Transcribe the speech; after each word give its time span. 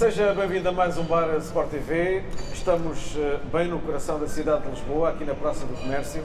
Seja 0.00 0.32
bem-vindo 0.32 0.66
a 0.66 0.72
mais 0.72 0.96
um 0.96 1.04
Bar 1.04 1.28
Sport 1.40 1.68
TV. 1.68 2.22
Estamos 2.54 3.14
eh, 3.18 3.38
bem 3.52 3.68
no 3.68 3.78
coração 3.80 4.18
da 4.18 4.26
cidade 4.26 4.62
de 4.62 4.70
Lisboa, 4.70 5.10
aqui 5.10 5.26
na 5.26 5.34
Praça 5.34 5.66
do 5.66 5.74
Comércio, 5.74 6.22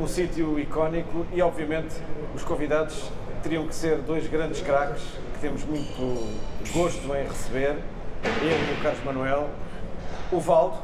um 0.00 0.08
sítio 0.08 0.58
icónico 0.58 1.24
e, 1.32 1.40
obviamente, 1.40 1.94
os 2.34 2.42
convidados 2.42 3.08
teriam 3.44 3.64
que 3.68 3.76
ser 3.76 3.98
dois 3.98 4.26
grandes 4.26 4.60
craques 4.60 5.04
que 5.34 5.40
temos 5.40 5.62
muito 5.62 6.36
gosto 6.72 7.14
em 7.14 7.22
receber. 7.28 7.76
Ele 8.42 8.72
e 8.72 8.80
o 8.80 8.82
Carlos 8.82 9.04
Manuel, 9.04 9.50
o 10.32 10.40
Valdo. 10.40 10.78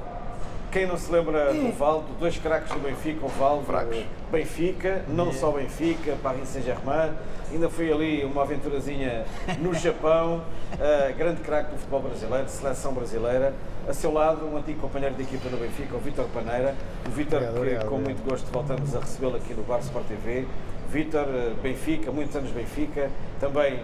Quem 0.72 0.86
não 0.86 0.96
se 0.96 1.12
lembra 1.12 1.52
do 1.52 1.70
Valdo, 1.70 2.06
dois 2.18 2.38
craques 2.38 2.72
do 2.72 2.78
Benfica, 2.78 3.26
o 3.26 3.28
Valdo, 3.28 3.66
Fracos. 3.66 4.06
Benfica, 4.30 5.04
não 5.06 5.30
só 5.30 5.50
Benfica, 5.50 6.16
Paris 6.22 6.48
Saint-Germain, 6.48 7.12
ainda 7.52 7.68
foi 7.68 7.92
ali 7.92 8.24
uma 8.24 8.40
aventurazinha 8.40 9.26
no 9.60 9.74
Japão, 9.76 10.42
uh, 10.72 11.14
grande 11.14 11.42
craque 11.42 11.72
do 11.72 11.76
futebol 11.76 12.00
brasileiro, 12.00 12.46
de 12.46 12.52
seleção 12.52 12.94
brasileira. 12.94 13.52
A 13.86 13.92
seu 13.92 14.10
lado, 14.10 14.46
um 14.46 14.56
antigo 14.56 14.80
companheiro 14.80 15.14
de 15.14 15.24
equipa 15.24 15.46
do 15.50 15.58
Benfica, 15.58 15.94
o 15.94 15.98
Vítor 15.98 16.24
Paneira. 16.32 16.74
O 17.06 17.10
Vítor, 17.10 17.40
que 17.40 17.48
obrigado, 17.48 17.88
com 17.88 17.96
obrigado. 17.96 18.04
muito 18.04 18.30
gosto 18.30 18.50
voltamos 18.50 18.96
a 18.96 19.00
recebê-lo 19.00 19.36
aqui 19.36 19.52
no 19.52 19.64
Bar 19.64 19.80
Sport 19.80 20.06
TV. 20.06 20.46
Vítor, 20.90 21.26
uh, 21.26 21.54
Benfica, 21.62 22.10
muitos 22.10 22.34
anos 22.34 22.50
Benfica, 22.50 23.10
também 23.38 23.78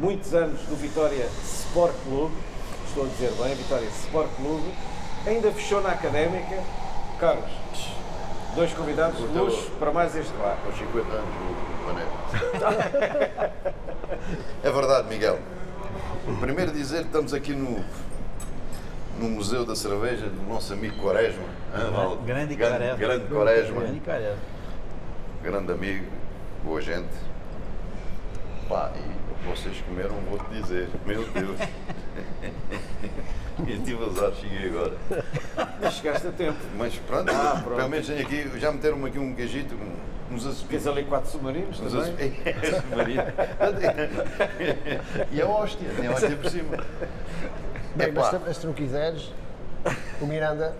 muitos 0.00 0.32
anos 0.32 0.58
do 0.62 0.76
Vitória 0.76 1.26
Sport 1.44 1.92
Clube, 2.02 2.34
estou 2.88 3.04
a 3.04 3.08
dizer 3.08 3.30
bem, 3.32 3.54
Vitória 3.56 3.88
Sport 3.88 4.30
Clube. 4.36 4.93
Ainda 5.26 5.50
fechou 5.52 5.80
na 5.80 5.90
Académica. 5.90 6.62
Carlos, 7.18 7.50
dois 8.54 8.72
convidados 8.74 9.18
de 9.18 9.38
luxo 9.38 9.70
para 9.78 9.90
mais 9.90 10.14
este 10.14 10.32
bar. 10.36 10.58
Aos 10.66 10.76
50 10.76 11.12
anos, 11.12 11.34
o 11.80 11.86
Mané. 11.86 12.04
É 14.62 14.70
verdade, 14.70 15.08
Miguel. 15.08 15.38
Primeiro 16.40 16.72
dizer 16.72 17.00
que 17.00 17.06
estamos 17.06 17.32
aqui 17.32 17.52
no, 17.52 17.84
no 19.18 19.28
Museu 19.28 19.64
da 19.64 19.74
Cerveja 19.74 20.26
do 20.26 20.42
nosso 20.48 20.72
amigo 20.72 20.96
Quaresma. 21.02 21.44
Valdo? 21.92 22.22
Grande 22.22 22.54
grande, 22.54 22.78
Quaresma. 22.78 22.96
grande 22.96 23.26
Quaresma. 23.26 23.80
Grande 23.80 24.00
Quaresma. 24.00 24.38
Grande 25.42 25.72
amigo, 25.72 26.06
boa 26.62 26.80
gente. 26.80 27.14
Pá, 28.68 28.90
e 28.96 29.46
vocês 29.48 29.80
comeram, 29.82 30.16
vou-te 30.28 30.50
dizer. 30.54 30.88
Meu 31.06 31.24
Deus. 31.28 31.58
E 33.66 33.78
tive 33.78 34.04
azar, 34.04 34.32
cheguei 34.34 34.68
agora. 34.68 34.92
Mas 35.80 35.94
chegaste 35.94 36.26
a 36.28 36.32
tempo. 36.32 36.58
Mas 36.76 36.94
pronto, 36.96 37.30
Ah, 37.32 37.60
pronto. 37.62 37.76
pelo 37.76 37.88
menos 37.88 38.06
tenho 38.06 38.20
aqui, 38.22 38.50
já 38.58 38.70
meteram-me 38.72 39.08
aqui 39.08 39.18
um 39.18 39.24
um- 39.30 39.34
uns 40.34 40.42
Tens 40.42 40.46
azepitos. 40.46 40.86
ali 40.86 41.04
quatro 41.04 41.30
submarinos 41.30 41.80
Uns 41.80 41.92
também. 41.92 42.00
azepitos. 42.12 42.82
Maria. 42.96 43.34
E 45.32 45.42
a 45.42 45.46
hóstia, 45.46 45.88
tem 45.96 46.06
a 46.06 46.12
hóstia 46.12 46.36
por 46.36 46.50
cima. 46.50 46.76
Bem, 47.96 48.12
mas, 48.12 48.26
Epá. 48.26 48.30
se- 48.30 48.44
mas 48.46 48.56
se 48.56 48.66
não 48.66 48.72
quiseres, 48.72 49.32
o 50.20 50.26
Miranda, 50.26 50.74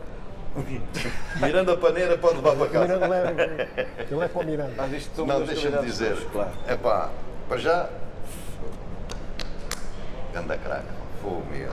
Miranda 1.40 1.76
Paneira 1.76 2.16
pode 2.18 2.36
levar 2.36 2.54
para 2.56 2.64
o 2.64 2.70
casa. 2.70 2.86
Miranda 2.86 3.06
leva, 3.08 3.40
ele 3.40 4.24
é 4.24 4.28
para 4.28 4.42
o 4.42 4.44
Miranda. 4.46 4.72
Mas 4.76 4.92
isto 4.92 5.26
Não, 5.26 5.42
deixa-me 5.44 5.78
dizer. 5.84 6.16
Claro. 6.32 6.50
É 6.66 6.76
pá, 6.76 7.10
para 7.48 7.58
já. 7.58 7.88
Ganda 10.32 10.56
craque, 10.58 10.86
fogo, 11.22 11.44
Miguel. 11.50 11.72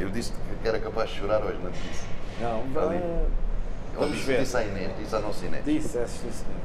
Eu 0.00 0.08
disse 0.10 0.32
que 0.62 0.66
era 0.68 0.78
capaz 0.80 1.10
de 1.10 1.18
chorar 1.18 1.42
hoje, 1.44 1.58
não 1.62 1.70
disse? 1.70 2.04
Não, 2.40 2.82
Ali. 2.82 2.96
Eu 3.92 4.00
Vamos 4.00 4.14
disse, 4.14 4.26
ver. 4.26 4.40
disse 4.40 4.56
à 4.56 4.64
Inês, 4.64 4.96
disse 4.98 5.14
à 5.14 5.20
nossa 5.20 5.44
Inês. 5.44 5.64
Disse, 5.64 5.98
é 5.98 6.06
sim, 6.06 6.30
senhor. 6.32 6.60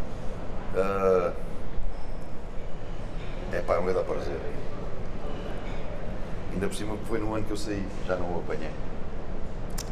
Ah, 0.77 1.33
é 3.51 3.59
pá, 3.61 3.75
não 3.75 3.83
vai 3.83 3.93
dar 3.93 4.03
prazer. 4.03 4.37
Ainda 6.53 6.67
por 6.67 6.75
cima 6.75 6.95
que 6.95 7.05
foi 7.05 7.19
no 7.19 7.33
ano 7.35 7.43
que 7.43 7.51
eu 7.51 7.57
saí, 7.57 7.85
já 8.07 8.15
não 8.15 8.35
o 8.35 8.39
apanhei. 8.39 8.71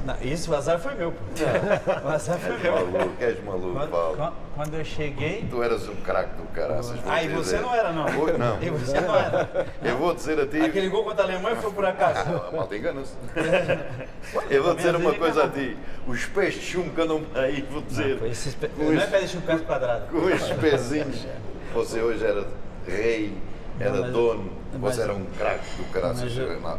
Não, 0.05 0.15
isso, 0.21 0.51
o 0.51 0.55
azar 0.55 0.77
foi 0.79 0.95
meu. 0.95 1.11
pô. 1.13 1.17
O 2.05 2.07
azar 2.09 2.37
foi 2.37 2.57
meu. 2.57 2.73
maluco, 2.73 3.13
és 3.23 3.43
maluco, 3.43 3.73
Quando, 3.73 3.89
Paulo. 3.89 4.33
quando- 4.55 4.73
eu 4.75 4.83
cheguei. 4.83 5.47
Tu 5.49 5.63
eras 5.63 5.87
um 5.87 5.95
craque 5.95 6.35
do 6.35 6.43
caraças. 6.53 6.99
Ah, 7.07 7.23
e 7.23 7.27
te 7.29 7.33
você 7.33 7.57
não 7.59 7.73
era, 7.73 7.91
não. 7.93 8.05
Vou- 8.07 8.37
Não. 8.37 8.61
E 8.61 8.69
você 8.69 8.99
não 8.99 9.15
era. 9.15 9.65
Eu 9.81 9.97
vou 9.97 10.13
dizer 10.13 10.37
a 10.41 10.45
ti. 10.45 10.57
Aquele 10.59 10.89
gol 10.89 11.05
contra 11.05 11.21
a 11.23 11.25
Alemanha 11.27 11.55
foi 11.55 11.71
por 11.71 11.85
acaso. 11.85 12.19
Ah, 12.19 12.49
a 12.49 12.55
malta 12.55 12.75
engana-se. 12.75 13.13
Eu 14.49 14.63
vou 14.63 14.75
dizer 14.75 14.95
uma 14.95 15.13
coisa 15.13 15.45
a 15.45 15.49
ti. 15.49 15.77
Os 16.07 16.25
pés 16.25 16.55
de 16.55 16.61
chumbo 16.61 16.89
que 16.91 17.01
andam 17.01 17.23
aí, 17.35 17.61
vou 17.71 17.81
dizer. 17.81 18.21
Esses 18.23 18.53
pe- 18.55 18.67
Com 18.67 18.83
Não 18.83 18.93
é 18.93 18.97
os- 18.97 19.05
para 19.05 19.19
deixar 19.19 19.37
um 19.37 19.41
caso 19.41 19.63
quadrado. 19.63 20.05
Com 20.07 20.17
os 20.25 20.41
pezinhos. 20.59 21.25
Você 21.73 22.01
hoje 22.01 22.25
era 22.25 22.45
rei, 22.87 23.33
era 23.79 23.91
Não, 23.91 24.01
mas- 24.01 24.11
dono. 24.11 24.49
mas- 24.79 24.95
Você 24.95 25.01
era 25.01 25.13
um 25.13 25.25
craque 25.37 25.75
do 25.77 25.83
caraças. 25.91 26.35
Não, 26.35 26.61
Val. 26.61 26.77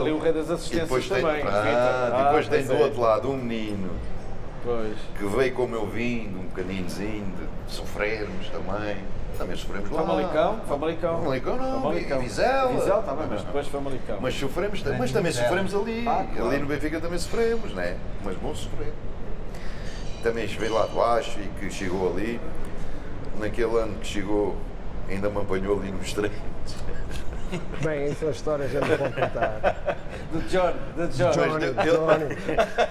Ali 0.00 0.10
o 0.12 0.18
rei 0.18 0.32
das 0.32 0.48
E 0.48 0.52
assistências 0.52 0.88
depois 0.88 1.08
tem, 1.08 1.22
também. 1.22 1.42
ah, 1.42 2.06
Vitor. 2.10 2.24
depois 2.24 2.46
Ah, 2.46 2.50
tem 2.50 2.64
do 2.64 2.72
é. 2.72 2.84
outro 2.84 3.00
lado 3.00 3.30
um 3.30 3.36
menino 3.36 3.90
Pois. 4.64 4.96
que 5.18 5.24
veio 5.24 5.52
como 5.54 5.74
eu 5.74 5.86
vim, 5.86 6.28
um 6.28 6.42
bocadinhozinho, 6.48 7.24
de 7.66 7.72
sofrermos 7.74 8.48
também. 8.48 8.96
Também 9.36 9.56
sofremos 9.56 9.88
lá. 9.90 10.02
Famalicão, 10.02 10.60
Famalicão. 10.68 11.18
Famalicão 11.20 11.56
não, 11.56 11.72
Famalicão. 11.80 12.20
Vizela. 12.20 12.72
Vizela, 12.72 13.02
bem, 13.02 13.26
mas 13.30 13.42
depois 13.44 13.66
Famalicão. 13.68 14.18
Mas 14.20 14.34
sofremos, 14.34 14.82
Grande 14.82 14.98
mas 14.98 15.12
também 15.12 15.30
Vizela. 15.30 15.48
sofremos 15.48 15.74
ali. 15.76 16.04
Ah, 16.08 16.26
claro. 16.34 16.48
Ali 16.50 16.58
no 16.58 16.66
Benfica 16.66 17.00
também 17.00 17.18
sofremos, 17.20 17.72
né? 17.72 17.96
Mas 18.24 18.36
bom 18.36 18.52
sofrer. 18.52 18.92
Também 20.24 20.46
veio 20.46 20.74
lá 20.74 20.86
de 20.86 20.94
baixo 20.94 21.38
e 21.38 21.48
que 21.60 21.70
chegou 21.72 22.12
ali. 22.12 22.40
Naquele 23.38 23.76
ano 23.78 23.94
que 24.00 24.06
chegou, 24.08 24.56
ainda 25.08 25.28
me 25.28 25.38
apanhou 25.40 25.78
ali 25.80 25.90
nos 25.90 26.12
treinos. 26.12 26.38
Bem, 27.82 28.10
isso 28.12 28.26
é 28.26 28.28
a 28.28 28.30
história, 28.30 28.68
já 28.68 28.80
não 28.80 28.88
pode 28.98 29.14
contar. 29.14 29.96
Do 30.30 30.40
John, 30.48 30.72
do 30.96 31.08
John. 31.08 31.30
Johnny, 31.30 31.60
deu- 31.60 31.74
deu- 31.74 32.06
Johnny, 32.06 32.36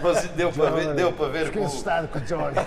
Mas 0.02 0.28
deu 0.30 0.52
para 0.52 0.70
ver, 0.72 0.94
deu 0.96 1.14
para 1.14 1.28
ver 1.28 1.46
Fiquei 1.46 1.62
com- 1.62 1.68
assustado 1.68 2.08
com 2.08 2.18
o 2.18 2.22
Johnny. 2.24 2.58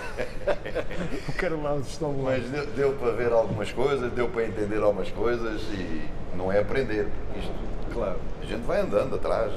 O 1.27 1.33
Carlão 1.33 1.79
estou 1.81 2.23
lá. 2.23 2.31
Mas 2.31 2.43
deu, 2.49 2.65
deu 2.67 2.93
para 2.93 3.11
ver 3.11 3.33
algumas 3.33 3.71
coisas, 3.73 4.09
deu 4.13 4.29
para 4.29 4.45
entender 4.45 4.81
algumas 4.81 5.11
coisas 5.11 5.61
e 5.73 6.01
não 6.37 6.49
é 6.49 6.59
aprender. 6.59 7.07
Isto, 7.37 7.51
Claro. 7.93 8.15
a 8.41 8.45
gente 8.45 8.61
vai 8.65 8.79
andando 8.79 9.15
atrás, 9.15 9.51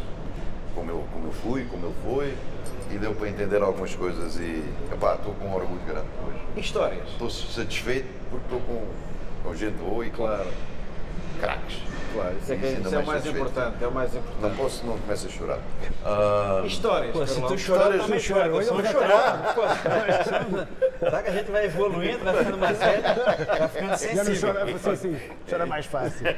como 0.75 0.91
eu, 0.91 1.05
como 1.13 1.27
eu 1.29 1.33
fui, 1.33 1.65
como 1.67 1.87
ele 1.87 1.95
foi, 2.05 2.35
e 2.93 2.99
deu 2.99 3.15
para 3.15 3.29
entender 3.29 3.63
algumas 3.63 3.95
coisas 3.95 4.35
e 4.41 4.65
epá, 4.93 5.15
estou 5.15 5.35
com 5.35 5.47
um 5.47 5.55
orgulho 5.55 5.81
grande 5.87 6.09
hoje. 6.27 6.39
Histórias. 6.67 7.09
Estou 7.11 7.31
satisfeito 7.31 8.09
porque 8.29 8.45
estou 8.47 8.61
com, 8.61 8.85
com 9.45 9.55
gente 9.55 9.75
boa 9.77 10.05
e 10.07 10.11
Claro, 10.11 10.47
craques. 11.41 11.77
claro. 12.15 12.35
Isso 12.43 12.53
é, 12.53 12.57
Isso 12.57 12.81
isso 12.81 12.95
é 12.95 12.99
o 12.99 13.07
mais 13.07 13.27
importante. 13.27 13.77
É 13.85 13.87
o 13.87 13.93
mais 13.93 14.13
Não 14.15 14.21
importante. 14.21 14.57
posso, 14.57 14.87
não 14.87 14.99
começo 14.99 15.27
a 15.27 15.31
chorar. 15.31 15.59
Ah, 16.05 16.63
Histórias. 16.67 17.13
Pô, 17.13 17.27
se 17.27 17.41
tu 17.43 17.59
chorar, 17.59 17.99
também 17.99 18.19
choro. 18.19 18.41
Eu 18.41 18.63
chorão. 18.63 19.19
Pô, 19.55 19.63
Sabe 21.11 21.23
que 21.25 21.29
a 21.29 21.33
gente 21.33 21.51
vai 21.51 21.65
evoluindo, 21.67 22.25
vai 22.25 22.35
ficando 22.39 22.59
mais 22.59 22.79
velho, 22.79 23.03
vai 23.03 23.69
ficando 23.69 23.81
Já 23.81 23.89
não 23.89 23.97
sensível. 24.25 24.55
chora, 24.55 24.65
assim, 24.75 24.97
sim, 24.97 25.19
chora 25.49 25.67
mais 25.67 25.87
fácil. 25.87 26.35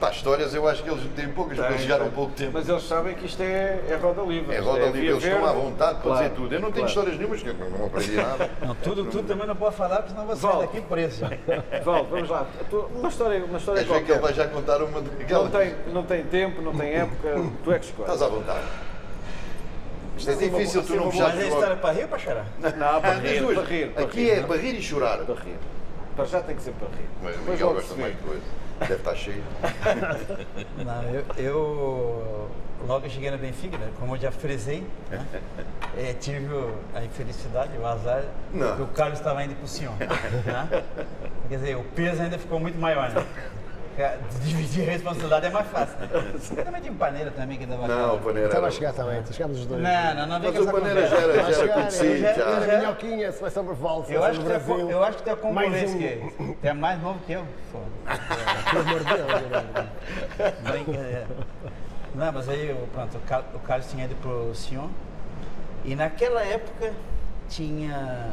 Pá, 0.00 0.10
histórias 0.10 0.54
eu 0.54 0.66
acho 0.66 0.82
que 0.82 0.90
eles 0.90 1.02
têm 1.14 1.28
poucas, 1.28 1.58
porque 1.58 1.72
eles 1.72 1.82
chegaram 1.82 2.06
há 2.06 2.08
pouco 2.08 2.32
tempo. 2.32 2.52
Mas 2.54 2.68
eles 2.68 2.82
sabem 2.84 3.14
que 3.14 3.26
isto 3.26 3.42
é, 3.42 3.80
é 3.88 3.98
roda 4.00 4.22
livre. 4.22 4.54
É 4.54 4.58
roda 4.58 4.86
livre, 4.86 5.00
via 5.00 5.10
eles 5.10 5.22
estão 5.22 5.44
à 5.44 5.52
vontade 5.52 5.94
para 5.98 6.02
Claro, 6.02 6.22
dizer 6.22 6.34
tudo. 6.34 6.54
Eu 6.54 6.60
não 6.60 6.72
tenho 6.72 6.86
claro. 6.86 6.88
histórias 6.88 7.16
nenhumas, 7.18 7.42
que 7.42 7.48
eu 7.48 7.70
não 7.70 7.86
aprendi 7.86 8.12
nada. 8.12 8.50
Não, 8.66 8.74
tudo, 8.74 9.04
tudo 9.04 9.28
também 9.28 9.46
não 9.46 9.56
pode 9.56 9.76
falar, 9.76 9.96
porque 9.96 10.10
senão 10.10 10.26
você 10.26 10.40
sai 10.40 10.52
Val. 10.52 10.60
daqui 10.62 10.80
preso. 10.80 11.24
Valdo, 11.84 12.08
vamos 12.10 12.28
lá. 12.28 12.46
Uma 12.94 13.08
história, 13.08 13.44
uma 13.44 13.58
história 13.58 13.84
Queres 13.84 14.00
ver 14.00 14.06
que 14.06 14.12
ele 14.12 14.20
vai 14.20 14.32
já 14.32 14.48
contar 14.48 14.82
uma 14.82 15.00
daquela? 15.00 15.44
Não 15.44 15.50
tem, 15.50 15.74
não 15.92 16.02
tem 16.04 16.24
tempo, 16.24 16.62
não 16.62 16.74
tem 16.74 16.94
época, 16.94 17.34
tu 17.62 17.72
é 17.72 17.78
que 17.78 17.86
escolhes. 17.86 18.12
Estás 18.12 18.22
à 18.22 18.34
vontade. 18.34 18.60
Isto 20.16 20.30
é 20.30 20.34
difícil, 20.34 20.82
tu 20.82 20.94
não 20.96 21.10
boa 21.10 21.28
Mas 21.28 21.40
é 21.40 21.48
história 21.48 21.76
para 21.76 21.92
rir 21.92 22.02
ou 22.02 22.08
para 22.08 22.18
chorar? 22.18 22.46
Não, 22.58 23.00
para 23.00 23.14
rir, 23.14 23.40
duas. 23.40 23.54
para 23.54 23.66
rir. 23.66 23.92
Aqui 23.96 24.30
é 24.30 24.40
não? 24.40 24.48
para 24.48 24.56
rir 24.56 24.74
e 24.74 24.82
chorar. 24.82 25.18
Para 25.18 25.34
rir. 25.34 25.56
Para 26.14 26.24
já 26.26 26.40
tem 26.42 26.56
que 26.56 26.62
ser 26.62 26.72
para 26.72 26.88
rir. 26.88 27.08
Mas 27.22 27.36
o 27.36 27.50
Miguel 27.50 27.74
gosta 27.74 27.94
mais 27.94 28.14
de 28.14 28.22
coisa. 28.22 28.42
Deve 28.80 28.94
estar 28.94 29.14
cheio. 29.14 29.42
Não, 30.84 31.02
eu, 31.04 31.24
eu 31.36 32.50
logo 32.86 33.08
cheguei 33.08 33.30
no 33.30 33.38
Benfica, 33.38 33.76
né, 33.76 33.90
como 33.98 34.16
eu 34.16 34.20
já 34.20 34.32
frisei, 34.32 34.86
né, 35.10 35.24
eh, 35.96 36.14
tive 36.18 36.48
a 36.94 37.04
infelicidade, 37.04 37.76
o 37.78 37.86
azar, 37.86 38.24
Não. 38.52 38.76
que 38.76 38.82
o 38.82 38.86
Carlos 38.88 39.18
estava 39.18 39.44
indo 39.44 39.54
para 39.54 39.64
o 39.64 39.68
senhor. 39.68 39.94
Né? 39.96 40.08
Quer 41.48 41.56
dizer, 41.56 41.76
o 41.76 41.84
peso 41.84 42.22
ainda 42.22 42.38
ficou 42.38 42.58
muito 42.58 42.78
maior. 42.78 43.10
Né? 43.10 43.24
Dividir 44.44 44.88
a 44.88 44.92
responsabilidade 44.92 45.46
é 45.46 45.50
mais 45.50 45.66
fácil. 45.68 45.98
Né? 45.98 46.08
Eu 46.56 46.64
também 46.64 46.80
tinha 46.80 46.92
um 46.92 46.96
paneira 46.96 47.30
também 47.30 47.58
que 47.58 47.66
dava 47.66 47.86
Não, 47.88 48.16
o 48.16 48.20
Paneira. 48.20 48.48
Estava 48.48 48.66
a 48.66 48.70
chegar 48.70 48.92
também, 48.92 49.22
chegámos 49.32 49.58
os 49.60 49.66
dois. 49.66 49.82
Não, 49.82 50.14
não, 50.14 50.26
não 50.26 50.40
vem 50.40 50.50
Mas 50.52 50.58
com 50.58 50.64
o 50.64 50.68
essa 50.68 50.80
Paneira 50.80 51.02
conversa. 51.02 51.16
já 51.16 51.22
era, 51.40 51.52
já 51.52 51.62
era 51.62 51.72
conhecido. 51.72 52.18
já- 52.18 52.32
Já. 52.34 52.42
Era 52.50 52.66
já- 52.66 52.78
minhoquinha, 52.78 53.32
seleção 53.32 53.64
Berval, 53.64 53.98
Eu 53.98 54.04
seleção 54.04 54.24
acho, 54.30 54.40
é, 54.40 54.44
Brasil. 54.44 54.74
co- 54.86 54.90
eu 54.90 55.04
acho 55.04 55.16
que 55.18 55.22
tu 55.24 55.30
é 55.30 55.36
congolês, 55.36 55.90
um. 55.94 55.98
que 55.98 56.56
tu 56.60 56.66
é 56.66 56.72
mais 56.72 57.02
novo 57.02 57.18
que 57.26 57.32
eu. 57.32 57.44
Pelo 58.70 58.80
amor 58.82 59.00
de 59.00 59.14
Deus. 59.14 60.62
Brincadeira. 60.62 61.26
Não, 62.14 62.32
mas 62.32 62.48
aí 62.48 62.72
o- 62.72 62.86
pronto, 62.88 63.16
o, 63.16 63.20
Car- 63.20 63.44
o 63.54 63.58
Carlos 63.60 63.90
tinha 63.90 64.04
ido 64.04 64.14
pro 64.16 64.52
Sion 64.54 64.88
e 65.84 65.94
naquela 65.94 66.42
época 66.42 66.92
tinha 67.48 68.30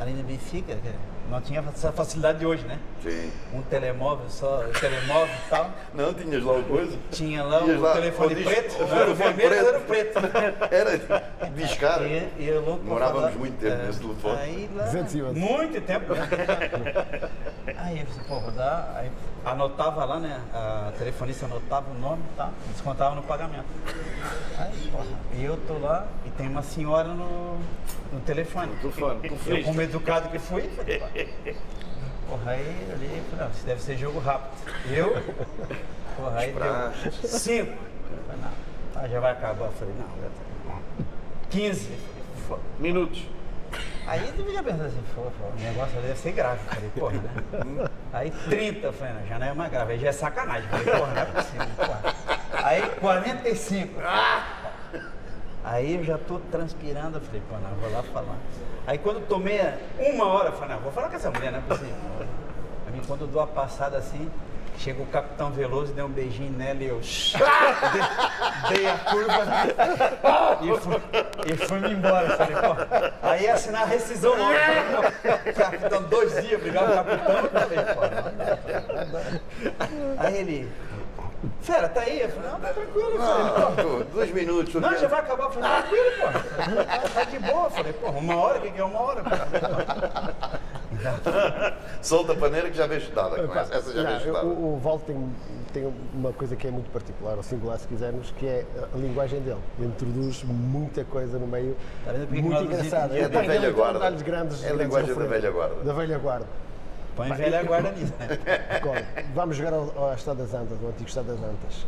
ali 0.00 0.12
no 0.12 0.22
Benfica, 0.22 0.74
que 0.74 0.88
não 1.32 1.40
tinha 1.40 1.64
essa 1.74 1.90
facilidade 1.90 2.38
de 2.40 2.46
hoje, 2.46 2.62
né? 2.66 2.78
Sim. 3.02 3.32
Um 3.54 3.62
telemóvel 3.62 4.28
só, 4.28 4.58
telemóvel 4.78 5.34
e 5.34 5.50
tal. 5.50 5.70
Não, 5.94 6.12
tinhas 6.12 6.44
lá 6.44 6.52
o 6.52 6.62
coisa. 6.64 6.96
Tinha 7.10 7.42
lá 7.42 7.64
o 7.64 7.80
lá, 7.80 7.92
telefone 7.94 8.34
o 8.34 8.44
preto, 8.44 8.82
o 8.82 8.94
era 8.94 9.14
vermelho, 9.14 9.54
era 9.54 9.78
o 9.78 9.80
preto. 9.82 10.18
Era 10.70 11.50
discar. 11.54 12.02
E, 12.02 12.28
e 12.38 12.48
eu 12.48 12.60
louco 12.60 12.78
pra 12.80 12.84
Demorávamos 12.84 13.22
falar. 13.22 13.38
muito 13.38 13.58
tempo 13.58 13.74
É, 13.74 13.86
nesse 13.86 14.00
telefone. 14.00 14.38
Aí 14.38 14.70
lá, 14.74 14.84
211. 14.84 15.40
muito 15.40 15.80
tempo. 15.80 16.14
né? 16.14 16.28
aí 17.78 18.00
eu 18.00 18.06
falei, 18.06 18.28
pô, 18.28 18.40
vou 18.40 18.50
dar. 18.52 18.92
Aí 18.96 19.10
anotava 19.44 20.04
lá, 20.04 20.18
né? 20.20 20.40
A 20.52 20.92
telefonista 20.98 21.46
anotava 21.46 21.90
o 21.90 21.94
nome 21.98 22.22
tal, 22.36 22.50
descontava 22.70 23.14
no 23.14 23.22
pagamento. 23.22 23.64
Aí, 24.58 24.88
porra, 24.90 25.06
e 25.34 25.44
eu 25.44 25.56
tô 25.66 25.78
lá 25.78 26.06
e 26.26 26.30
tem 26.30 26.48
uma 26.48 26.62
senhora 26.62 27.08
no, 27.08 27.58
no 28.12 28.20
telefone. 28.24 28.74
Telefone, 28.76 29.30
Eu, 29.46 29.64
como 29.64 29.80
educado 29.82 30.28
que 30.28 30.38
fui, 30.38 30.62
porra, 32.28 32.50
aí 32.52 32.86
eu 32.88 32.94
olhei 32.96 33.18
e 33.18 33.22
falei, 33.30 33.44
não, 33.44 33.50
isso 33.50 33.66
deve 33.66 33.82
ser 33.82 33.96
jogo 33.98 34.18
rápido. 34.20 34.52
Eu, 34.90 35.12
porra, 36.16 36.38
aí 36.38 36.52
deu 36.52 37.12
cinco. 37.12 37.72
Eu 37.72 38.18
falei, 38.26 38.42
não, 38.42 39.02
ah, 39.02 39.08
já 39.08 39.20
vai 39.20 39.32
acabar. 39.32 39.66
Eu 39.66 39.72
falei, 39.72 39.94
não, 39.94 40.06
já 40.22 40.28
tá. 40.28 40.78
15. 41.50 41.90
Fo- 42.48 42.58
Minutos. 42.78 43.22
Aí 44.06 44.32
eu 44.36 44.52
já 44.52 44.62
pensando 44.62 44.86
assim, 44.86 45.04
pô, 45.14 45.22
pô, 45.22 45.46
o 45.46 45.62
negócio 45.62 46.00
deve 46.00 46.18
ser 46.18 46.32
grave. 46.32 46.58
Falei, 46.68 46.90
porra, 46.90 47.12
né? 47.12 47.88
Aí 48.12 48.30
30, 48.30 48.86
eu 48.86 48.92
falei, 48.92 49.14
não, 49.14 49.26
já 49.26 49.38
não 49.38 49.46
é 49.46 49.54
mais 49.54 49.70
grave, 49.70 49.92
aí 49.92 49.98
já 49.98 50.08
é 50.08 50.12
sacanagem. 50.12 50.68
Falei, 50.68 50.84
porra, 50.86 51.14
não 51.14 51.22
é 51.22 51.24
possível, 51.26 51.66
porra. 51.76 52.14
Aí 52.64 52.82
45. 53.00 54.00
Aí 55.64 55.94
eu 55.94 56.04
já 56.04 56.18
tô 56.18 56.38
transpirando, 56.50 57.18
eu 57.18 57.20
falei, 57.20 57.42
pô, 57.48 57.56
não, 57.56 57.74
vou 57.76 57.92
lá 57.92 58.02
falar. 58.02 58.36
Aí 58.86 58.98
quando 58.98 59.26
tomei 59.26 59.60
uma 59.98 60.26
hora, 60.26 60.48
eu 60.48 60.52
falei, 60.52 60.74
não, 60.74 60.82
vou 60.82 60.92
falar 60.92 61.08
com 61.08 61.16
essa 61.16 61.30
mulher, 61.30 61.52
não 61.52 61.60
é 61.60 61.62
possível. 61.62 61.94
Aí 62.86 63.00
quando 63.06 63.22
eu 63.22 63.28
dou 63.28 63.40
a 63.40 63.46
passada 63.46 63.96
assim, 63.96 64.28
chega 64.82 65.00
o 65.00 65.06
Capitão 65.06 65.52
Veloso, 65.52 65.92
deu 65.92 66.06
um 66.06 66.10
beijinho 66.10 66.50
nela 66.52 66.82
e 66.82 66.88
eu 66.88 67.00
dei, 67.00 68.74
dei 68.76 68.86
a 68.88 68.98
curva 68.98 69.46
e 70.60 70.80
fui, 70.80 71.00
e 71.46 71.66
fui-me 71.66 71.92
embora. 71.92 72.36
Falei, 72.36 72.56
pô, 72.56 72.74
aí 73.22 73.44
ia 73.44 73.54
assinar 73.54 73.82
a 73.82 73.86
rescisão 73.86 74.34
logo. 74.36 74.52
Capitão, 75.54 76.02
dois 76.04 76.32
dias, 76.42 76.60
obrigado, 76.60 76.94
capitão. 76.94 77.48
Falei, 77.48 77.78
pô, 77.94 78.00
não, 78.98 80.14
não. 80.16 80.24
Aí 80.24 80.36
ele, 80.38 80.72
fera, 81.60 81.88
tá 81.88 82.00
aí? 82.00 82.22
Eu 82.22 82.28
falei, 82.30 82.50
não, 82.50 82.60
tá 82.60 82.72
tranquilo. 82.72 83.12
Eu 83.12 83.20
Falei, 83.20 84.04
dois 84.12 84.32
minutos. 84.32 84.74
não, 84.74 84.98
já 84.98 85.06
vai 85.06 85.20
acabar. 85.20 85.44
Eu 85.44 85.50
falei, 85.52 85.70
tranquilo, 85.70 86.10
pô. 86.18 86.26
Tá, 86.84 87.08
tá 87.14 87.24
de 87.24 87.38
boa. 87.38 87.64
Eu 87.66 87.70
falei, 87.70 87.92
pô, 87.92 88.10
uma 88.10 88.36
hora, 88.36 88.58
o 88.58 88.62
que 88.62 88.70
que 88.72 88.80
é 88.80 88.84
uma 88.84 89.00
hora? 89.00 89.22
pô? 89.22 89.30
Solta 92.02 92.32
a 92.32 92.36
paneira 92.36 92.70
que 92.70 92.76
já 92.76 92.86
veio 92.86 93.00
chutada. 93.00 93.46
com 93.46 93.58
essa. 93.58 93.74
Essa 93.74 93.92
já 93.92 94.32
Não, 94.32 94.46
o, 94.48 94.74
o 94.74 94.78
Valdo 94.78 95.04
tem, 95.04 95.32
tem 95.72 95.92
uma 96.14 96.32
coisa 96.32 96.54
que 96.56 96.66
é 96.66 96.70
muito 96.70 96.90
particular, 96.90 97.36
ou 97.36 97.42
singular 97.42 97.78
se 97.78 97.86
quisermos, 97.88 98.30
que 98.38 98.46
é 98.46 98.64
a 98.92 98.96
linguagem 98.96 99.40
dele. 99.40 99.60
Ele 99.78 99.88
introduz 99.88 100.42
muita 100.44 101.04
coisa 101.04 101.38
no 101.38 101.46
meio, 101.46 101.76
Tá 102.04 102.12
que 102.12 102.42
muito 102.42 102.62
engraçada. 102.64 103.16
É 103.16 103.28
da 103.28 103.40
velha 103.42 103.70
guarda. 103.70 104.10
grandes, 104.22 104.64
É 104.64 104.70
a 104.70 104.74
linguagem 104.74 105.14
da 105.14 105.24
velha 105.26 105.50
guarda. 105.50 105.74
Da 105.84 105.92
velha 105.92 106.18
guarda. 106.18 106.46
Põe 107.14 107.30
velha 107.34 107.62
guarda 107.62 107.90
nisso. 107.92 108.12
né? 108.18 108.38
Agora, 108.70 109.04
vamos 109.34 109.56
jogar 109.56 109.74
ao, 109.74 109.92
ao 109.96 110.14
Estado 110.14 110.38
das 110.38 110.54
Antas, 110.54 110.78
ao 110.82 110.88
antigo 110.88 111.08
Estado 111.08 111.26
das 111.26 111.38
Antas. 111.42 111.86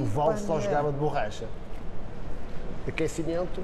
o 0.00 0.04
Valdo 0.04 0.38
só 0.40 0.58
jogava 0.60 0.90
de 0.90 0.98
borracha. 0.98 1.44
Aquecimento, 2.88 3.62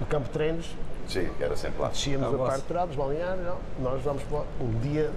no 0.00 0.06
campo 0.06 0.24
de 0.24 0.30
treinos, 0.30 0.66
Sim, 1.08 1.28
era 1.40 1.56
sempre 1.56 1.80
lá. 1.82 1.88
descíamos 1.88 2.32
Eu 2.32 2.42
a 2.44 2.48
parte 2.48 2.62
de 2.62 2.66
trás, 2.68 2.86
dos 2.88 2.96
balneários, 2.96 3.44
não. 3.46 3.58
nós 3.90 4.02
vamos 4.02 4.22
para 4.24 4.42
um 4.60 4.70
dia 4.80 5.10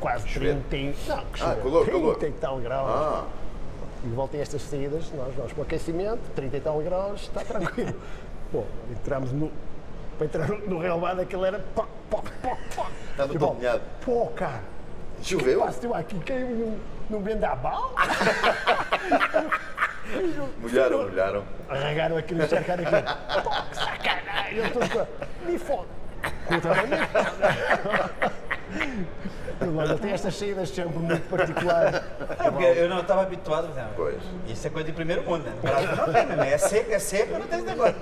quase 0.00 0.28
Chover. 0.28 0.56
30 0.70 0.76
e... 0.76 0.94
Não, 1.08 1.24
que 1.26 1.42
Ah, 1.42 1.56
calor, 1.56 1.84
30 1.84 1.90
calor. 1.90 2.22
e 2.22 2.32
tal 2.32 2.58
graus. 2.58 2.88
Ah, 2.90 3.24
E 4.04 4.08
voltem 4.08 4.40
estas 4.40 4.62
saídas, 4.62 5.10
nós 5.16 5.34
vamos 5.34 5.52
para 5.52 5.60
o 5.60 5.64
aquecimento, 5.64 6.20
30 6.36 6.56
e 6.56 6.60
tal 6.60 6.78
graus, 6.80 7.22
está 7.22 7.40
tranquilo. 7.42 7.94
Pô, 8.52 8.62
entramos 8.90 9.32
no. 9.32 9.50
Para 10.16 10.26
entrar 10.26 10.48
no, 10.48 10.78
relevado, 10.78 11.20
aquilo 11.20 11.44
era. 11.44 11.58
Pó, 11.74 11.86
pó, 12.10 12.22
pó, 12.42 12.56
pó. 12.74 12.86
Estava 13.10 13.32
todo 13.32 13.54
molhado. 13.54 13.82
Pô, 14.04 14.26
cara, 14.28 14.62
choveu? 15.22 15.60
quase 15.60 15.84
eu 15.84 15.94
aqui 15.94 16.18
caiu 16.20 16.76
num, 17.10 17.18
num 17.18 17.22
vendaval. 17.22 17.94
Molharam, 20.60 21.02
molharam. 21.02 21.44
Arragaram 21.68 22.16
aquilo, 22.16 22.48
cercaram 22.48 22.82
aquilo. 22.82 23.02
Pô, 23.42 23.50
que 23.68 23.76
sacanagem, 23.76 24.56
eu 24.56 24.64
estou 24.66 24.88
com. 24.88 25.06
Me 25.46 25.58
fode. 25.58 25.88
Eu 26.50 26.60
também 26.60 26.86
me 26.86 26.96
fode. 27.06 27.30
Olha, 29.76 29.98
tem 29.98 30.12
estas 30.12 30.34
saídas 30.34 30.70
sempre 30.70 30.98
muito 30.98 31.28
particulares. 31.28 31.96
É, 32.38 32.50
porque 32.50 32.64
eu 32.64 32.88
não 32.88 33.00
estava 33.00 33.22
habituado, 33.22 33.68
né? 33.74 33.86
Pois. 33.96 34.22
Isso 34.46 34.66
é 34.66 34.70
coisa 34.70 34.86
de 34.86 34.94
primeiro 34.94 35.22
mundo, 35.24 35.44
né? 35.44 35.52
No 35.56 35.60
Brasil 35.60 35.96
não 35.96 36.12
tem, 36.12 36.26
né? 36.26 36.52
É 36.52 36.58
seco, 36.58 36.92
é 36.92 36.98
seco, 36.98 37.38
não 37.38 37.46
tem 37.46 37.58
esse 37.58 37.68
negócio. 37.68 37.96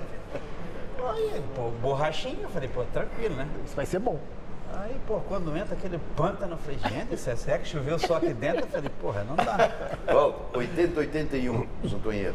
Aí, 1.09 1.43
pô, 1.55 1.69
borrachinho, 1.81 2.43
eu 2.43 2.49
falei, 2.49 2.69
pô, 2.69 2.83
tranquilo, 2.85 3.35
né? 3.35 3.47
Isso 3.65 3.75
vai 3.75 3.85
ser 3.85 3.99
bom. 3.99 4.19
Aí, 4.73 4.99
pô, 5.07 5.19
quando 5.21 5.55
entra 5.55 5.75
aquele 5.75 5.99
pântano, 6.15 6.53
eu 6.53 6.57
falei, 6.57 6.79
gente, 6.79 7.13
isso 7.13 7.29
é 7.29 7.35
seco, 7.35 7.65
choveu 7.65 7.97
só 7.97 8.17
aqui 8.17 8.33
dentro, 8.33 8.61
eu 8.61 8.67
falei, 8.67 8.89
porra, 9.01 9.23
não 9.23 9.35
dá. 9.35 9.71
Valdo, 10.05 10.39
80, 10.53 10.99
81, 10.99 11.67
se 11.83 12.33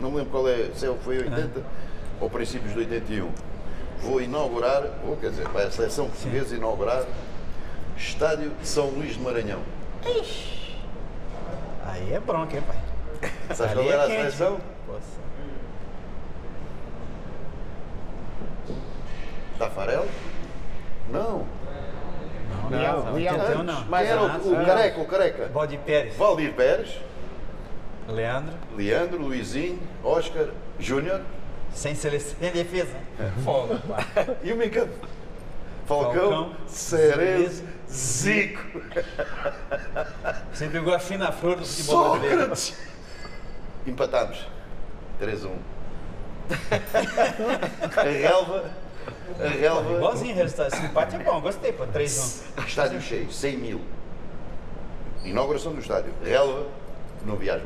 não 0.00 0.14
lembro 0.14 0.30
qual 0.30 0.48
é, 0.48 0.70
se 0.74 0.86
foi 1.02 1.18
80 1.18 1.62
ou 2.20 2.30
princípios 2.30 2.72
de 2.72 2.78
81. 2.78 3.30
Vou 4.00 4.20
inaugurar, 4.20 4.84
ou 5.04 5.16
quer 5.16 5.30
dizer, 5.30 5.48
vai 5.48 5.66
a 5.66 5.70
seleção 5.70 6.08
portuguesa 6.08 6.54
inaugurar 6.54 7.04
Estádio 7.96 8.50
de 8.50 8.66
São 8.66 8.86
Luís 8.90 9.14
de 9.14 9.20
Maranhão. 9.20 9.60
Aí 11.84 12.12
é 12.12 12.20
bronca, 12.20 12.56
hein, 12.56 12.62
pai? 12.66 12.76
Sabes 13.54 13.72
Ali 13.72 13.82
qual 13.82 13.92
era 13.92 14.04
a 14.04 14.06
quente, 14.06 14.18
seleção? 14.20 14.60
Poxa. 14.86 15.00
Tafarel? 19.58 20.06
Não. 21.10 21.57
Não, 22.70 22.78
Leão, 22.78 23.04
não, 23.04 23.14
Leão. 23.14 23.34
81 23.34 23.62
não. 23.62 23.84
Quem 23.84 24.06
era 24.06 24.22
o, 24.22 24.52
o 24.52 24.66
careca, 24.66 25.00
o 25.00 25.06
careca? 25.06 25.48
Valdir 25.48 25.78
Pérez, 25.80 26.16
Valdir 26.16 26.52
Pérez, 26.52 27.00
Leandro, 28.08 28.54
Leandro, 28.76 29.22
Luizinho, 29.22 29.78
Oscar, 30.02 30.46
Júnior 30.78 31.20
sem 31.72 31.94
seleção, 31.94 32.36
sem 32.40 32.50
defesa. 32.50 32.94
Pá. 33.44 34.26
e 34.42 34.52
o 34.52 34.56
Micano. 34.56 34.92
Falcão, 35.86 36.12
Falcão, 36.12 36.52
Cerezo, 36.66 37.64
Zico, 37.90 38.62
Sempre 40.52 40.80
pegou 40.80 40.94
a 40.94 40.98
fina 40.98 41.32
flor 41.32 41.56
do 41.56 41.64
futebol 41.64 42.18
brasileiro. 42.18 42.54
Empatámos. 43.86 44.46
3-1. 45.18 45.50
a 47.96 48.02
relva, 48.02 48.70
a 49.40 49.48
relva, 49.48 49.92
Igualzinho 49.92 50.34
o 50.34 50.36
resultado. 50.36 50.74
Esse 50.74 50.84
empate 50.84 51.16
é 51.16 51.18
bom, 51.20 51.40
gostei, 51.40 51.72
pô, 51.72 51.86
3-1. 51.86 52.66
estádio 52.66 53.00
cheio, 53.00 53.30
100 53.30 53.56
mil. 53.56 53.80
Inauguração 55.24 55.72
do 55.72 55.80
estádio. 55.80 56.12
Relva, 56.24 56.66
não 57.26 57.36
via 57.36 57.54
as 57.54 57.62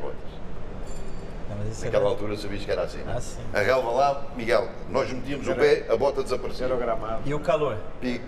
mas 1.57 1.69
isso 1.69 1.85
Naquela 1.85 2.09
altura 2.09 2.35
sabias 2.35 2.65
que 2.65 2.71
era 2.71 2.83
assim. 2.83 2.99
Ah, 3.07 3.19
sim. 3.19 3.41
A 3.53 3.59
relva 3.59 3.91
lá, 3.91 4.27
Miguel, 4.35 4.67
nós 4.89 5.11
metíamos 5.11 5.47
o 5.47 5.55
pé, 5.55 5.85
a 5.89 5.95
bota 5.95 6.23
desaparecia. 6.23 6.65
Era 6.65 6.75
o 6.75 6.77
gramado. 6.77 7.21
E 7.25 7.33
o 7.33 7.39
calor? 7.39 7.77
Pique, 8.01 8.23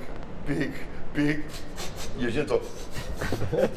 pique, 0.46 0.80
pique. 1.14 1.46
E 2.18 2.26
a 2.26 2.30
gente 2.30 2.50
só. 2.50 2.62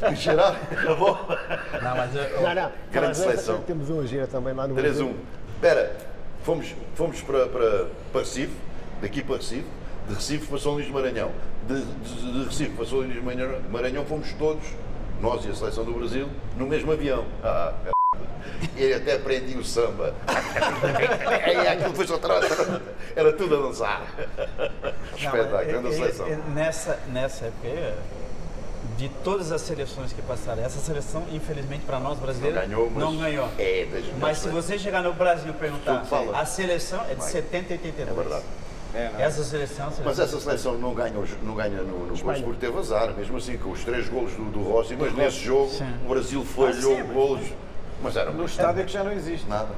a 0.02 0.14
cheirar 0.14 0.56
a 0.70 0.94
bola. 0.94 1.38
Não, 1.82 1.96
mas 1.96 2.14
eu, 2.14 2.42
Não, 2.42 2.54
não. 2.54 2.72
Grande 2.90 3.08
Mas, 3.08 3.16
seleção. 3.16 3.60
Temos 3.62 3.88
uma 3.88 4.06
gira 4.06 4.26
também 4.26 4.54
lá 4.54 4.66
no 4.66 4.74
3-1. 4.74 4.80
Brasil. 4.80 5.16
Espera, 5.54 5.96
fomos, 6.42 6.74
fomos 6.94 7.20
para, 7.22 7.46
para, 7.46 7.86
para 8.12 8.20
Recife, 8.20 8.54
daqui 9.00 9.22
para 9.22 9.36
Recife, 9.36 9.64
de 10.08 10.14
Recife 10.14 10.46
para 10.46 10.58
São 10.58 10.72
Luís 10.72 10.86
de 10.86 10.92
Maranhão. 10.92 11.30
De, 11.66 11.80
de, 11.82 12.32
de 12.32 12.44
Recife 12.44 12.70
para 12.70 12.86
São 12.86 12.98
Luís 12.98 13.12
de 13.12 13.20
Maranhão, 13.20 13.60
Maranhão 13.70 14.04
fomos 14.04 14.32
todos, 14.34 14.64
nós 15.20 15.44
e 15.44 15.50
a 15.50 15.54
seleção 15.54 15.84
do 15.84 15.92
Brasil, 15.92 16.28
no 16.56 16.66
mesmo 16.66 16.92
avião. 16.92 17.24
Ah, 17.42 17.72
c****. 17.84 18.68
e 18.76 18.92
até 18.92 19.16
aprendi 19.16 19.56
o 19.56 19.64
samba. 19.64 20.14
e 21.46 21.68
aquilo 21.68 21.94
foi 21.94 22.06
só 22.06 22.18
era 23.16 23.32
tudo 23.32 23.56
a 23.56 23.62
dançar. 23.68 24.02
Espetáculo, 25.16 25.64
grande 25.66 25.88
e- 25.88 25.90
e- 25.90 25.94
seleção. 25.94 26.26
Nessa, 26.54 27.00
nessa 27.08 27.46
época, 27.46 27.94
de 28.96 29.08
todas 29.22 29.52
as 29.52 29.60
seleções 29.60 30.12
que 30.12 30.22
passaram, 30.22 30.64
essa 30.64 30.78
seleção, 30.80 31.24
infelizmente, 31.32 31.84
para 31.84 32.00
nós 32.00 32.18
brasileiros, 32.18 32.60
Não 32.62 32.68
ganhou, 32.68 32.90
mas 32.90 33.04
não 33.04 33.16
ganhou. 33.16 33.48
é 33.58 33.86
Mas 34.20 34.38
se 34.38 34.48
você 34.48 34.78
chegar 34.78 35.02
no 35.02 35.12
Brasil 35.12 35.50
e 35.50 35.52
perguntar, 35.52 36.04
a 36.34 36.44
seleção 36.44 37.04
é 37.08 37.14
de 37.14 37.24
70 37.24 37.74
e 37.74 37.76
82. 37.76 38.08
É 38.08 38.20
verdade. 38.20 38.44
É, 38.94 39.10
não. 39.12 39.20
Essa 39.20 39.44
seleção, 39.44 39.86
a 39.86 39.88
Mas 39.88 39.96
seleção 40.16 40.24
essa 40.24 40.40
seleção 40.40 40.78
não 40.78 40.94
ganha, 40.94 41.12
não 41.42 41.54
ganha 41.54 41.82
no, 41.82 42.06
no 42.06 42.14
Espanha. 42.14 42.22
coisa 42.22 42.42
porque 42.42 42.66
teve 42.66 42.78
azar, 42.78 43.12
mesmo 43.14 43.36
assim, 43.36 43.56
com 43.58 43.70
os 43.70 43.84
três 43.84 44.08
golos 44.08 44.32
do, 44.32 44.44
do 44.50 44.62
Rossi, 44.62 44.96
mas 44.96 45.14
nesse 45.14 45.38
jogo 45.40 45.70
Sim. 45.70 45.92
o 46.04 46.08
Brasil 46.08 46.44
falhou 46.44 46.92
Ah, 46.92 46.96
sim, 46.96 47.02
mas- 47.02 47.12
golos. 47.14 47.46
Mas 48.02 48.16
era 48.16 48.30
No 48.30 48.44
estádio 48.44 48.82
é 48.82 48.84
que 48.84 48.92
já 48.92 49.02
não 49.04 49.12
existe. 49.12 49.48
nada. 49.48 49.68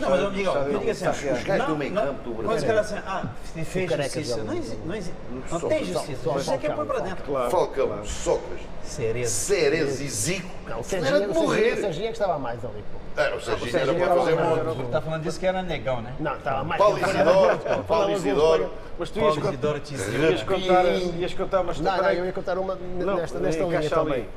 Não, 0.00 0.10
mas 0.10 0.24
amigo, 0.24 0.50
eu 0.50 0.78
digo 0.80 0.90
assim, 0.90 1.08
Os 1.08 1.42
gajos 1.44 1.66
do 1.66 1.70
não, 1.70 1.78
meio 1.78 1.92
não, 1.92 2.02
campo 2.02 2.18
do 2.30 2.34
Quando 2.34 2.38
os 2.56 2.64
Brasil. 2.64 2.66
caras 2.68 2.92
assim, 2.92 3.02
ah, 3.06 3.28
fez 3.64 3.90
justiça. 3.92 4.36
Não, 4.42 4.52
exi- 4.54 4.78
não, 4.84 4.94
exi- 4.96 5.12
não 5.30 5.60
Só- 5.60 5.68
tem 5.68 5.78
só- 5.86 5.92
justiça. 5.92 6.20
só- 6.24 6.32
Você 6.32 6.58
quer 6.58 6.74
pôr 6.74 6.86
só- 6.86 6.98
dentro. 7.00 7.24
Claro. 7.24 7.50
Falcão, 7.50 8.04
Sócrates, 8.04 8.66
Cereza. 8.82 9.30
Ceres 9.30 10.00
e 10.00 10.08
Zico. 10.08 10.50
Não, 10.66 10.78
o 10.78 10.78
Era 10.80 10.82
Serginho, 10.82 11.20
de 11.20 11.26
o 11.26 11.30
o 11.30 11.34
morrer. 11.34 11.76
Serginho 11.76 12.04
é 12.06 12.08
que 12.08 12.12
estava 12.18 12.38
mais 12.40 12.64
ali, 12.64 12.84
pô. 12.92 12.98
Era, 13.16 13.36
o 13.36 13.40
Serginho 13.40 13.76
era 13.78 13.94
para 13.94 14.14
fazer 14.16 14.34
monte. 14.34 14.90
Tá 14.90 15.00
falando 15.00 15.22
disso 15.22 15.38
que 15.38 15.46
era 15.46 15.62
negão, 15.62 16.00
né? 16.00 16.14
Não, 16.18 16.34
estava 16.34 16.64
mais. 16.64 16.80
Paulo 16.82 16.98
Isidoro. 16.98 17.84
Paulo 17.86 18.10
Isidoro. 18.12 18.70
Mas 18.98 19.10
tu 19.10 19.18
ias, 19.18 19.26
Paulo 19.28 19.40
con- 19.42 19.48
Isidoro 19.48 19.80
Tizinho. 19.80 20.30
ias 20.30 20.42
contar, 20.42 20.84
ias 20.84 21.34
contar 21.34 21.56
uma 21.60 21.64
Não, 21.66 21.72
história. 21.72 22.02
não, 22.02 22.10
eu 22.10 22.26
ia 22.26 22.32
contar 22.32 22.58
uma 22.58 22.74
Não, 22.74 23.16
nesta, 23.16 23.38
nesta 23.38 23.62
linha 23.64 23.88
também. 23.90 24.28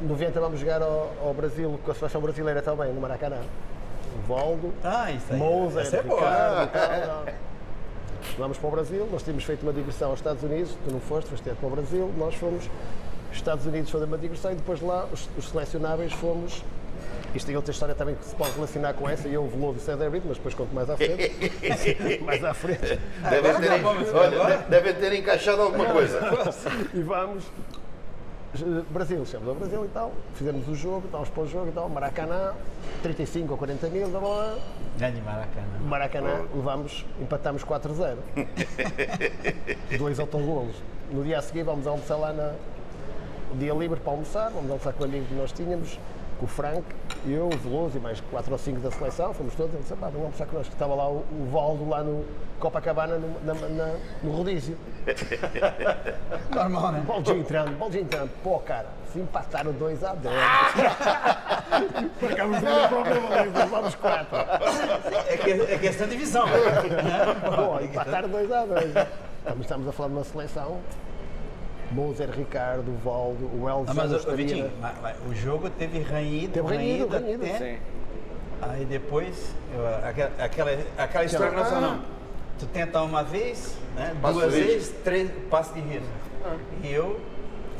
No 0.00 0.08
90 0.08 0.40
vamos 0.40 0.58
jogar 0.60 0.82
ao, 0.82 1.12
ao 1.22 1.34
Brasil 1.34 1.78
com 1.84 1.90
a 1.90 1.94
seleção 1.94 2.20
brasileira 2.20 2.60
também, 2.62 2.92
no 2.92 3.00
Maracanã. 3.00 3.38
O 4.18 4.26
Valdo, 4.26 4.72
Ah, 4.82 5.10
isso 5.12 5.26
aí. 5.32 5.38
Moser, 5.38 5.82
Essa 5.82 5.96
é 5.98 6.02
boa. 6.02 6.20
Ricardo 6.20 6.62
e 6.64 6.66
tal, 7.06 7.24
tal. 7.24 7.34
Vamos 8.38 8.58
para 8.58 8.68
o 8.68 8.70
Brasil, 8.70 9.08
nós 9.12 9.22
tínhamos 9.22 9.44
feito 9.44 9.62
uma 9.62 9.72
digressão 9.72 10.10
aos 10.10 10.18
Estados 10.18 10.42
Unidos, 10.42 10.76
tu 10.86 10.92
não 10.92 11.00
foste, 11.00 11.28
foste 11.28 11.42
para 11.50 11.66
o 11.66 11.70
Brasil, 11.70 12.10
nós 12.16 12.34
fomos, 12.34 12.64
os 13.30 13.36
Estados 13.36 13.66
Unidos 13.66 13.90
fazer 13.90 14.04
uma 14.04 14.16
digressão 14.18 14.52
e 14.52 14.54
depois 14.54 14.80
lá 14.80 15.06
os, 15.12 15.28
os 15.36 15.48
selecionáveis 15.50 16.12
fomos, 16.12 16.62
isto 17.34 17.46
tem 17.46 17.56
outra 17.56 17.72
história 17.72 17.94
também 17.94 18.14
que 18.14 18.24
se 18.24 18.34
pode 18.34 18.52
relacionar 18.52 18.92
com 18.94 19.08
essa, 19.08 19.26
e 19.26 19.34
eu, 19.34 19.44
o 19.44 19.48
Veloso 19.48 19.78
e 19.78 19.82
o 19.82 19.84
César 19.84 20.10
Brito, 20.10 20.26
mas 20.28 20.36
depois 20.36 20.54
conto 20.54 20.74
mais 20.74 20.88
à 20.90 20.96
frente. 20.96 22.20
mais 22.22 22.44
à 22.44 22.54
frente. 22.54 22.98
Devem 23.30 23.54
ter, 23.60 24.14
olha, 24.14 24.58
devem 24.68 24.94
ter 24.94 25.12
encaixado 25.14 25.62
alguma 25.62 25.86
coisa. 25.86 26.20
e 26.92 27.02
vamos. 27.02 27.44
Brasil, 28.90 29.24
chegamos 29.24 29.48
ao 29.48 29.54
Brasil 29.54 29.84
e 29.86 29.88
tal, 29.88 30.12
fizemos 30.34 30.68
o 30.68 30.74
jogo, 30.74 31.06
estávamos 31.06 31.30
para 31.30 31.42
o 31.42 31.48
jogo 31.48 31.68
e 31.70 31.72
tal, 31.72 31.88
Maracanã, 31.88 32.52
35 33.02 33.50
ou 33.50 33.56
40 33.56 33.86
mil, 33.88 34.08
blá, 34.08 34.20
blá. 34.20 34.58
Grande 34.98 35.22
Maracanã. 35.22 35.78
Maracanã, 35.80 36.44
levámos, 36.54 37.06
empatámos 37.18 37.64
4-0. 37.64 38.16
Dois 39.96 40.20
autogolos. 40.20 40.76
No 41.10 41.24
dia 41.24 41.38
a 41.38 41.42
seguir 41.42 41.62
vamos 41.62 41.86
almoçar 41.86 42.16
lá 42.16 42.32
na. 42.34 42.52
O 43.52 43.56
dia 43.56 43.72
livre 43.72 43.98
para 44.00 44.12
almoçar, 44.12 44.50
vamos 44.50 44.70
almoçar 44.70 44.92
com 44.92 45.04
um 45.04 45.06
amigo 45.06 45.24
que 45.26 45.34
nós 45.34 45.50
tínhamos, 45.52 45.98
com 46.42 46.46
o 46.46 46.48
Frank, 46.48 46.82
eu, 47.24 47.46
o 47.46 47.56
Veloso 47.56 47.96
e 47.98 48.00
mais 48.00 48.20
4 48.20 48.50
ou 48.50 48.58
5 48.58 48.80
da 48.80 48.90
seleção, 48.90 49.32
fomos 49.32 49.54
todos, 49.54 49.72
ele 49.74 49.82
disse, 49.84 49.94
pá, 49.94 50.06
vamos 50.08 50.22
almoçar 50.24 50.46
connosco. 50.46 50.72
Estava 50.72 50.92
lá 50.94 51.08
o, 51.08 51.18
o 51.18 51.48
Valdo 51.52 51.88
lá 51.88 52.02
no 52.02 52.24
Copacabana, 52.58 53.16
no, 53.16 53.28
na, 53.44 53.54
na- 53.68 53.94
no 54.24 54.32
rodízio. 54.32 54.76
Normal, 56.52 56.92
né? 56.92 57.02
Boldinho 57.06 57.38
entrando, 57.38 57.78
Boldinho 57.78 58.02
entrando. 58.02 58.30
Pô, 58.42 58.58
cara, 58.58 58.86
se 59.12 59.20
empataram 59.20 59.70
2 59.72 60.02
a 60.02 60.14
10. 60.14 60.34
Marcamos 62.22 62.62
na 62.62 62.88
própria 62.88 63.20
baliza, 63.20 63.66
vamos 63.66 63.94
4. 63.94 64.36
É, 65.28 65.36
que- 65.36 65.50
é 65.72 65.78
questão 65.78 66.08
de 66.08 66.16
visão. 66.16 66.46
né? 66.46 66.54
Pô, 67.54 67.80
empataram 67.84 68.28
2 68.28 68.50
a 68.50 68.66
2. 68.66 68.84
Estamos, 69.38 69.60
estamos 69.62 69.88
a 69.88 69.92
falar 69.92 70.08
de 70.08 70.14
uma 70.16 70.24
seleção. 70.24 70.78
Moser, 71.92 72.30
Ricardo, 72.30 72.92
Valdo, 73.04 73.44
o 73.54 73.68
Elson, 73.68 73.84
Ah, 73.88 73.94
mas, 73.94 74.12
Estaria. 74.12 74.36
Vitinho, 74.46 74.70
mas- 74.80 74.94
mas 75.02 75.16
o 75.28 75.34
jogo 75.34 75.68
teve 75.70 76.00
ranhido, 76.00 76.52
Teve 76.52 76.68
ranhido, 76.74 77.08
ranhido, 77.08 77.44
até- 77.44 77.58
Sim. 77.58 77.78
Aí 78.62 78.84
depois, 78.84 79.54
eu- 79.74 80.08
aquela, 80.08 80.30
aquela, 80.38 80.70
aquela 80.96 81.24
história 81.24 81.50
que 81.50 81.56
nós 81.56 81.66
Ah. 81.66 81.70
falamos. 81.70 82.04
Tu 82.58 82.66
tenta 82.66 83.02
uma 83.02 83.24
vez, 83.24 83.76
né, 83.96 84.14
Passo 84.22 84.34
duas 84.38 84.54
vezes, 84.54 84.94
três, 85.02 85.30
passo 85.50 85.74
de 85.74 85.80
risco. 85.80 86.06
E 86.82 86.92
eu, 86.92 87.18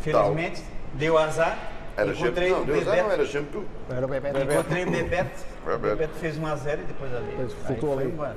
felizmente, 0.01 0.63
deu 0.95 1.17
azar. 1.19 1.57
Era 1.97 2.11
encontrei 2.11 2.51
não, 2.51 2.63
o 2.63 2.65
Bebeto, 2.65 2.87
não 2.87 3.13
era 3.13 3.27
sempre 3.27 3.49
tu. 3.53 3.65
Era 3.95 4.07
o 4.07 4.09
Bebeto. 4.09 4.39
encontrei 4.39 4.83
o 4.85 4.91
Bebeto. 4.91 5.41
O 5.63 5.67
Bebeto. 5.67 5.79
Bebeto 5.97 6.15
fez 6.19 6.39
1x0 6.39 6.81
e 6.81 6.85
depois 6.85 7.15
ali. 7.15 7.27
Depois 7.27 7.53
aí 7.53 7.67
flutuou 7.67 7.95
foi 7.95 8.03
ali. 8.05 8.13
embora. 8.13 8.37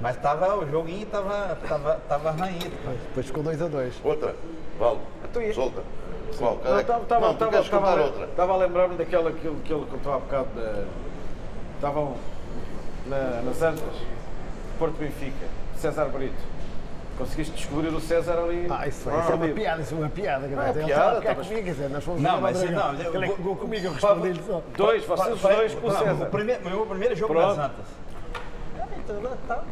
Mas 0.00 0.16
tava, 0.16 0.56
o 0.56 0.70
joguinho 0.70 1.06
tava, 1.06 1.56
tava, 1.68 1.94
tava 2.08 2.30
ranhido. 2.32 2.70
Depois 3.08 3.26
ficou 3.26 3.42
2 3.42 3.62
a 3.62 3.68
2. 3.68 3.94
Outra. 4.04 4.34
Ia- 5.40 5.54
solta. 5.54 5.82
Qual? 6.38 6.58
Não, 6.64 6.80
estava, 6.80 7.02
estava, 7.02 7.20
não, 7.26 7.28
tu 7.28 7.32
estava, 7.34 7.50
queres 7.52 7.68
contar 7.68 7.88
estava, 7.90 8.02
outra. 8.02 8.24
estava 8.24 8.52
a 8.52 8.56
lembrar-me 8.56 8.96
daquela 8.96 9.32
que 9.32 9.46
ele, 9.46 9.86
contou 9.90 10.12
há 10.14 10.18
bocado. 10.18 10.48
Estavam 11.76 12.16
na, 13.06 13.42
nas 13.42 13.62
Antas, 13.62 13.82
Porto 14.78 14.96
Benfica, 14.98 15.46
César 15.76 16.06
Brito. 16.06 16.54
Conseguiste 17.16 17.54
descobrir 17.54 17.88
o 17.88 18.00
César 18.00 18.38
ali. 18.38 18.66
Ah, 18.68 18.88
isso, 18.88 19.02
foi- 19.02 19.18
isso 19.20 19.30
é 19.30 19.34
uma 19.36 19.48
piada, 19.48 19.82
isso 19.82 19.94
é 19.94 19.98
uma 19.98 20.08
piada. 20.08 20.46
Não 20.48 20.62
é 20.62 20.70
ele 20.70 20.84
piada, 20.84 20.90
estava 20.90 21.10
a 21.10 21.14
ficar 21.14 21.20
estavas- 21.30 21.46
comigo, 21.46 21.64
quer 21.66 21.72
dizer, 21.72 21.88
nós 21.90 22.04
fomos 22.04 22.20
Não, 22.22 22.40
mas 22.40 22.62
não, 22.62 22.92
eu 22.94 23.14
Ele 23.14 23.24
é 23.24 23.28
vou- 23.28 23.36
jogou 23.36 23.56
comigo, 23.56 23.86
eu 23.86 23.92
respondi-lhe 23.92 24.42
só. 24.44 24.62
Dois, 24.76 25.04
vocês 25.04 25.34
os 25.34 25.40
dois 25.40 25.74
com 25.74 25.86
o 25.86 25.92
não, 25.92 25.98
César. 26.00 26.24
O 26.24 26.30
primeiro, 26.30 26.64
meu 26.64 26.86
primeiro 26.86 27.14
jogo 27.14 27.32
Pronto. 27.34 27.56
das 27.56 27.66
Antas. 27.66 27.86
Ah, 28.80 28.86
então, 28.98 29.36
tá. 29.46 29.62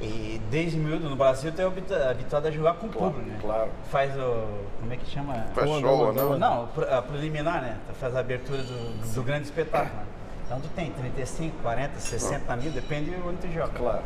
E 0.00 0.40
desde 0.50 0.76
miúdo 0.76 1.08
no 1.08 1.16
Brasil 1.16 1.50
eu 1.50 1.56
tenho 1.56 1.68
habitu- 1.68 1.94
habituado 1.94 2.46
a 2.46 2.50
jogar 2.50 2.74
com 2.74 2.86
o 2.86 2.90
público, 2.90 3.18
né? 3.20 3.38
claro. 3.40 3.70
Faz 3.90 4.14
o. 4.16 4.46
Como 4.80 4.92
é 4.92 4.96
que 4.96 5.10
chama? 5.10 5.34
Faz 5.54 5.70
Onda, 5.70 5.80
show, 5.88 6.08
onda, 6.10 6.22
não? 6.22 6.38
Não, 6.38 6.68
a 6.98 7.02
preliminar, 7.02 7.62
né? 7.62 7.76
Tu 7.88 7.94
Faz 7.94 8.14
a 8.14 8.20
abertura 8.20 8.62
do, 8.62 9.14
do 9.14 9.22
grande 9.22 9.44
espetáculo. 9.44 9.94
né? 9.96 10.04
Então 10.44 10.60
tu 10.60 10.68
tem 10.76 10.90
35, 10.92 11.56
40, 11.62 11.98
60 11.98 12.56
mil, 12.56 12.70
depende 12.70 13.10
de 13.10 13.16
onde 13.20 13.38
tu 13.38 13.52
joga. 13.52 13.72
Claro. 13.76 14.02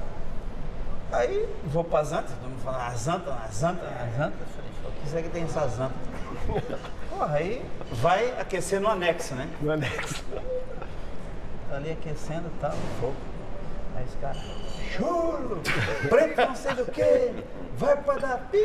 Aí 1.12 1.48
vou 1.66 1.82
para 1.82 2.00
as 2.00 2.12
Antas, 2.12 2.30
todo 2.40 2.48
mundo 2.50 2.62
fala, 2.62 2.86
as 2.86 3.08
Antas, 3.08 3.34
as 3.44 3.62
Antas, 3.64 3.84
as 3.88 4.20
Antas. 4.20 4.40
Eu 4.40 4.46
falei, 4.54 4.70
o 4.84 5.02
que 5.02 5.08
será 5.10 5.22
que 5.22 5.28
tem 5.30 5.42
essas 5.42 5.80
Antas? 5.80 5.98
Porra, 7.10 7.34
aí 7.34 7.62
vai 7.94 8.30
aquecer 8.40 8.80
no 8.80 8.88
anexo, 8.88 9.34
né? 9.34 9.48
No 9.60 9.72
anexo. 9.72 10.24
Tá 11.68 11.76
ali 11.76 11.90
aquecendo 11.90 12.46
e 12.46 12.60
tal, 12.60 12.72
fogo. 13.00 13.14
Aí 14.00 14.06
os 14.06 14.14
caras, 14.16 14.38
chulo, 14.96 15.60
preto 16.08 16.36
não 16.48 16.54
sei 16.56 16.74
do 16.74 16.86
que, 16.90 17.44
vai 17.76 17.96
pra 18.02 18.14
dar 18.14 18.38
pi, 18.50 18.58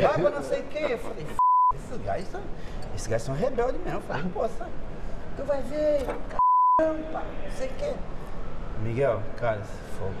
vai 0.00 0.14
pra 0.18 0.30
não 0.30 0.42
sei 0.42 0.60
o 0.60 0.64
que. 0.64 0.78
Eu 0.78 0.98
falei, 0.98 1.24
"F***, 1.24 1.36
esses 1.74 2.02
gajos 2.04 2.28
são, 2.28 2.40
esses 2.94 3.06
gajos 3.06 3.26
são 3.26 3.34
rebeldes 3.34 3.80
mesmo. 3.84 3.98
Eu 3.98 4.02
falei, 4.02 4.24
pô, 4.32 4.48
sabe, 4.48 4.70
tu 5.36 5.44
vai 5.44 5.60
ver, 5.62 6.06
caramba, 6.78 7.22
não 7.44 7.50
sei 7.50 7.66
o 7.68 7.72
que. 7.74 7.94
Miguel, 8.82 9.22
cara, 9.38 9.60
fogo. 9.98 10.14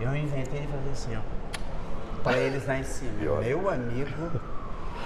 Eu 0.00 0.16
inventei 0.16 0.60
de 0.60 0.66
fazer 0.66 0.90
assim, 0.90 1.16
ó, 1.16 2.22
pra 2.22 2.38
eles 2.38 2.66
lá 2.66 2.76
em 2.78 2.84
cima. 2.84 3.12
Meu 3.20 3.68
amigo, 3.70 4.40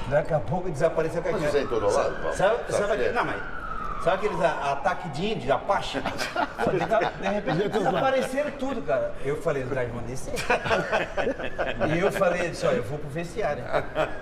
daqui 0.08 0.32
a 0.34 0.38
pouco 0.40 0.70
desapareceu 0.70 1.20
com 1.20 1.32
Mas 1.32 1.42
aquele- 1.44 1.48
isso 1.48 1.56
é 1.58 1.62
em 1.62 1.80
todo 1.80 1.92
lado, 1.92 2.14
Paulo. 2.22 2.36
Sabe, 2.36 2.72
Sabe 2.72 2.86
sabe 2.86 3.04
é? 3.06 3.12
não, 3.12 3.24
mas 3.24 3.42
sabe 4.02 4.26
aqueles 4.26 4.40
a- 4.44 4.72
ataque 4.72 5.08
de 5.10 5.26
índio, 5.26 5.42
de 5.42 5.52
Apache? 5.52 6.00
de 7.20 7.28
repente 7.28 7.68
desapareceram 7.68 8.50
tudo, 8.52 8.82
cara. 8.82 9.14
Eu 9.24 9.36
falei, 9.42 9.62
os 9.64 9.70
gajos 9.70 9.92
vão 9.92 10.02
descer. 10.02 10.34
e 11.94 11.98
eu 11.98 12.12
falei, 12.12 12.46
eu 12.46 12.50
disse, 12.50 12.66
olha, 12.66 12.76
eu 12.76 12.82
vou 12.84 12.98
pro 12.98 13.08
vestiário. 13.08 13.62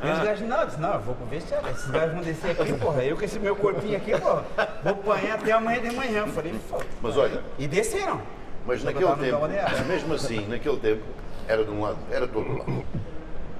E 0.02 0.10
os 0.10 0.18
gajos, 0.20 0.48
não, 0.48 0.60
eu 0.60 0.66
disse, 0.66 0.80
não, 0.80 0.94
eu 0.94 1.00
vou 1.00 1.14
pro 1.14 1.26
vestiário. 1.26 1.68
Esses 1.70 1.90
gajos 1.90 2.12
vão 2.14 2.22
descer 2.22 2.50
aqui, 2.52 2.72
porra. 2.74 3.02
Eu 3.04 3.16
com 3.16 3.24
esse 3.24 3.38
meu 3.38 3.56
corpinho 3.56 3.96
aqui, 3.96 4.12
porra, 4.18 4.44
vou 4.82 4.92
apanhar 4.92 5.34
até 5.34 5.52
amanhã 5.52 5.80
de 5.80 5.94
manhã. 5.94 6.20
Eu 6.20 6.28
falei, 6.28 6.54
foda. 6.68 6.84
Mas 7.02 7.16
olha, 7.16 7.42
E 7.58 7.66
desceram. 7.66 8.20
mas 8.66 8.80
Só 8.80 8.86
naquele 8.86 9.14
tempo, 9.16 9.40
mas 9.40 9.86
mesmo 9.86 10.14
assim, 10.14 10.46
naquele 10.46 10.78
tempo, 10.78 11.02
era 11.48 11.64
de 11.64 11.70
um 11.70 11.82
lado, 11.82 11.98
era 12.10 12.26
todo 12.26 12.58
lado. 12.58 12.84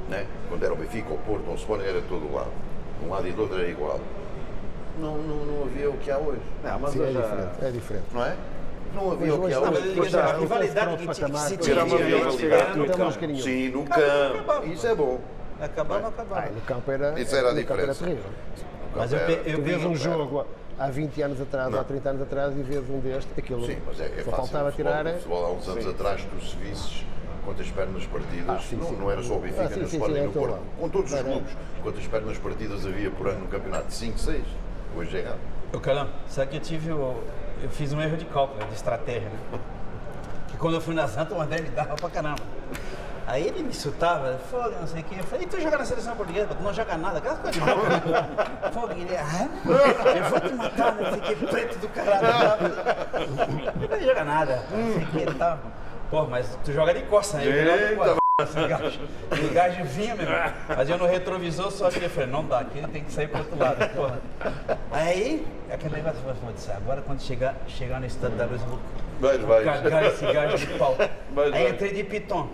Né? 0.09 0.25
Quando 0.49 0.63
era 0.65 0.73
o 0.73 0.77
Benfica, 0.77 1.13
o 1.13 1.19
Porto, 1.19 1.51
o 1.51 1.55
Sporting, 1.55 1.85
era 1.85 2.01
todo 2.03 2.33
lado. 2.33 2.51
De 3.01 3.07
um 3.07 3.11
lado 3.11 3.27
e 3.29 3.33
do 3.33 3.43
outro 3.43 3.59
era 3.59 3.69
igual. 3.69 4.01
Não, 4.99 5.19
não, 5.19 5.45
não 5.45 5.62
havia 5.65 5.91
o 5.91 5.97
que 5.99 6.11
há 6.11 6.17
hoje, 6.19 6.41
Não, 6.65 6.79
mas 6.79 6.91
Sim, 6.93 7.00
é 7.00 7.03
hoje 7.03 7.12
já- 7.12 7.21
diferente. 7.21 7.50
É 7.65 7.71
diferente. 7.71 8.05
não 8.15 8.25
é? 8.25 8.37
Não 8.95 9.12
havia 9.12 9.35
o 9.35 9.38
que 9.47 9.53
há 9.53 9.61
hoje- 9.61 10.11
Não, 10.17 10.21
a 10.23 10.33
rivalidade 10.38 10.97
que, 10.97 11.15
se 11.15 11.57
tinha 11.59 11.85
uma 11.85 11.97
velocidade, 11.99 12.62
era 12.62 12.75
no 12.75 12.85
Então, 12.87 12.97
campo. 13.11 13.37
Sim, 13.43 13.69
no 13.69 13.85
campo. 13.85 14.67
Isso 14.73 14.87
é 14.87 14.95
bom. 14.95 15.21
Acabava, 15.61 16.09
acabava. 16.09 16.50
No 16.50 16.61
campo 16.62 16.91
era, 16.91 17.21
Isso 17.21 17.35
era 17.37 17.49
a 17.49 17.50
era 17.53 17.61
diferença. 17.61 18.05
terrível. 18.05 18.31
Mas 18.95 19.12
eu, 19.12 19.19
eu 19.19 19.62
vês 19.62 19.85
um 19.85 19.95
jogo 19.97 20.47
há 20.79 20.88
20 20.88 21.21
anos 21.23 21.41
atrás, 21.41 21.71
Não. 21.71 21.81
há 21.81 21.85
30 21.85 22.09
anos 22.11 22.23
atrás 22.23 22.55
e 22.57 22.62
vês 22.62 22.88
um 22.88 22.99
deste, 23.00 23.29
aquilo 23.37 23.67
Sim, 23.67 23.76
mas 23.87 24.00
é, 24.00 24.05
é 24.05 24.09
só 24.09 24.31
fácil. 24.31 24.33
faltava 24.33 24.71
futebol- 24.71 24.93
tirar. 24.93 25.07
o 25.07 25.15
futebol 25.17 25.45
há 25.47 25.50
uns 25.53 25.69
anos 25.69 25.87
atrás, 25.87 26.25
tu 26.25 26.45
se 26.47 26.57
visses 26.57 27.05
quantas 27.45 27.69
pernas 27.69 28.05
partidas, 28.07 28.49
Ah, 28.49 28.59
sim, 28.61 28.76
não, 28.76 28.88
sim. 28.88 28.97
não 28.97 29.11
era 29.11 29.23
só 29.23 29.35
o 29.35 29.41
Benfica, 29.41 29.62
Ah, 29.65 29.69
sim, 29.69 29.81
no 29.81 29.88
sim, 29.88 29.97
Sporting 29.97 30.15
sim, 30.15 30.21
é 30.21 30.25
no 30.26 30.33
Porto, 30.33 30.59
com 30.81 30.88
todos 30.88 31.12
os 31.12 31.21
clubes, 31.21 31.57
quantas 31.83 32.07
pernas 32.07 32.38
partidas 32.38 32.87
havia 32.87 33.11
por 33.11 33.29
ano 33.29 33.41
no 33.41 33.47
campeonato? 33.49 33.93
5, 33.93 34.19
6? 34.19 34.43
Hoje 34.97 35.17
é 35.17 35.21
errado. 35.21 35.38
Ô, 35.75 35.81
Carlão, 35.81 36.09
sabe 36.29 36.50
que 36.53 36.57
eu 36.57 36.61
tive. 36.61 36.93
o- 36.93 37.23
Eu 37.62 37.71
fiz 37.71 37.91
um 37.93 38.00
erro 38.03 38.17
de 38.19 38.26
cálculo, 38.26 38.62
de 38.67 38.75
estratégia, 38.75 39.31
né? 39.31 39.59
Que 40.49 40.59
quando 40.59 40.75
eu 40.75 40.81
fui 40.81 40.95
na 40.95 41.09
Santa, 41.09 41.35
o 41.35 41.41
André 41.41 41.62
me 41.62 41.71
dava 41.71 41.95
pra 41.97 42.11
caramba. 42.11 42.43
Aí 43.26 43.47
ele 43.47 43.62
me 43.62 43.71
insultava, 43.71 44.38
fogo, 44.50 44.73
não 44.79 44.87
sei 44.87 45.00
o 45.00 45.05
quê. 45.05 45.17
Eu 45.19 45.25
falei, 45.25 45.47
e 45.47 45.49
tu 45.49 45.59
joga 45.61 45.79
na 45.79 45.85
seleção 45.87 46.15
portuguesa, 46.15 46.49
tu 46.55 46.62
não 46.62 46.73
joga 46.73 46.97
nada, 46.99 47.17
aquela 47.19 47.37
coisa 47.37 47.59
de 47.59 47.67
né? 47.67 48.29
Fogo, 48.73 48.93
ele, 48.93 49.17
ah, 49.17 49.49
eu 50.17 50.25
vou 50.31 50.38
te 50.41 50.53
matar, 50.55 50.95
não 50.95 51.11
sei 51.11 51.19
o 51.19 51.23
quê, 51.23 51.47
preto 51.47 51.79
do 51.79 51.88
caralho. 51.88 52.29
Não 53.91 54.00
joga 54.00 54.25
nada, 54.25 54.62
não 54.71 54.93
sei 54.93 55.03
o 55.03 55.07
quê 55.07 55.26
e 55.31 55.35
tal. 55.35 55.59
Pô, 56.11 56.25
mas 56.26 56.59
tu 56.62 56.73
joga 56.73 56.93
de 56.95 57.03
costa, 57.05 57.38
né? 57.38 57.47
Eu 57.47 57.53
Eita, 57.53 58.17
o 58.38 59.55
gajo 59.55 59.83
vinha, 59.85 60.14
meu 60.14 60.26
irmão. 60.26 60.52
Mas 60.69 60.90
eu 60.90 60.99
no 60.99 61.07
retrovisor 61.07 61.71
só 61.71 61.90
que 61.90 62.02
eu 62.05 62.11
falei, 62.11 62.28
não 62.28 62.45
dá, 62.45 62.61
aqui 62.61 62.87
tem 62.88 63.02
que 63.02 63.11
sair 63.11 63.28
pro 63.28 63.38
outro 63.38 63.59
lado, 63.59 63.88
porra. 63.95 64.21
Aí, 64.93 65.47
aquele 65.73 65.97
negócio, 65.97 66.21
"Foda-se, 66.21 66.71
agora 66.71 67.00
quando 67.00 67.23
chegar, 67.23 67.55
chegar 67.66 67.99
no 67.99 68.05
estado 68.05 68.37
da 68.37 68.45
luz, 68.45 68.61
eu 68.61 68.69
vou 68.69 68.78
Vais, 69.21 69.40
vais. 69.40 69.64
cagar 69.64 70.05
esse 70.05 70.26
gajo 70.31 70.59
de 70.59 70.66
pau. 70.78 70.95
Vai, 71.33 71.50
vai. 71.50 71.61
Aí 71.66 71.71
entrei 71.73 71.95
de 71.95 72.05
piton, 72.05 72.50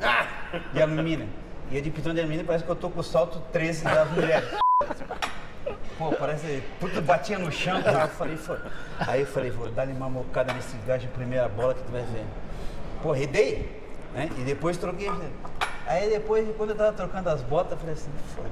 de 0.73 0.81
alumínio. 0.81 1.29
E 1.69 1.77
eu 1.77 1.83
de 1.83 1.91
piton 1.91 2.15
de 2.15 2.21
alumínio 2.21 2.45
parece 2.45 2.65
que 2.65 2.71
eu 2.71 2.77
tô 2.77 2.89
com 2.89 3.01
o 3.01 3.03
salto 3.03 3.41
13 3.53 3.83
das 3.83 4.09
mulheres. 4.13 4.49
Pô, 5.99 6.13
parece. 6.13 6.63
Puta, 6.79 7.01
batia 7.01 7.41
no 7.41 7.51
chão, 7.51 7.83
cara. 7.83 8.03
Eu 8.05 8.09
falei, 8.09 8.37
foi. 8.37 8.59
Aí 9.01 9.23
eu 9.23 9.27
falei, 9.27 9.51
vou 9.51 9.69
dar 9.69 9.89
uma 9.89 10.09
mocada 10.09 10.53
nesse 10.53 10.77
gajo 10.87 11.09
de 11.09 11.13
primeira 11.13 11.49
bola 11.49 11.75
que 11.75 11.83
tu 11.83 11.91
vai 11.91 12.03
ver. 12.03 12.25
Pô, 13.03 13.17
e 13.17 13.27
dei, 13.27 13.69
né? 14.15 14.31
E 14.39 14.43
depois 14.43 14.77
troquei. 14.77 15.11
Aí 15.93 16.09
depois, 16.09 16.49
quando 16.57 16.71
eu 16.71 16.77
tava 16.77 16.93
trocando 16.93 17.29
as 17.29 17.43
botas, 17.43 17.73
eu 17.73 17.79
falei 17.79 17.93
assim, 17.95 18.11
foi. 18.35 18.45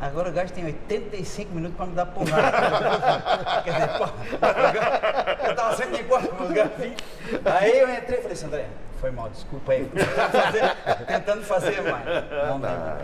Agora 0.00 0.28
o 0.28 0.32
gajo 0.32 0.52
tem 0.54 0.64
85 0.64 1.54
minutos 1.54 1.76
pra 1.76 1.84
me 1.86 1.92
dar 1.94 2.06
porrada. 2.06 3.60
Quer 3.62 3.72
dizer, 3.72 3.88
gajo- 4.40 5.48
eu 5.48 5.54
tava 5.54 5.76
sendo 5.76 5.96
de 5.96 6.04
quatro 6.04 6.28
com 6.28 6.44
os 6.44 6.50
gafinhos. 6.52 6.96
Aí 7.44 7.78
eu 7.78 7.90
entrei 7.90 8.18
e 8.18 8.22
falei 8.22 8.32
assim, 8.32 8.46
André, 8.46 8.66
foi 9.00 9.10
mal, 9.10 9.28
desculpa 9.28 9.72
aí. 9.72 9.84
Tentando 9.84 10.30
fazer, 10.32 10.76
tentando 11.06 11.42
fazer 11.44 11.82
mais. 11.82 12.04
Não 12.48 12.60
dá. 12.60 12.96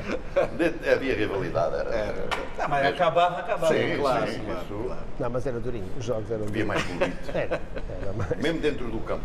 De- 0.56 0.90
Havia 0.90 1.14
rivalidade, 1.14 1.74
era. 1.76 2.14
Não, 2.58 2.68
mas 2.68 2.86
acabava, 2.86 3.38
acabava. 3.40 3.74
Sim, 3.74 3.96
claro, 3.98 4.26
sim, 4.30 4.40
claro, 4.44 4.60
isso. 4.62 4.96
Não, 5.18 5.30
mas 5.30 5.46
era 5.46 5.60
durinho. 5.60 5.88
Os 5.98 6.04
jogos 6.04 6.30
eram 6.30 6.44
Havia 6.46 6.64
durinhos. 6.64 6.68
mais 6.68 6.82
colorido. 6.84 7.18
Era, 7.34 7.60
era 8.02 8.12
mais. 8.14 8.36
Mesmo 8.36 8.60
dentro 8.60 8.86
do 8.90 8.98
campo, 9.00 9.22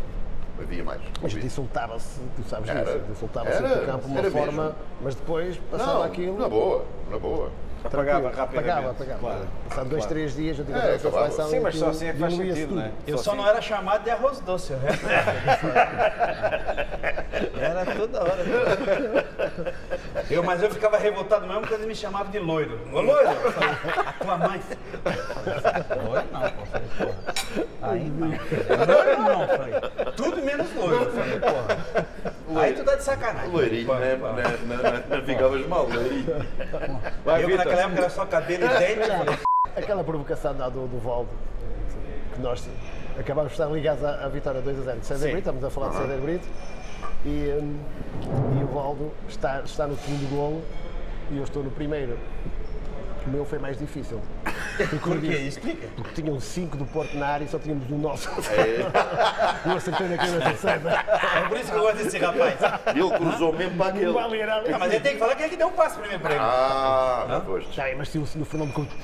havia 0.64 0.84
mais. 0.84 1.00
Mas 1.22 1.34
insultava-se, 1.34 2.20
tu 2.36 2.42
sabes 2.48 2.68
Era. 2.68 2.84
disso, 2.84 3.00
insultava-se 3.10 3.62
no 3.62 3.86
campo 3.86 4.08
de 4.08 4.12
uma 4.12 4.30
forma, 4.30 4.62
mesmo. 4.64 4.76
mas 5.02 5.14
depois 5.14 5.56
passava 5.70 5.94
Não, 5.94 6.02
aquilo. 6.02 6.38
na 6.38 6.48
boa, 6.48 6.84
na 7.10 7.18
boa. 7.18 7.50
Tranquilo. 7.90 8.30
rapidamente. 8.34 8.70
Apagava, 8.70 8.90
apagava. 8.90 9.18
Claro. 9.20 9.46
Passado 9.68 9.88
dois, 9.88 10.02
Claro. 10.02 10.14
três 10.14 10.34
dias, 10.34 10.58
eu 10.58 10.64
digo 10.64 10.76
É, 10.78 10.94
acabava. 10.96 11.24
seleção. 11.30 11.48
Sim, 11.48 11.60
mas 11.60 11.76
só 11.76 11.88
assim 11.90 12.08
é 12.08 12.12
que 12.12 12.18
faz 12.18 12.34
sentido, 12.34 12.68
tudo. 12.68 12.80
né? 12.80 12.92
Eu 13.06 13.18
só 13.18 13.30
assim. 13.30 13.40
não 13.40 13.48
era 13.48 13.62
chamado 13.62 14.02
de 14.04 14.10
arroz 14.10 14.40
doce, 14.40 14.74
resto 14.74 15.06
era 17.60 17.84
toda 17.96 18.20
hora. 18.22 18.44
Eu, 20.30 20.42
mas 20.42 20.62
eu 20.62 20.70
ficava 20.70 20.96
revoltado 20.98 21.46
mesmo 21.46 21.60
quando 21.62 21.72
eles 21.74 21.86
me 21.86 21.94
chamavam 21.94 22.30
de 22.30 22.38
loiro. 22.38 22.78
Ô 22.92 23.00
loiro! 23.00 23.30
Eu 23.30 23.52
falei, 23.52 23.70
a 24.06 24.12
tua 24.12 24.36
mãe. 24.38 24.60
Loiro 26.04 26.26
não, 26.32 26.40
pô. 26.40 26.48
Eu 26.60 26.66
Falei, 26.66 26.88
porra. 26.98 27.14
Aí 27.82 28.04
não. 28.10 28.28
Loiro 28.28 29.22
não, 29.22 29.42
eu 29.42 29.48
falei. 29.48 29.74
Tudo 30.16 30.42
menos 30.42 30.74
loiro. 30.74 31.04
Eu 31.04 31.12
falei, 31.12 31.40
porra. 31.40 31.76
Aí 32.60 32.72
tu 32.74 32.84
tá 32.84 32.94
de 32.96 33.02
sacanagem. 33.04 33.50
Loirinho, 33.50 33.94
né? 33.98 34.16
Não, 34.16 34.32
não, 34.32 34.36
não, 34.36 35.16
não 35.18 35.24
ficavas 35.24 35.66
mal, 35.66 35.88
loirinho. 35.88 36.26
Vai, 37.24 37.42
Eu 37.42 37.48
Vitor. 37.48 37.64
naquela 37.64 37.82
época 37.82 38.00
era 38.00 38.10
só 38.10 38.26
cabelo 38.26 38.64
e 38.64 38.68
dente. 38.68 39.08
falei, 39.08 39.38
Aquela 39.76 40.02
provocação 40.04 40.54
da 40.56 40.68
do, 40.68 40.86
do 40.88 40.98
Valdo, 40.98 41.30
que 42.34 42.40
nós 42.40 42.68
acabámos 43.18 43.52
de 43.52 43.60
estar 43.60 43.72
ligados 43.72 44.02
à, 44.04 44.24
à 44.24 44.28
vitória 44.28 44.60
2 44.60 44.78
a 44.78 44.82
0 44.82 44.98
de 45.00 45.06
César. 45.06 45.24
Brito, 45.26 45.38
estamos 45.38 45.64
a 45.64 45.70
falar 45.70 45.88
de 45.90 45.96
César 45.96 46.16
Brito, 46.20 46.48
e, 47.24 47.58
hum, 47.60 47.78
e 48.60 48.64
o 48.64 48.66
Valdo 48.68 49.12
está, 49.28 49.60
está 49.64 49.86
no 49.86 49.96
segundo 49.98 50.28
golo 50.30 50.62
e 51.30 51.36
eu 51.38 51.44
estou 51.44 51.62
no 51.62 51.70
primeiro. 51.70 52.18
O 53.28 53.30
meu 53.30 53.44
foi 53.44 53.58
mais 53.58 53.78
difícil. 53.78 54.22
Por 55.02 55.20
quê? 55.20 55.26
Explica. 55.26 55.86
Porque 55.94 56.22
tinham 56.22 56.40
cinco 56.40 56.78
do 56.78 56.86
Porto 56.86 57.14
na 57.18 57.26
área 57.26 57.44
e 57.44 57.48
só 57.48 57.58
tínhamos 57.58 57.90
um 57.90 57.98
nosso. 57.98 58.28
É, 58.48 59.68
Eu 59.68 59.76
acertei 59.76 60.08
na 60.08 60.16
cabeça 60.16 60.56
César. 60.56 61.04
É 61.36 61.48
por 61.48 61.58
isso 61.58 61.70
que 61.70 61.76
eu 61.76 61.82
gosto 61.82 61.96
desse 61.98 62.18
rapaz. 62.18 62.56
ele 62.86 63.10
cruzou 63.10 63.52
mesmo 63.52 63.76
para 63.76 63.88
aquele. 63.88 64.12
Vale, 64.12 64.40
era 64.40 64.56
ali. 64.56 64.70
Não, 64.70 64.78
mas 64.78 64.92
ele 64.92 65.02
tem 65.02 65.12
que 65.12 65.18
falar 65.18 65.34
que 65.34 65.42
ele 65.42 65.50
que 65.50 65.56
deu 65.56 65.68
um 65.68 65.72
passo 65.72 65.98
primeiro 65.98 66.22
pra 66.22 66.30
ele. 66.30 66.40
Ah, 66.42 67.26
não 67.28 67.40
foste. 67.42 67.76
Já, 67.76 67.84
mas 67.96 68.08
se 68.08 68.18
o 68.18 68.24
Fernando 68.24 68.72
Couto. 68.72 68.96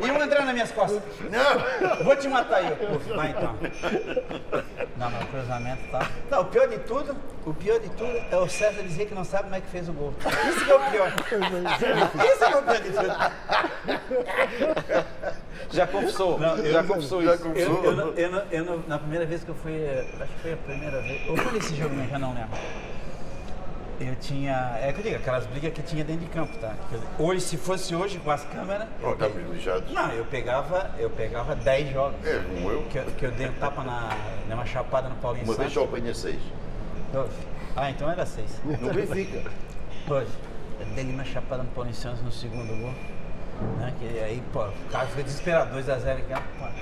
E 0.00 0.10
um 0.10 0.22
entrando 0.22 0.44
nas 0.46 0.54
minhas 0.54 0.70
costas. 0.72 1.02
Não! 1.30 2.04
Vou 2.04 2.16
te 2.16 2.28
matar. 2.28 2.62
Pô, 2.76 3.14
Vai 3.14 3.30
então. 3.30 3.54
Não, 4.96 5.10
mas 5.10 5.22
o 5.22 5.26
cruzamento 5.26 5.82
tá. 5.90 6.10
Não, 6.30 6.40
o 6.40 6.44
pior 6.46 6.68
de 6.68 6.78
tudo, 6.78 7.14
o 7.48 7.54
pior 7.54 7.80
de 7.80 7.88
tudo 7.88 8.12
é 8.30 8.36
o 8.36 8.46
César 8.46 8.82
dizer 8.82 9.06
que 9.06 9.14
não 9.14 9.24
sabe 9.24 9.44
como 9.44 9.54
é 9.54 9.60
que 9.62 9.68
fez 9.68 9.88
o 9.88 9.92
gol. 9.94 10.12
Isso 10.50 10.64
que 10.66 10.70
é 10.70 10.74
o 10.74 10.90
pior. 10.90 11.08
Isso 11.08 12.44
é 12.44 12.48
o 12.48 12.62
pior 12.62 12.82
de 12.82 12.90
tudo. 12.90 13.08
Já 15.70 15.86
confessou. 15.86 16.38
Não, 16.38 16.58
eu, 16.58 16.72
já 16.72 16.84
confessou 16.84 17.22
isso. 17.22 17.30
Já 17.30 17.38
confessou. 17.38 17.84
Eu, 17.84 18.14
eu, 18.16 18.34
eu, 18.34 18.42
eu 18.50 18.84
na 18.86 18.98
primeira 18.98 19.24
vez 19.24 19.44
que 19.44 19.48
eu 19.48 19.54
fui, 19.54 19.72
eh, 19.72 20.06
acho 20.20 20.32
que 20.34 20.40
foi 20.40 20.52
a 20.52 20.56
primeira 20.58 21.00
vez, 21.00 21.26
ou 21.26 21.36
foi 21.38 21.58
esse 21.58 21.74
jogo, 21.74 21.94
já 22.10 22.18
não 22.18 22.34
lembro. 22.34 22.58
Eu 23.98 24.14
tinha. 24.16 24.78
É 24.82 24.92
que 24.92 25.00
eu 25.00 25.04
digo, 25.04 25.16
aquelas 25.16 25.46
brigas 25.46 25.72
que 25.72 25.82
tinha 25.82 26.04
dentro 26.04 26.26
de 26.26 26.30
campo, 26.30 26.54
tá? 26.58 26.74
Hoje, 27.18 27.40
se 27.40 27.56
fosse 27.56 27.94
hoje 27.94 28.18
com 28.18 28.30
as 28.30 28.44
câmeras. 28.44 28.86
Não, 29.00 29.16
tá 29.16 29.26
eu, 29.26 29.82
Não, 29.90 30.12
eu 30.12 30.24
pegava, 30.26 30.90
eu 30.98 31.08
pegava 31.08 31.56
10 31.56 31.92
jogos. 31.92 32.26
É, 32.26 32.40
como 32.40 32.70
eu. 32.70 32.82
Que, 32.82 32.98
eu, 32.98 33.04
que 33.06 33.24
eu 33.24 33.30
dei 33.32 33.48
um 33.48 33.54
tapa 33.54 33.82
na. 33.82 34.10
Uma 34.50 34.66
chapada 34.66 35.08
no 35.08 35.16
Paulinho 35.16 35.44
Uma 35.44 35.54
Santos. 35.54 35.76
Uma 35.76 35.86
vez 35.86 36.16
só 36.16 36.28
6. 36.28 36.67
Hoje. 37.14 37.32
Ah, 37.74 37.90
então 37.90 38.10
era 38.10 38.26
seis. 38.26 38.60
No 38.64 38.76
Benfica. 38.92 39.50
Hoje. 40.08 40.30
dei 40.94 41.04
uma 41.04 41.24
chapada 41.24 41.62
no 41.62 41.70
Paulo 41.70 41.90
Paulicense 41.90 42.22
no 42.22 42.30
segundo 42.30 42.68
gol. 42.80 42.92
Né? 43.78 43.94
Que 43.98 44.20
aí, 44.20 44.42
pô, 44.52 44.66
o 44.66 44.90
cara 44.90 45.06
foi 45.06 45.22
desesperado, 45.22 45.74
2x0 45.76 46.18
aqui, 46.18 46.32
rapaz. 46.32 46.74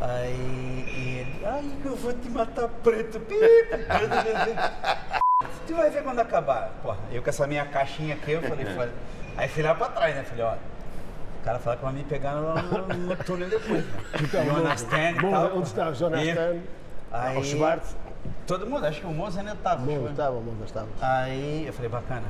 Aí 0.00 0.84
e 0.86 1.18
ele, 1.20 1.44
ai, 1.44 1.70
eu 1.84 1.96
vou 1.96 2.12
te 2.12 2.28
matar 2.28 2.68
preto. 2.68 3.18
Pip, 3.20 3.40
tu 5.66 5.74
vai 5.74 5.90
ver 5.90 6.02
quando 6.02 6.20
acabar. 6.20 6.70
Pô, 6.82 6.94
eu 7.12 7.22
com 7.22 7.30
essa 7.30 7.46
minha 7.46 7.64
caixinha 7.66 8.14
aqui, 8.14 8.32
eu 8.32 8.42
falei, 8.42 8.66
falei. 8.66 8.92
Aí 9.36 9.48
fui 9.48 9.62
lá 9.62 9.74
pra 9.74 9.88
trás, 9.88 10.14
né? 10.14 10.24
Falei, 10.24 10.44
ó. 10.44 10.54
O 10.54 11.44
cara 11.44 11.58
fala 11.58 11.76
que 11.76 11.82
vai 11.82 11.92
me 11.94 12.04
pegar 12.04 12.34
no, 12.34 12.54
no, 12.54 13.16
túnel 13.16 13.48
depois. 13.48 13.84
Né? 13.84 13.92
Então, 14.22 14.44
Jonas 14.44 14.82
Tern 14.82 15.18
e 15.18 15.30
tal. 15.30 15.56
Onde 15.56 15.68
está 15.68 15.92
Jonas 15.92 16.22
Tern? 16.22 16.60
Aí, 17.10 17.38
o 17.38 17.44
Schwartz. 17.44 17.96
Todo 18.46 18.66
mundo, 18.66 18.84
acho 18.86 19.00
que 19.00 19.06
o 19.06 19.10
Moza 19.10 19.40
ainda 19.40 19.54
tava. 19.56 19.84
Schwartz. 19.84 20.10
estava, 20.10 20.32
bom, 20.40 20.54
estava. 20.64 20.88
Aí 21.00 21.64
eu 21.66 21.72
falei, 21.72 21.88
bacana, 21.88 22.24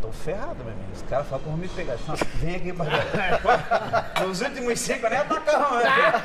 tô 0.00 0.10
ferrado, 0.10 0.56
meu 0.56 0.72
amigo. 0.72 0.88
Os 0.92 1.02
caras 1.02 1.26
falam 1.28 1.44
que 1.44 1.48
vão 1.50 1.58
me 1.58 1.68
pegar. 1.68 1.96
Não, 2.08 2.14
vem 2.16 2.56
aqui 2.56 2.72
pra 2.72 4.26
Nos 4.26 4.40
últimos 4.40 4.80
cinco, 4.80 5.08
nem 5.08 5.18
atacava, 5.18 5.78
né? 5.82 6.22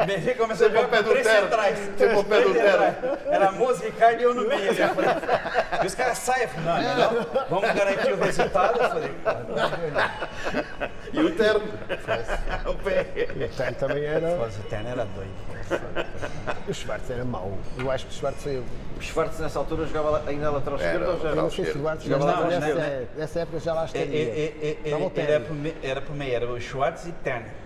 Benfica 0.06 0.34
começou 0.34 0.66
a 0.66 0.70
jogar 0.70 0.88
com 0.88 1.10
três 1.10 1.26
terno. 1.26 1.42
centrais. 1.48 1.78
Foi 1.96 2.08
pé 2.24 2.40
do 2.42 2.52
terno. 2.52 2.54
centrais. 2.54 2.96
Era 3.30 3.52
Moça, 3.52 3.84
Ricardo 3.84 4.20
e 4.20 4.22
eu 4.24 4.34
no 4.34 4.48
meio. 4.48 4.74
falei, 4.74 5.10
E 5.82 5.86
os 5.86 5.94
caras 5.94 6.18
saem, 6.18 6.48
falei, 6.48 6.64
não, 6.66 6.76
é 6.76 6.94
melhor, 6.94 7.26
vamos 7.48 7.72
garantir 7.72 8.12
o 8.12 8.16
resultado. 8.16 8.80
Eu 8.82 8.88
falei, 8.88 9.14
"Pô, 9.22 9.30
não, 9.54 11.22
E 11.22 11.24
o 11.24 11.36
terno. 11.36 11.60
o 12.66 12.74
pé. 12.82 13.06
O 13.36 13.52
Stern 13.52 13.74
também 13.76 14.04
era. 14.04 14.28
O 14.28 14.62
terno 14.68 14.88
era 14.88 15.04
doido. 15.04 15.30
O 16.68 16.74
Schwartz 16.74 17.10
era 17.10 17.24
mau. 17.24 17.56
Eu 17.78 17.90
acho 17.90 18.06
que 18.06 18.12
o 18.12 18.14
Schwartz 18.16 18.42
foi. 18.42 18.58
O 18.58 19.02
Schwartz 19.02 19.38
nessa 19.38 19.58
altura 19.58 19.86
jogava 19.86 20.22
ainda 20.28 20.50
lateral 20.50 20.78
Era, 20.78 20.92
esquerdo 20.92 21.10
ou 21.10 21.16
já 21.16 21.18
Eu 21.18 21.24
lateral 21.24 21.44
não 21.44 21.50
sei 21.50 21.64
se 21.64 21.70
o. 21.70 21.74
Schwartz 21.74 22.04
Jogava 22.04 22.30
jogava 22.30 22.44
lateral 22.44 22.60
nessa, 22.60 22.80
esquerdo. 22.88 23.18
nessa 23.18 23.40
época 23.40 23.60
já 23.60 23.72
lá 23.74 23.82
É, 23.82 23.84
estaria. 23.86 24.18
é, 24.18 24.18
é, 24.18 24.66
é, 24.68 24.76
Estava 24.84 25.04
o 25.04 25.10
Ele 25.10 25.20
era 25.32 25.40
era 25.82 26.00
pro 26.00 26.14
meio, 26.14 26.34
era 26.34 26.46
o 26.52 26.60
Schwartz 26.60 27.06
e 27.06 27.12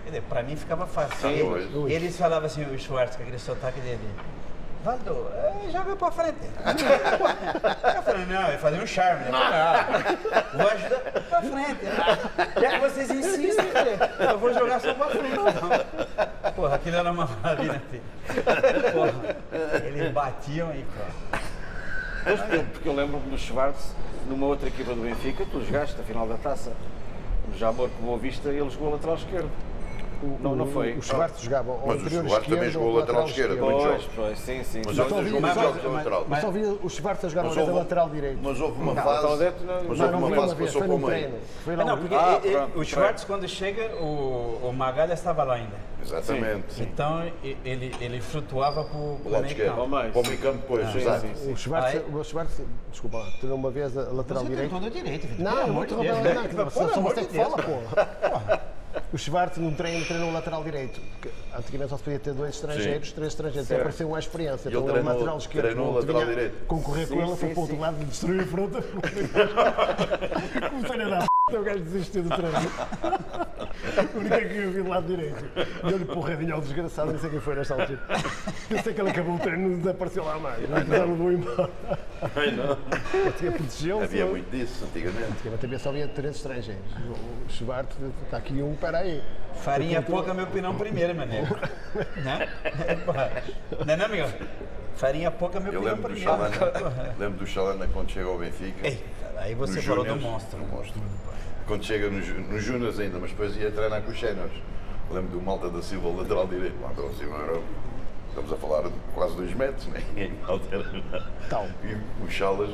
dizer, 0.05 0.21
Pra 0.29 0.43
mim 0.43 0.55
ficava 0.55 0.85
fácil. 0.87 1.15
Sim, 1.29 1.85
eles 1.91 2.17
falavam 2.17 2.45
assim, 2.45 2.63
o 2.63 2.77
Schwartz, 2.79 3.15
com 3.15 3.23
aquele 3.23 3.39
sotaque 3.39 3.79
dele. 3.81 3.99
Valdo, 4.85 5.31
joga 5.71 5.95
pra 5.95 6.11
frente. 6.11 6.37
Eu 7.95 8.03
falei, 8.03 8.25
não, 8.27 8.51
eu 8.51 8.59
fazia 8.59 8.83
um 8.83 8.85
charme. 8.85 9.23
Né? 9.23 9.31
Não, 9.31 10.59
vou 10.59 10.69
ajudar 10.69 10.99
pra 11.27 11.41
frente. 11.41 11.85
Já 12.61 12.69
que 12.69 12.79
vocês 12.79 13.09
insistem, 13.09 13.65
eu 14.29 14.37
vou 14.37 14.53
jogar 14.53 14.79
só 14.79 14.93
pra 14.93 15.07
frente. 15.07 15.35
Não. 15.35 16.51
Porra, 16.51 16.75
aquilo 16.75 16.97
era 16.97 17.11
uma 17.11 17.25
maravilha, 17.25 17.81
filho. 17.89 18.03
Porra, 18.93 19.37
eles 19.87 20.11
batiam 20.11 20.69
aí, 20.69 20.85
pô. 20.85 21.37
Mas 22.25 22.39
porque, 22.41 22.57
porque 22.59 22.89
eu 22.89 22.93
lembro-me 22.93 23.27
do 23.31 23.39
Schwartz 23.39 23.95
numa 24.27 24.45
outra 24.45 24.67
equipa 24.67 24.93
do 24.93 25.01
Benfica, 25.01 25.47
tu 25.51 25.65
jogaste 25.65 25.99
a 25.99 26.03
final 26.03 26.27
da 26.27 26.35
taça. 26.35 26.71
No 27.47 27.57
Jamor 27.57 27.89
com 27.89 28.05
Boa 28.05 28.19
Vista 28.19 28.49
e 28.49 28.59
ele 28.59 28.69
jogou 28.69 28.91
lateral 28.91 29.15
esquerdo. 29.15 29.49
Não, 30.39 30.55
não 30.55 30.65
foi. 30.67 30.93
O 30.97 31.01
Schwartz 31.01 31.41
jogava 31.41 31.71
ao 31.71 31.87
Mas 31.87 31.97
o 31.97 31.99
interior 32.01 32.25
Schwartz 32.27 32.47
também 32.47 32.69
jogou 32.71 32.89
ou 32.89 32.95
lateral 32.99 33.25
esquerdo. 33.25 33.57
Pois, 33.59 33.83
jogos. 33.83 34.09
pois, 34.15 34.39
sim, 34.39 34.63
sim. 34.63 34.81
Mas 34.85 34.95
Só- 34.95 35.03
mas- 35.09 35.31
mas- 36.43 36.53
vi 36.53 36.61
o 36.83 36.89
Schwartz 36.89 37.25
a 37.25 37.29
jogar 37.29 37.41
uma 37.41 37.47
Mas 37.47 37.55
vez 37.55 37.67
a 37.67 37.71
houve- 37.71 37.83
lateral 37.83 38.09
direito. 38.09 38.39
Mas 38.41 38.59
houve 38.59 38.81
uma 38.81 38.93
Não, 38.93 39.03
fase. 39.03 39.17
então 39.19 39.29
não- 39.65 39.75
Mas 39.75 39.97
Não, 39.99 40.05
houve 40.05 40.11
não 40.19 40.27
uma 40.27 40.35
fase 40.35 40.53
que 40.53 40.59
vez, 40.59 40.73
passou 40.73 40.81
foi 40.87 40.87
para 40.87 40.95
o 40.95 41.09
meio. 41.09 41.33
Ah, 41.81 41.85
não, 41.85 41.95
um- 41.95 41.97
porque 41.97 42.15
Ah, 42.15 42.39
e- 42.43 42.47
e- 42.77 42.79
o 42.79 42.83
Schwartz, 42.83 43.23
quando 43.23 43.47
chega, 43.47 43.95
o, 43.97 44.59
o 44.63 44.73
Magalha 44.73 45.13
estava 45.13 45.43
lá 45.43 45.55
ainda. 45.55 45.75
Exatamente. 46.01 46.81
Então 46.83 47.25
e- 47.43 47.57
ele, 47.65 47.95
ele 47.99 48.21
flutuava 48.21 48.83
para 48.83 48.95
o 48.97 49.19
O 49.25 49.29
lado 49.29 49.41
meio 49.43 49.45
esquerdo. 49.47 49.79
Ao. 49.79 49.87
Para 49.87 50.21
o 50.21 50.27
meio 50.27 50.37
campo 50.37 50.57
depois, 50.59 50.91
Sim, 50.91 50.97
exato. 50.99 51.21
sim, 51.21 51.31
sim. 51.35 51.51
O 51.53 51.57
Schwartz, 51.57 52.01
o 52.13 52.23
Schwartz, 52.23 52.61
desculpa 52.91 53.25
teve 53.41 53.51
uma 53.53 53.71
vez 53.71 53.97
a 53.97 54.01
lateral 54.11 54.43
tem 54.43 54.51
direito. 54.51 54.69
todo 54.71 54.85
o 54.85 54.89
direito, 54.91 55.27
Vitor. 55.27 55.43
Não, 55.43 55.67
não 55.67 56.69
só 56.69 56.87
só 56.87 56.99
amor 56.99 57.13
você 57.15 57.21
de 57.21 57.27
que 57.27 57.33
Deus. 57.33 57.47
fala, 57.49 57.63
porra. 57.63 58.61
O 59.13 59.17
Schwartz, 59.17 59.57
num 59.57 59.73
treino, 59.73 60.05
treinou 60.05 60.29
o 60.29 60.33
lateral 60.33 60.63
direito. 60.63 60.99
porque 61.11 61.29
Antigamente 61.57 61.89
só 61.89 61.97
se 61.97 62.03
podia 62.03 62.19
ter 62.19 62.33
dois 62.33 62.55
estrangeiros, 62.55 63.11
três 63.11 63.27
estrangeiros. 63.29 63.69
Até 63.71 63.79
apareceu 63.81 64.07
uma 64.07 64.19
experiência. 64.19 64.69
E 64.69 64.71
ele 64.71 64.77
Então, 64.77 64.93
treinou- 64.93 65.11
o 65.11 65.15
lateral 65.15 65.37
esquerdo, 65.37 65.65
treinou 65.65 65.93
lateral 65.93 66.21
vinha 66.21 66.33
direito. 66.35 66.65
Concorrer 66.65 67.07
com 67.07 67.13
Sim, 67.15 67.19
ele, 67.21 67.35
foi 67.35 67.47
sim, 67.49 67.53
para 67.53 67.57
o 67.57 67.61
outro 67.61 67.75
sim. 67.75 67.81
lado, 67.81 68.05
destruiu 68.05 68.41
a 68.41 68.45
fruta. 68.45 68.81
Comecei 70.69 71.01
a 71.01 71.09
dar 71.09 71.25
o 71.55 71.63
gajo 71.63 71.83
desistiu 71.83 72.23
do 72.23 72.29
treino. 72.29 72.57
O 74.15 74.17
único 74.17 74.35
que 74.49 74.57
eu 74.57 74.71
vi 74.71 74.81
do 74.81 74.89
lado 74.89 75.07
direito. 75.07 75.45
Deu-lhe 75.87 76.05
porradinha 76.05 76.53
ao 76.55 76.61
desgraçado, 76.61 77.11
não 77.13 77.19
sei 77.19 77.29
quem 77.29 77.39
foi 77.39 77.55
nesta 77.55 77.75
altura. 77.75 77.99
Eu 78.69 78.79
sei 78.81 78.93
que 78.93 78.99
ele 79.01 79.09
acabou 79.11 79.35
o 79.35 79.39
treino 79.39 79.67
e 79.67 79.69
não 79.71 79.77
desapareceu 79.77 80.23
lá 80.25 80.39
mais. 80.39 80.67
Não 80.67 80.75
precisaram 80.77 81.15
do 81.15 81.31
embora. 81.31 81.69
Ai, 82.35 82.51
não. 82.51 82.77
Eu 83.25 83.31
tinha 83.33 83.51
protegeu 83.51 84.01
Havia 84.01 84.25
muito 84.25 84.49
disso 84.49 84.85
antigamente. 84.85 85.31
Antigamente 85.31 85.65
havia 85.65 85.79
só 85.79 85.89
havia 85.89 86.07
três 86.07 86.35
estrangeiros. 86.35 86.83
O 87.47 87.49
Schwartz, 87.49 87.95
está 88.23 88.37
aqui 88.37 88.61
um, 88.61 88.75
peraí. 88.75 89.21
Farinha 89.55 90.01
pouca, 90.01 90.33
meu 90.33 90.47
pinão 90.47 90.75
primeiro, 90.75 91.15
mané. 91.15 91.45
porra. 93.05 93.43
Não 93.85 93.93
é 93.93 93.97
não, 93.97 94.09
Miguel? 94.09 94.29
Farinha 94.95 95.31
pouca, 95.31 95.59
meu 95.59 95.71
pinão 95.71 95.95
do 95.95 96.01
primeiro. 96.01 96.31
Lembro 97.17 97.39
do 97.39 97.47
Chalana 97.47 97.87
quando 97.91 98.11
chega 98.11 98.27
ao 98.27 98.37
Benfica. 98.37 98.87
Ei, 98.87 99.03
aí 99.37 99.55
você 99.55 99.81
falou 99.81 100.05
do 100.05 100.15
monstro. 100.15 100.59
do 100.59 100.67
monstro. 100.67 101.01
Quando 101.67 101.83
chega 101.83 102.09
nos, 102.09 102.27
nos 102.27 102.63
Júniors 102.63 102.99
ainda, 102.99 103.17
mas 103.19 103.31
depois 103.31 103.55
ia 103.57 103.71
treinar 103.71 104.01
com 104.01 104.11
os 104.11 104.19
séniores. 104.19 104.53
Lembro 105.09 105.31
do 105.31 105.41
Malta 105.41 105.69
da 105.69 105.81
Silva, 105.81 106.09
lateral 106.09 106.47
direito. 106.47 106.75
Malta 106.79 107.01
da 107.01 107.13
Silva 107.13 107.37
era, 107.43 107.61
estamos 108.35 108.51
a 108.51 108.55
falar 108.57 108.83
de 108.83 108.93
quase 109.13 109.35
dois 109.35 109.53
metros, 109.55 109.87
né? 109.87 110.01
E 110.17 110.27
Malta 110.45 110.65
era 110.75 110.83
nada. 110.83 111.25
Tal. 111.49 111.65
E 111.83 112.23
o 112.23 112.29
Chalas, 112.29 112.69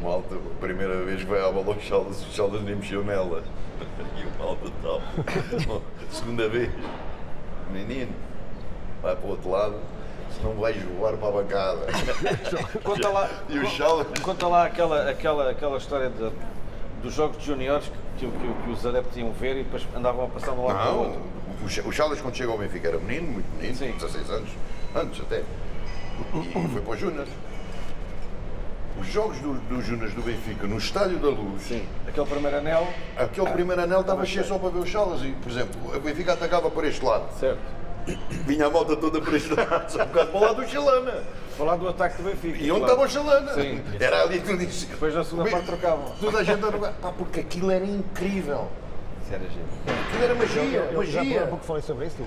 o 0.00 0.04
Malta, 0.04 0.34
a 0.34 0.60
primeira 0.60 1.02
vez 1.04 1.20
que 1.22 1.26
vai 1.30 1.40
à 1.40 1.50
bola 1.50 1.74
ao 1.74 1.80
Chalas, 1.80 2.22
o 2.22 2.30
Chalas 2.34 2.62
nem 2.62 2.76
mexeu 2.76 3.04
nela. 3.04 3.42
E 4.16 4.24
o 4.24 4.42
Malta 4.44 4.70
tal. 4.82 5.02
Segunda 6.10 6.48
vez, 6.48 6.70
menino, 7.70 8.12
vai 9.02 9.14
para 9.14 9.26
o 9.26 9.30
outro 9.30 9.50
lado, 9.50 9.74
senão 10.34 10.54
vais 10.54 10.76
voar 10.82 11.14
para 11.18 11.28
a 11.28 11.32
bancada. 11.32 11.86
Conta 12.82 13.08
lá, 13.10 13.28
E 13.50 13.58
o 13.58 13.66
Chalas. 13.66 14.06
conta 14.22 14.48
lá 14.48 14.64
aquela, 14.66 15.10
aquela, 15.10 15.50
aquela 15.50 15.76
história 15.76 16.08
de- 16.10 16.32
dos 17.02 17.12
jogos 17.12 17.36
de 17.38 17.44
juniores 17.44 17.90
que, 18.16 18.26
que, 18.26 18.32
que- 18.32 18.62
que 18.64 18.70
os 18.70 18.86
adeptos 18.86 19.16
iam 19.18 19.30
ver 19.32 19.58
e 19.58 19.62
depois 19.64 19.86
andavam 19.94 20.24
a 20.24 20.28
passar 20.28 20.52
de 20.52 20.58
um 20.60 20.64
lado 20.66 20.78
para 20.78 20.90
o 20.90 20.94
Não, 20.94 21.02
outro. 21.04 21.20
O 21.64 21.68
Cha- 21.68 21.82
o 21.82 21.92
Chalas 21.92 22.20
quando 22.20 22.36
chega 22.36 22.50
ao 22.50 22.58
Benfica 22.58 22.88
era 22.88 22.98
menino, 22.98 23.32
muito 23.32 23.46
menino, 23.56 23.76
Sim. 23.76 23.92
16 23.92 24.30
anos, 24.30 24.50
antes 24.94 25.20
até. 25.20 25.42
E 26.34 26.68
foi 26.68 26.80
para 26.80 26.92
os 26.94 27.00
Júniors. 27.00 27.28
Os 29.00 29.06
jogos 29.08 29.38
do- 29.40 29.54
dos 29.68 29.84
Júniors 29.84 30.14
do 30.14 30.22
Benfica 30.22 30.66
no 30.66 30.78
Estádio 30.78 31.18
da 31.18 31.28
Luz, 31.28 31.62
Sim. 31.62 31.84
Aquele 32.08 32.26
primeiro 32.26 32.56
anel, 32.56 32.88
aquele 33.16 33.50
primeiro 33.50 33.82
anel 33.82 34.00
estava 34.00 34.24
cheio 34.24 34.44
só 34.46 34.58
para 34.58 34.70
ver 34.70 34.78
os 34.78 34.88
Chalas. 34.88 35.20
E, 35.22 35.32
por 35.32 35.50
exemplo, 35.52 35.94
o 35.94 36.00
Benfica 36.00 36.32
atacava 36.32 36.70
por 36.70 36.84
este 36.84 37.04
lado. 37.04 37.26
certo. 37.38 37.76
Vinha 38.46 38.66
a 38.66 38.70
malta 38.70 38.94
toda 38.96 39.20
por 39.20 39.34
este 39.34 39.52
lado, 39.52 39.90
só 39.90 40.04
um 40.04 40.06
bocado 40.06 40.30
para 40.30 40.38
o 40.38 40.40
lado 40.40 40.62
do 40.62 40.68
Chalana. 40.68 41.24
Falar 41.58 41.74
do 41.76 41.88
ataque 41.88 42.22
do 42.22 42.28
Benfica. 42.30 42.56
E 42.62 42.70
onde 42.70 42.84
claro. 42.86 43.02
estava 43.02 43.02
o 43.02 43.08
Chalana? 43.10 43.52
Sim. 43.54 43.82
Era 43.98 44.22
ali 44.22 44.38
que 44.40 44.46
tu 44.46 44.56
disse. 44.56 44.86
Depois 44.86 45.12
na 45.12 45.24
segunda 45.24 45.50
parte 45.50 45.66
trocavam. 45.66 46.12
Toda 46.20 46.38
a 46.38 46.44
gente 46.44 46.64
era. 46.64 46.78
Pá, 46.92 47.10
porque 47.18 47.40
aquilo 47.40 47.68
era 47.70 47.84
incrível. 47.84 48.68
Isso 49.26 49.34
era 49.34 49.44
giro. 49.48 49.66
Aquilo 50.08 50.24
era 50.24 50.34
magia, 50.36 50.78
Eu 50.92 51.04
já 51.04 51.20
há 51.20 51.24
magia, 51.24 51.46
pouco 51.48 51.64
falei 51.64 51.82
sobre 51.82 52.06
isso. 52.06 52.22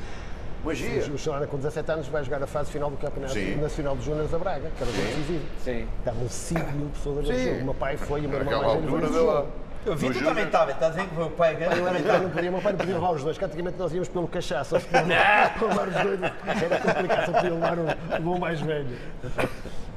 magia. 0.66 1.14
O 1.14 1.18
Chalana, 1.18 1.48
com 1.48 1.56
17 1.56 1.92
anos, 1.92 2.08
vai 2.08 2.24
jogar 2.26 2.44
a 2.44 2.48
fase 2.48 2.70
final 2.72 2.92
do 2.92 2.98
Campeonato 2.98 3.34
Sim. 3.34 3.56
Nacional 3.56 3.96
de 3.96 4.06
Júniors 4.06 4.34
a 4.34 4.38
Braga, 4.38 4.70
que 4.78 4.84
era 4.84 4.92
decisivo. 4.92 5.46
Sim. 5.64 5.88
Estavam 6.00 6.28
5 6.28 6.72
mil 6.74 6.90
pessoas 6.90 7.18
a 7.20 7.22
ver 7.22 7.34
o 7.34 7.38
Sim. 7.38 7.46
jogo. 7.46 7.60
O 7.62 7.64
meu 7.64 7.74
pai 7.74 7.96
foi 7.98 8.22
e 8.22 8.26
o 8.26 8.30
meu 8.30 8.40
irmão 8.40 8.62
mais 8.62 8.74
velho 8.74 8.90
foi 8.90 9.00
no 9.02 9.14
jogo. 9.14 9.48
Eu 9.86 9.96
vi 9.96 10.10
tu 10.12 10.22
também 10.22 10.44
estava, 10.44 10.72
está 10.72 10.90
dizendo 10.90 11.08
que 11.08 11.16
foi 11.16 11.24
o 11.26 11.30
pai 11.30 11.56
grande, 11.56 11.76
Eu 11.78 11.84
eu 11.84 11.88
era 11.88 12.00
eu 12.00 12.22
não 12.24 12.30
podia, 12.30 12.50
o 12.50 12.54
meu 12.54 12.62
pai 12.62 12.72
não 12.74 12.80
podia 12.80 12.96
levar 12.96 13.12
os 13.12 13.24
dois, 13.24 13.38
que 13.38 13.46
antigamente 13.46 13.78
nós 13.78 13.94
íamos 13.94 14.10
pelo 14.10 14.28
cachaça, 14.28 14.72
só 14.72 14.80
se 14.80 14.86
podia 14.86 15.54
levar 15.62 15.88
os 15.88 15.94
dois, 15.94 16.20
era 16.64 16.80
complicado, 16.80 17.26
só 17.28 17.32
podia 17.32 17.54
levar 17.54 17.78
o, 17.80 18.18
o 18.18 18.22
bom 18.22 18.38
mais 18.40 18.60
velho. 18.60 18.98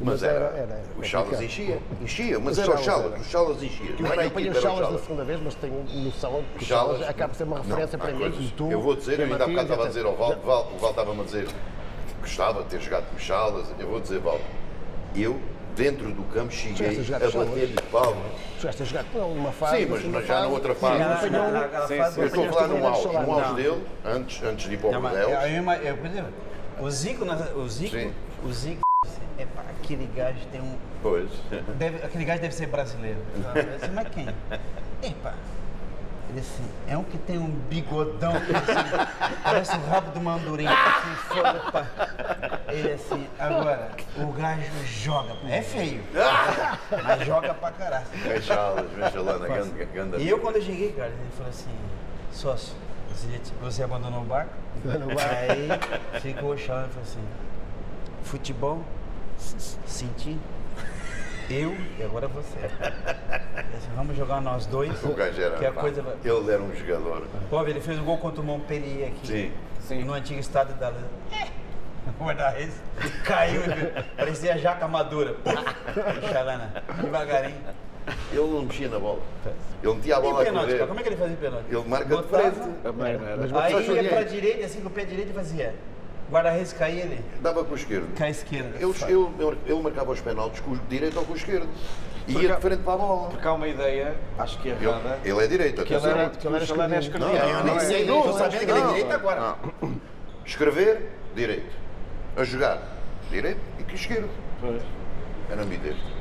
Mas 0.05 0.23
era, 0.23 0.53
o 0.99 1.03
Chalas 1.05 1.29
complicado. 1.29 1.43
enchia, 1.45 1.79
enchia, 2.01 2.39
mas 2.41 2.53
Os 2.53 2.59
era 2.59 2.69
o 2.75 2.79
Chalas, 2.79 2.85
Chalas, 2.85 3.13
era. 3.13 3.21
o 3.21 3.25
Chalas 3.25 3.63
enchia. 3.63 3.91
Não 3.99 4.07
Eu 4.07 4.13
era 4.13 4.23
a 4.23 4.27
apanhei 4.27 4.51
os 4.51 4.57
era 4.57 4.63
Chalas 4.63 4.79
da 4.81 4.85
Chalas. 4.87 5.01
segunda 5.03 5.25
vez, 5.25 5.41
mas 5.43 5.55
tenho 5.55 5.85
noção 6.05 6.45
que 6.59 6.65
Chalas- 6.65 6.93
Chalas 6.99 7.09
acaba 7.11 7.29
por 7.31 7.37
ser 7.37 7.45
uma 7.45 7.57
Não, 7.59 7.65
referência 7.65 7.97
há 7.97 7.99
para 8.01 8.13
mim. 8.13 8.19
coisas- 8.19 8.41
E 8.45 8.49
tu, 8.57 8.71
eu 8.71 8.81
vou 8.81 8.97
dizer, 8.97 9.19
eu 9.21 9.27
é 9.27 9.31
ainda 9.31 9.45
há 9.45 9.47
bocado 9.49 9.63
estava 9.63 9.85
a 9.85 9.89
dizer 9.89 10.05
ao 10.07 10.17
Val, 10.17 10.37
Val, 10.45 10.73
o 10.75 10.79
Val 10.79 10.91
estava-me 10.91 11.21
a 11.21 11.25
dizer 11.25 11.47
que 11.47 11.55
gostava 12.21 12.63
de 12.63 12.69
ter 12.69 12.81
jogado 12.81 13.11
com 13.11 13.19
Chalas. 13.19 13.67
Eu 13.79 13.89
vou 13.89 14.01
dizer, 14.01 14.19
Val, 14.21 14.41
eu 15.15 15.39
dentro 15.77 16.11
do 16.13 16.23
campo 16.35 16.53
cheguei 16.53 16.99
a 17.01 17.05
Chalas? 17.05 17.35
bater-lhe 17.35 17.75
palmas. 17.91 18.33
Chegaste 18.59 18.83
a 18.83 18.87
jogar 18.87 19.05
com 19.05 19.19
ele 19.25 19.35
numa 19.35 19.53
fase. 19.53 19.77
Sim, 19.79 19.87
mas 19.87 20.01
segunda 20.01 20.23
já 20.23 20.35
na 20.35 20.41
fase, 20.43 20.53
outra 20.53 20.75
sim, 20.75 20.81
fase. 20.81 20.99
não 20.99 21.13
apanhou 21.13 21.33
na- 21.43 21.49
um- 21.49 21.53
naquela 21.53 21.87
Sim, 21.89 21.95
sim. 22.13 22.21
Eu 22.21 22.27
estou 22.27 22.45
a 22.45 22.53
falar 22.53 22.69
no 22.69 22.87
auge, 22.87 23.07
no 23.07 23.13
Chalas. 23.13 23.29
auge 23.29 23.55
dele, 23.63 23.83
antes, 24.05 24.43
antes 24.43 24.69
de 24.69 24.75
ir 24.75 24.79
para 24.79 24.89
o 24.89 24.93
Não, 24.93 25.01
mas, 25.01 25.13
Bordeaux. 25.13 25.45
eu, 25.47 25.51
eu, 26.79 26.85
o 26.85 26.91
Zico, 26.91 27.25
o 27.25 27.69
Zico, 27.69 27.97
Sim. 27.97 28.13
o 28.45 28.53
Zico, 28.53 28.81
é 29.39 29.47
pá, 29.47 29.63
aquele 29.71 30.07
gajo 30.15 30.39
tem 30.51 30.61
um, 30.61 30.77
Pois. 31.03 31.31
deve, 31.79 32.05
aquele 32.05 32.25
gajo 32.25 32.41
deve 32.43 32.55
ser 32.55 32.67
brasileiro. 32.67 33.19
Eu 33.55 33.79
disse, 33.79 33.91
mas 33.91 34.09
quem? 34.09 34.29
Epa, 35.03 35.35
ele 36.31 36.41
assim, 36.41 36.67
é 36.89 36.97
um 36.97 37.05
que 37.05 37.19
tem 37.19 37.39
um 37.39 37.51
bigodão, 37.69 38.33
assim, 38.33 39.33
parece 39.43 39.77
o 39.77 39.81
rabo 39.87 40.13
do 40.13 40.21
mandurim, 40.21 40.67
assim, 40.67 41.15
foda, 41.29 41.61
pá. 41.71 41.87
Ele 42.69 42.93
assim, 42.93 43.27
agora, 43.39 43.91
o 44.17 44.33
gajo 44.33 44.87
joga, 44.87 45.35
é 45.49 45.61
feio, 45.61 46.03
mas 47.05 47.27
joga 47.27 47.53
pra 47.53 47.71
caralho. 47.73 48.07
Ganda, 49.49 49.85
ganda. 49.93 50.17
E 50.19 50.29
eu 50.29 50.39
quando 50.39 50.57
eu 50.57 50.63
cheguei, 50.63 50.93
cara, 50.93 51.09
ele 51.09 51.31
falou 51.37 51.51
assim, 51.51 51.71
sócio, 52.33 52.75
você, 53.11 53.41
você 53.61 53.83
abandonou 53.83 54.23
o 54.23 54.25
barco? 54.25 54.53
Aí 54.87 55.69
ficou 56.21 56.53
o 56.53 56.57
chão 56.59 56.87
e 56.87 56.89
falou 56.89 57.03
assim, 57.03 57.25
futebol, 58.23 58.83
senti, 59.87 60.39
eu 61.51 61.77
e 61.99 62.03
agora 62.03 62.29
você. 62.29 62.59
Vamos 63.95 64.17
jogar 64.17 64.41
nós 64.41 64.67
dois, 64.67 64.93
O 65.05 65.15
que 65.15 65.67
a 65.67 65.73
coisa 65.73 66.03
vai... 66.03 66.15
Ele 66.25 66.51
era 66.51 66.63
um 66.63 66.75
jogador. 66.75 67.27
Pô, 67.51 67.67
ele 67.67 67.81
fez 67.81 67.99
um 67.99 68.05
gol 68.05 68.19
contra 68.19 68.41
o 68.41 68.45
Montpellier 68.45 69.09
aqui. 69.09 69.27
Sim. 69.27 69.53
Sim. 69.81 70.05
No 70.05 70.15
antigo 70.15 70.41
estádio 70.41 70.75
da 70.77 70.89
Luz. 70.89 71.03
Guarda-redes. 72.19 72.75
Caiu, 73.25 73.63
parecia 74.17 74.59
jaca 74.59 74.89
madura. 74.89 75.37
Xalana, 76.33 76.83
devagarinho. 77.01 77.57
Ele 78.33 78.41
não 78.41 78.63
mexia 78.63 78.89
na 78.89 78.99
bola. 78.99 79.21
Ele 79.83 79.95
metia 79.95 80.17
a 80.17 80.19
E 80.19 80.23
bola 80.23 80.43
a 80.43 80.45
correr. 80.53 80.73
cara, 80.73 80.87
como 80.89 80.99
é 80.99 81.03
que 81.03 81.09
ele 81.11 81.17
fazia 81.17 81.37
pênalti? 81.37 81.65
Ele 81.71 81.85
marca 81.89 82.05
de 82.07 82.11
Botava, 82.11 82.51
frente. 82.51 82.69
Não 82.97 83.07
era. 83.07 83.37
Mas 83.37 83.53
Aí 83.75 84.03
ia 84.03 84.09
pra 84.09 84.23
direita, 84.25 84.67
assim 84.67 84.81
com 84.81 84.89
o 84.89 84.91
pé 84.91 85.05
direito 85.05 85.31
e 85.31 85.33
fazia. 85.35 85.75
Guarda-redes 86.33 86.73
caía 86.73 87.03
ele, 87.03 87.21
Dava 87.43 87.63
com 87.63 87.73
o 87.73 87.77
esquerdo. 87.77 88.07
cai 88.17 88.29
à 88.29 88.31
esquerda. 88.31 88.71
Eu, 88.81 88.95
eu, 89.07 89.33
eu- 89.39 89.57
ele 89.67 89.83
marcava 89.83 90.13
os 90.13 90.21
penaltis 90.23 90.61
com 90.61 90.71
o 90.71 90.77
direito 90.89 91.19
ou 91.19 91.25
com 91.27 91.35
o 91.35 91.37
esquerdo. 91.37 91.69
E 92.27 92.33
ia 92.39 92.55
de 92.55 92.61
frente 92.63 92.81
para 92.83 92.95
a 92.95 92.97
bola. 92.97 93.29
Porque 93.31 93.47
há 93.47 93.53
uma 93.53 93.69
ideia, 93.69 94.15
acho 94.39 94.59
que 94.61 94.69
errada, 94.69 95.19
Ele, 95.25 95.35
ele 95.35 95.45
é 95.45 95.47
direito, 95.49 95.85
que 95.85 95.93
ele 95.93 96.07
era, 96.07 96.31
que 96.31 96.47
ele 96.47 96.55
era 96.57 96.65
é 96.65 96.99
esquerdino. 96.99 97.29
Não, 97.33 97.37
Eu 97.37 97.65
nem 97.65 97.75
não, 97.75 97.81
sei, 97.81 98.07
sabendo 98.33 98.59
que 98.59 98.65
ele 98.65 98.71
é 98.71 98.75
não. 98.81 98.89
direito 98.95 99.13
agora. 99.13 99.41
Não. 99.83 99.93
Escrever, 100.47 101.11
direito. 101.35 101.73
A 102.37 102.45
jogar, 102.45 102.81
direito 103.31 103.61
e 103.79 103.83
que 103.83 103.95
esquerdo. 103.95 104.29
Pois. 104.61 104.81
Era 105.51 105.63
ambidestro. 105.63 106.13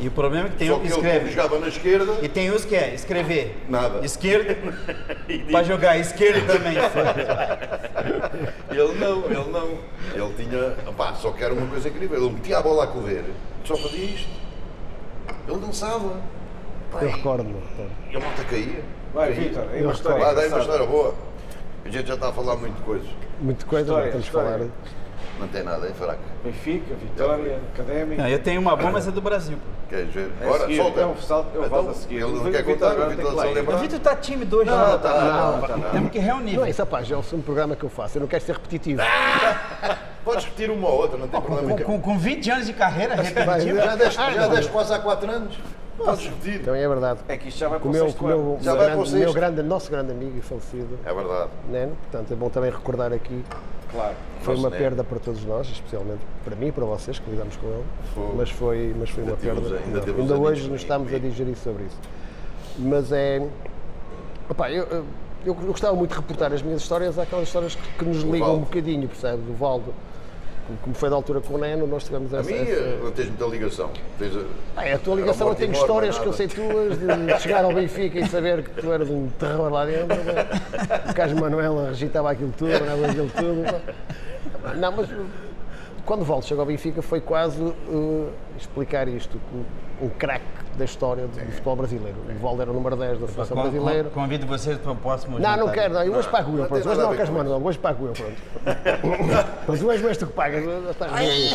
E 0.00 0.06
o 0.06 0.12
problema 0.12 0.46
é 0.46 0.50
que 0.52 0.56
tem 0.58 0.68
Só 0.68 0.76
um 0.76 0.80
que 0.80 0.86
que 0.86 0.92
escreve. 0.94 1.30
jogava 1.32 1.58
na 1.58 1.66
esquerda, 1.66 2.18
E 2.22 2.28
tem 2.28 2.52
uns 2.52 2.64
que 2.64 2.76
é 2.76 2.94
escrever. 2.94 3.56
Nada. 3.68 4.06
Esquerda. 4.06 4.56
pra 5.50 5.62
jogar 5.64 5.98
esquerda 5.98 6.40
também. 6.52 6.76
ele 8.70 8.94
não, 8.98 9.24
ele 9.24 9.50
não. 9.50 9.78
Ele 10.14 10.34
tinha, 10.36 10.92
pá, 10.92 11.14
só 11.14 11.30
que 11.32 11.42
era 11.44 11.54
uma 11.54 11.66
coisa 11.66 11.88
incrível. 11.88 12.22
Ele 12.22 12.34
metia 12.34 12.58
a 12.58 12.62
bola 12.62 12.84
a 12.84 12.86
correr, 12.86 13.24
só 13.64 13.76
fazia 13.76 14.04
isto. 14.04 14.28
Ele 15.46 15.58
dançava. 15.58 16.20
Pá, 16.90 17.02
Eu 17.02 17.10
recordo-me. 17.10 17.54
recordo. 17.54 17.92
E 18.10 18.16
a 18.16 18.20
malta 18.20 18.44
caía. 18.44 18.84
Vai. 19.14 19.32
Vitor, 19.32 19.64
aí 19.72 19.82
uma 19.82 19.92
história. 19.92 20.24
Lá, 20.24 20.32
daí 20.34 20.48
uma 20.48 20.58
história 20.60 20.86
boa. 20.86 21.14
A 21.84 21.88
gente 21.88 22.06
já 22.08 22.14
está 22.14 22.28
a 22.28 22.32
falar 22.32 22.56
muito 22.56 22.76
de 22.76 22.82
coisas. 22.82 23.08
Muita 23.40 23.64
coisa, 23.66 23.84
História, 23.84 24.04
não 24.06 24.12
temos 24.12 24.28
falar. 24.28 24.60
Não 25.38 25.48
tem 25.48 25.62
nada, 25.62 25.86
é 25.86 25.92
fraco. 25.92 26.22
Benfica, 26.48 26.94
Vitória, 26.94 27.60
Académica. 27.74 28.22
Não, 28.22 28.28
eu 28.28 28.38
tenho 28.38 28.60
uma 28.60 28.74
boa, 28.74 28.90
mas 28.90 29.06
é 29.06 29.10
do 29.10 29.20
Brasil. 29.20 29.56
pô. 29.56 29.78
Queres 29.88 30.12
ver? 30.12 30.30
É 30.40 30.46
Bora, 30.46 30.60
seguir, 30.60 30.76
solta. 30.76 31.00
é 31.00 31.06
um 31.06 31.16
salto, 31.16 31.46
um 31.46 31.58
Então, 31.58 31.68
volta 31.68 31.90
a 31.90 31.94
seguir. 31.94 32.14
Ele 32.16 32.32
não 32.32 32.50
quer 32.50 32.64
contar, 32.64 32.98
o 32.98 33.10
Vitor 33.10 33.32
só 33.32 33.44
ir. 33.44 33.48
O 33.48 33.54
lembrar. 33.54 33.76
Vitor 33.76 34.00
tá 34.00 34.16
tímido 34.16 34.56
hoje. 34.58 34.70
Não, 34.70 34.92
né? 34.92 34.98
tá, 34.98 35.08
não, 35.08 35.60
tá, 35.68 35.76
não. 35.76 35.90
Temos 35.90 36.10
que 36.10 36.18
reunir. 36.18 36.56
Não 36.56 36.64
é 36.64 36.70
isso, 36.70 36.82
rapaz, 36.82 37.10
é 37.10 37.16
o 37.16 37.22
segundo 37.22 37.44
programa 37.44 37.76
que 37.76 37.84
eu 37.84 37.88
faço. 37.90 38.18
Eu 38.18 38.20
não 38.20 38.28
quero 38.28 38.42
ser 38.44 38.52
repetitivo. 38.52 39.02
Podes 40.24 40.44
repetir 40.44 40.70
uma 40.70 40.88
ou 40.88 41.00
outra, 41.02 41.18
não 41.18 41.28
tem 41.28 41.40
problema. 41.40 41.76
Com, 41.82 41.84
com, 41.84 42.00
com 42.00 42.18
20 42.18 42.50
anos 42.50 42.66
de 42.66 42.72
carreira, 42.72 43.14
repetitivo. 43.14 43.76
Já 43.78 43.96
deste, 43.96 44.16
já 44.16 44.48
deste 44.48 44.70
quase 44.72 44.92
há 44.94 44.98
4 44.98 45.30
anos. 45.30 45.58
Podes 45.96 46.24
repetir. 46.26 46.60
Então 46.60 46.74
é 46.74 46.88
verdade. 46.88 47.20
É 47.28 47.36
que 47.36 47.48
isto 47.48 47.58
já 47.58 47.68
vai 47.68 47.78
para 47.78 47.90
Com 47.90 47.96
o 47.96 48.00
o 48.00 48.04
meu, 48.04 48.38
meu. 48.38 48.58
Já 48.60 48.72
meu 48.72 48.80
vai 48.80 48.94
grande, 48.94 49.16
meu 49.16 49.32
grande, 49.32 49.62
nosso 49.62 49.90
grande 49.90 50.12
amigo 50.12 50.38
e 50.38 50.40
falecido, 50.40 50.98
É 51.04 51.12
verdade. 51.12 51.50
Neno. 51.68 51.96
Portanto, 52.02 52.32
é 52.32 52.36
bom 52.36 52.48
também 52.48 52.70
recordar 52.70 53.12
aqui. 53.12 53.44
Claro. 53.90 54.14
Foi 54.42 54.54
uma 54.54 54.70
perda 54.70 55.02
para 55.02 55.18
todos 55.18 55.44
nós, 55.44 55.66
especialmente 55.68 56.20
para 56.44 56.54
mim 56.54 56.66
e 56.68 56.72
para 56.72 56.84
vocês 56.84 57.18
que 57.18 57.30
lidamos 57.30 57.56
com 57.56 57.66
ele. 57.68 57.84
Foi. 58.14 58.34
Mas 58.36 58.50
foi, 58.50 58.94
mas 58.98 59.10
foi 59.10 59.22
uma 59.24 59.32
Ainda 59.32 59.40
tivemos- 59.40 59.68
perda. 59.68 59.84
ainda 59.84 59.98
ainda 60.00 60.10
amigos 60.34 60.48
hoje 60.50 60.68
nos 60.70 60.80
estamos 60.82 61.12
a 61.14 61.18
digerir 61.18 61.56
sobre 61.56 61.84
isso. 61.84 61.98
Mas 62.78 63.10
é. 63.12 63.46
Opá, 64.48 64.70
eu, 64.70 64.84
eu- 64.84 65.04
eu 65.46 65.54
gostava 65.54 65.94
muito 65.94 66.10
de 66.10 66.16
reportar 66.16 66.52
as 66.52 66.62
minhas 66.62 66.82
histórias 66.82 67.18
àquelas 67.18 67.46
histórias 67.48 67.74
que, 67.74 67.98
que 67.98 68.04
nos 68.04 68.22
ligam 68.22 68.56
um 68.56 68.60
bocadinho, 68.60 69.08
percebe? 69.08 69.42
Do 69.42 69.54
Valdo. 69.54 69.92
Como- 70.82 70.94
foi 70.94 71.08
da 71.10 71.16
altura 71.16 71.40
com 71.40 71.54
o 71.54 71.58
Neno, 71.58 71.86
nós 71.86 72.04
tivemos 72.04 72.32
A 72.34 72.38
essa. 72.40 72.50
mim 72.50 72.58
essa- 72.58 73.10
tens 73.14 73.28
muita 73.28 73.44
ligação. 73.46 73.90
Tens 74.18 74.36
a... 74.36 74.40
Ah, 74.76 74.86
é 74.86 74.92
a 74.94 74.98
tua 74.98 75.16
ligação, 75.16 75.46
eu 75.48 75.52
e 75.54 75.56
tenho 75.56 75.70
morte, 75.70 75.80
histórias 75.82 76.18
que 76.18 76.24
é 76.24 76.28
eu 76.28 76.32
sei 76.32 76.48
tuas, 76.48 76.98
de 76.98 77.40
chegar 77.42 77.64
ao 77.64 77.72
Benfica 77.72 78.18
e 78.18 78.28
saber 78.28 78.62
que 78.62 78.70
tu 78.82 78.92
eras 78.92 79.08
um 79.08 79.28
terror 79.38 79.70
lá 79.72 79.84
dentro. 79.86 80.16
O 81.10 81.14
Carlos 81.14 81.40
Manuel 81.40 81.78
agitava 81.88 82.30
aquilo 82.30 82.52
tudo, 82.56 82.72
andava 82.72 83.06
aquilo 83.06 83.30
tudo. 83.34 84.76
Não, 84.78 84.92
mas 84.92 85.08
quando 86.04 86.22
o 86.22 86.24
Valdo 86.24 86.44
chegou 86.44 86.62
ao 86.62 86.66
Benfica 86.66 87.00
foi 87.02 87.20
quase 87.20 87.60
uh, 87.62 88.28
explicar 88.58 89.08
isto, 89.08 89.38
que 89.38 90.04
um 90.04 90.08
craque 90.10 90.44
da 90.76 90.84
história 90.84 91.26
do 91.26 91.32
futebol 91.50 91.74
brasileiro. 91.74 92.16
O 92.30 92.38
Valdo 92.40 92.62
era 92.62 92.70
o 92.70 92.74
número 92.74 92.94
10 92.94 93.18
da 93.18 93.26
seleção 93.26 93.56
Con- 93.56 93.62
brasileira. 93.64 94.04
con- 94.10 94.20
Convido 94.20 94.46
vocês 94.46 94.78
para 94.78 94.92
o 94.92 94.96
próximo 94.96 95.38
Não, 95.40 95.56
não 95.56 95.68
quero, 95.70 95.94
não. 95.94 96.04
Eu 96.04 96.14
hoje 96.14 96.28
pago 96.28 96.56
eu, 96.56 96.66
pronto. 96.66 96.88
Hoje 96.88 96.98
não 97.00 97.12
é 97.12 97.22
o 97.22 97.26
com 97.26 97.32
Manuel, 97.32 97.60
hoje 97.66 97.78
pago 97.78 98.06
eu, 98.06 98.12
pronto. 98.12 98.36
Mas 99.66 99.82
hoje 99.82 100.06
és 100.06 100.16
tu 100.16 100.26
que 100.28 100.32
pagas. 100.34 100.62
estás 100.90 101.12
bem. 101.12 101.50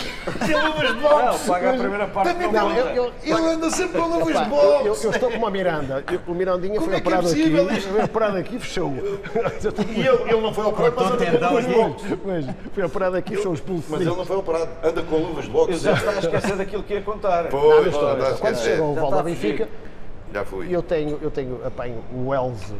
Não, 0.52 1.40
paga 1.48 1.70
a 1.70 1.74
primeira 1.74 2.08
parte 2.08 2.34
não, 2.52 2.72
eu, 2.76 2.86
eu, 2.88 3.14
eu, 3.24 3.38
Ele 3.38 3.48
anda 3.54 3.70
sempre 3.70 4.00
com 4.02 4.08
luvas 4.08 4.28
de 4.28 4.34
eu, 4.34 4.42
eu, 4.42 4.84
boxe. 4.90 5.06
eu 5.06 5.12
estou 5.12 5.32
como 5.32 5.48
a 5.48 5.52
Miranda. 5.52 6.04
Eu- 6.12 6.20
o 6.28 6.36
Mirandinha 6.36 6.76
Como 6.76 6.88
foi 6.88 6.98
é 6.98 7.02
que 7.02 7.08
é 7.08 7.18
operado 7.18 7.28
aqui. 7.30 7.40
possível 7.40 7.72
isto? 7.72 7.90
Foi 7.90 8.04
operado 8.04 8.38
aqui 8.38 8.56
e 8.58 8.60
fechou. 8.60 8.94
E 8.94 10.00
ele, 10.32 10.42
não 10.42 10.54
foi 10.54 10.66
operado, 10.66 10.96
mas 10.98 11.06
o 11.10 11.14
anda 11.14 11.26
com 11.26 11.32
tendão 11.32 11.50
luvas 11.50 11.66
de 11.66 11.72
aqui. 11.72 12.16
boxe. 12.16 12.56
Foi 12.74 12.84
operado 12.84 13.16
aqui 13.18 13.34
e 13.34 13.38
fechou 13.38 13.52
os 13.54 13.62
pulsos. 13.62 13.86
Mas 13.90 14.02
ele 14.02 14.10
não 14.16 14.26
foi 14.26 14.36
operado. 14.38 14.70
Anda 14.84 15.02
com 15.04 15.16
luvas 15.16 15.46
de 15.46 15.52
boxe. 15.52 15.72
Eu 15.74 15.80
já 15.80 15.94
estava 15.94 16.18
a 16.18 16.20
esquecer 16.20 16.56
daquilo 16.58 16.84
que 16.84 16.93
ia 16.94 17.02
contar. 17.02 17.46
Pois, 17.50 17.92
não, 17.92 18.00
Quando 18.00 18.32
esquecer. 18.34 18.56
chega 18.72 18.84
o 18.84 18.94
Valdo 18.96 19.02
está 19.04 19.16
ao 19.16 19.20
a 19.20 19.24
fugir. 19.24 19.42
Benfica, 19.52 19.70
Já 20.34 20.46
fui. 20.46 20.68
eu 20.76 20.82
tenho, 20.82 21.20
eu 21.22 21.32
tenho 21.32 21.60
apanho 21.66 22.04
o 22.14 22.34
Elze 22.34 22.74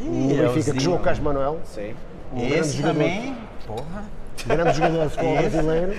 no 0.00 0.36
Benfica, 0.36 0.72
que 0.72 0.80
jogou 0.80 0.98
com 1.00 1.10
o 1.10 1.22
Manuel. 1.22 1.60
Sim. 1.64 1.94
Um 2.32 2.46
Esse 2.46 2.82
também, 2.82 3.36
porra. 3.66 4.04
grande 4.46 4.72
jogador 4.76 5.04
de 5.04 5.10
futebol 5.10 5.36
brasileiro. 5.38 5.94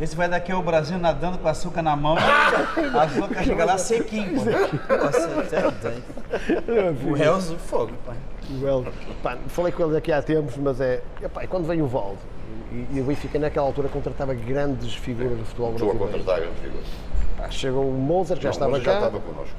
Esse 0.00 0.16
vai 0.16 0.28
daqui 0.30 0.50
ao 0.50 0.62
Brasil 0.62 0.98
nadando 0.98 1.36
com 1.36 1.46
açúcar 1.46 1.82
na 1.82 1.94
mão. 1.94 2.16
As 2.98 3.16
loucas 3.16 3.44
chegam 3.44 3.66
lá 3.66 3.76
sequinho, 3.76 4.40
até 4.88 5.92
O 7.10 7.16
Elzo, 7.16 7.56
fogo, 7.58 7.92
pai. 8.06 8.16
O 8.62 8.66
Elze. 8.66 8.88
Pá, 9.22 9.36
falei 9.48 9.70
com 9.72 9.82
ele 9.84 9.92
daqui 9.92 10.10
há 10.10 10.22
tempos, 10.22 10.56
mas 10.56 10.80
é. 10.80 11.02
Epá, 11.22 11.46
quando 11.46 11.66
veio 11.66 11.84
o 11.84 11.86
Valdo, 11.86 12.18
e, 12.72 12.86
e 12.96 13.00
o 13.00 13.04
Benfica 13.04 13.38
naquela 13.38 13.66
altura 13.66 13.88
contratava 13.88 14.34
grandes 14.34 14.94
figuras 14.94 15.36
do 15.38 15.44
futebol 15.44 15.72
Estou 15.72 15.90
a 15.90 15.94
brasileiro. 15.94 16.18
contratar 16.24 16.40
grande 16.40 16.60
figura. 16.60 16.82
Pá, 17.36 17.50
chegou 17.50 17.88
o 17.88 17.92
Moser, 17.92 18.36
já 18.36 18.44
Não, 18.44 18.50
estava 18.50 18.70
mas 18.72 18.82
cá. 18.82 18.90
já 18.92 18.96
estava 18.98 19.20
connosco. 19.20 19.54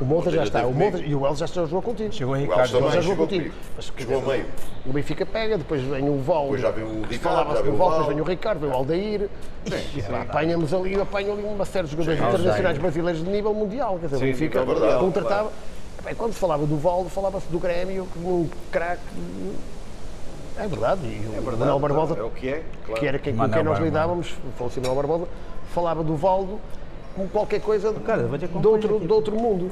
O 0.00 0.04
Moser 0.04 0.32
já 0.32 0.38
já 0.38 0.44
está. 0.44 0.66
O 0.66 0.72
comigo. 0.72 0.98
e 0.98 1.14
o 1.14 1.24
Elze 1.24 1.38
já 1.38 1.46
jogou 1.46 1.80
contigo. 1.80 2.12
Chegou 2.12 2.34
o 2.34 2.36
O 2.36 2.40
Ricardo. 2.40 2.72
também 2.72 2.90
já 2.90 3.00
jogou 3.00 3.26
chegou 3.26 3.26
contigo. 3.28 3.54
Mas, 3.76 3.92
Chegou 3.96 4.18
a 4.18 4.22
meio. 4.22 4.46
O 4.86 4.92
Benfica 4.92 5.24
pega, 5.26 5.56
depois 5.56 5.82
vem 5.82 6.08
o 6.10 6.18
Valdo. 6.20 6.42
Depois 6.56 6.60
já 6.62 6.70
vem 6.72 6.84
o 6.84 7.02
Ricardo, 7.02 7.18
Falava-se 7.20 7.58
do 7.58 7.64
vem 7.64 7.72
o 7.72 7.76
Valdo, 7.76 7.94
depois 7.98 8.14
vem 8.16 8.20
o 8.20 8.28
Ricardo, 8.28 8.60
vem 8.60 8.70
o 8.70 8.72
Aldair. 8.72 9.28
E 9.96 10.02
pá, 10.02 10.22
apanhamos 10.22 10.74
ali, 10.74 11.00
apanham 11.00 11.32
ali 11.34 11.44
uma 11.44 11.64
série 11.64 11.84
de 11.86 11.92
jogadores 11.92 12.20
internacionais 12.20 12.78
brasileiros 12.78 13.24
de 13.24 13.30
nível 13.30 13.54
mundial. 13.54 13.96
Quer 14.00 14.06
dizer, 14.06 14.16
o 14.16 14.18
Sim, 14.18 14.24
Benfica 14.26 14.60
é 14.60 14.64
verdade, 14.64 14.98
contratava. 15.00 15.52
Epá, 16.00 16.10
e 16.10 16.14
quando 16.16 16.32
se 16.32 16.40
falava 16.40 16.66
do 16.66 16.76
Valdo, 16.76 17.08
falava-se 17.08 17.46
do 17.48 17.58
Grêmio, 17.60 18.08
que 18.12 18.18
um 18.18 18.48
craque. 18.72 19.00
É 20.56 20.66
verdade. 20.66 21.00
E 21.04 21.38
o 21.38 21.42
Manuel 21.42 21.78
Barbosa 21.80 22.16
É 22.18 22.22
o 22.22 22.30
que 22.30 22.48
é, 22.48 22.62
claro. 22.86 23.00
que 23.00 23.06
era 23.06 23.18
quem, 23.18 23.34
com 23.36 23.48
quem 23.48 23.62
nós 23.62 23.78
lidávamos, 23.78 24.32
o 24.32 24.52
falecido 24.56 24.88
Manuel 24.88 25.06
Barbosa, 25.06 25.30
falava 25.72 26.02
do 26.04 26.16
Valdo 26.16 26.60
como 27.14 27.28
qualquer 27.28 27.60
coisa 27.60 27.92
de, 27.92 28.00
Cara, 28.00 28.22
acompanhar 28.24 28.66
outro, 28.66 28.98
de 29.00 29.12
outro 29.12 29.36
mundo. 29.36 29.70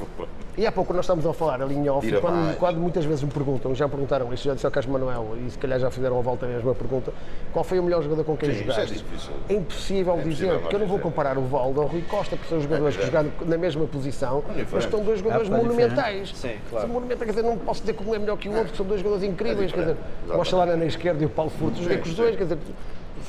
E 0.57 0.67
há 0.67 0.71
pouco 0.73 0.93
nós 0.93 1.05
estamos 1.05 1.25
a 1.27 1.33
falar 1.33 1.63
ali 1.63 1.75
em 1.75 1.89
off, 1.89 2.07
Tira 2.07 2.19
e 2.19 2.21
quando, 2.21 2.35
mais. 2.35 2.59
quando 2.59 2.77
muitas 2.79 3.05
vezes 3.07 3.25
me 3.25 3.31
perguntam, 3.31 3.75
já 3.75 3.87
me 3.87 3.91
perguntaram 3.91 4.33
isto, 4.35 4.45
já 4.45 4.53
disse 4.55 4.67
ao 4.67 4.71
Carlos 4.71 4.93
Manuel, 4.93 5.29
e 5.47 5.51
se 5.51 5.57
calhar 5.59 5.81
já 5.81 5.91
fizeram 5.91 6.19
a 6.19 6.21
volta 6.23 6.45
a 6.45 6.49
mesma 6.51 6.75
pergunta, 6.75 7.11
qual 7.53 7.65
foi 7.65 7.79
o 7.79 7.83
melhor 7.83 8.03
jogador 8.03 8.23
com 8.25 8.37
quem 8.37 8.51
Sim, 8.51 8.61
isso 8.61 8.71
é 8.71 8.75
jogaste? 8.75 8.95
difícil. 8.99 9.33
É 9.49 9.55
impossível 9.55 10.15
dizer, 10.19 10.27
impossível 10.29 10.61
porque 10.61 10.75
eu 10.77 10.81
não 10.81 10.87
vou 10.87 10.99
comparar 10.99 11.39
o 11.39 11.43
Valdo 11.43 11.81
ao 11.81 11.87
Rui 11.87 12.03
Costa, 12.03 12.37
porque 12.37 12.51
são 12.51 12.61
jogadores 12.61 12.97
que 12.97 13.05
diferente. 13.05 13.31
jogaram 13.33 13.49
na 13.51 13.57
mesma 13.59 13.87
posição, 13.87 14.43
mas 14.47 14.57
diferente. 14.59 14.85
estão 14.85 15.03
dois 15.03 15.19
jogadores 15.21 15.49
É, 15.51 15.57
monumentais. 15.57 16.33
Sim, 16.37 16.55
claro. 16.69 16.87
São 16.87 16.95
monumentais, 16.95 17.25
quer 17.31 17.41
dizer, 17.41 17.43
não 17.49 17.57
posso 17.59 17.81
dizer 17.81 17.95
que 17.95 18.05
um 18.09 18.15
é 18.15 18.19
melhor 18.19 18.37
que 18.37 18.49
o 18.49 18.55
outro, 18.57 18.77
são 18.77 18.85
dois 18.87 19.01
jogadores 19.01 19.27
incríveis, 19.29 19.73
quer 19.73 19.81
dizer, 19.81 19.97
o 20.29 20.39
Ochalana 20.39 20.77
na 20.77 20.85
esquerda 20.85 21.23
e 21.23 21.27
o 21.27 21.31
Paulo 21.31 21.51
Furto, 21.51 21.83
joguei 21.83 21.97
com 21.99 22.09
os 22.09 22.15
dois, 22.15 22.37
quer 22.37 22.43
dizer, 22.45 22.59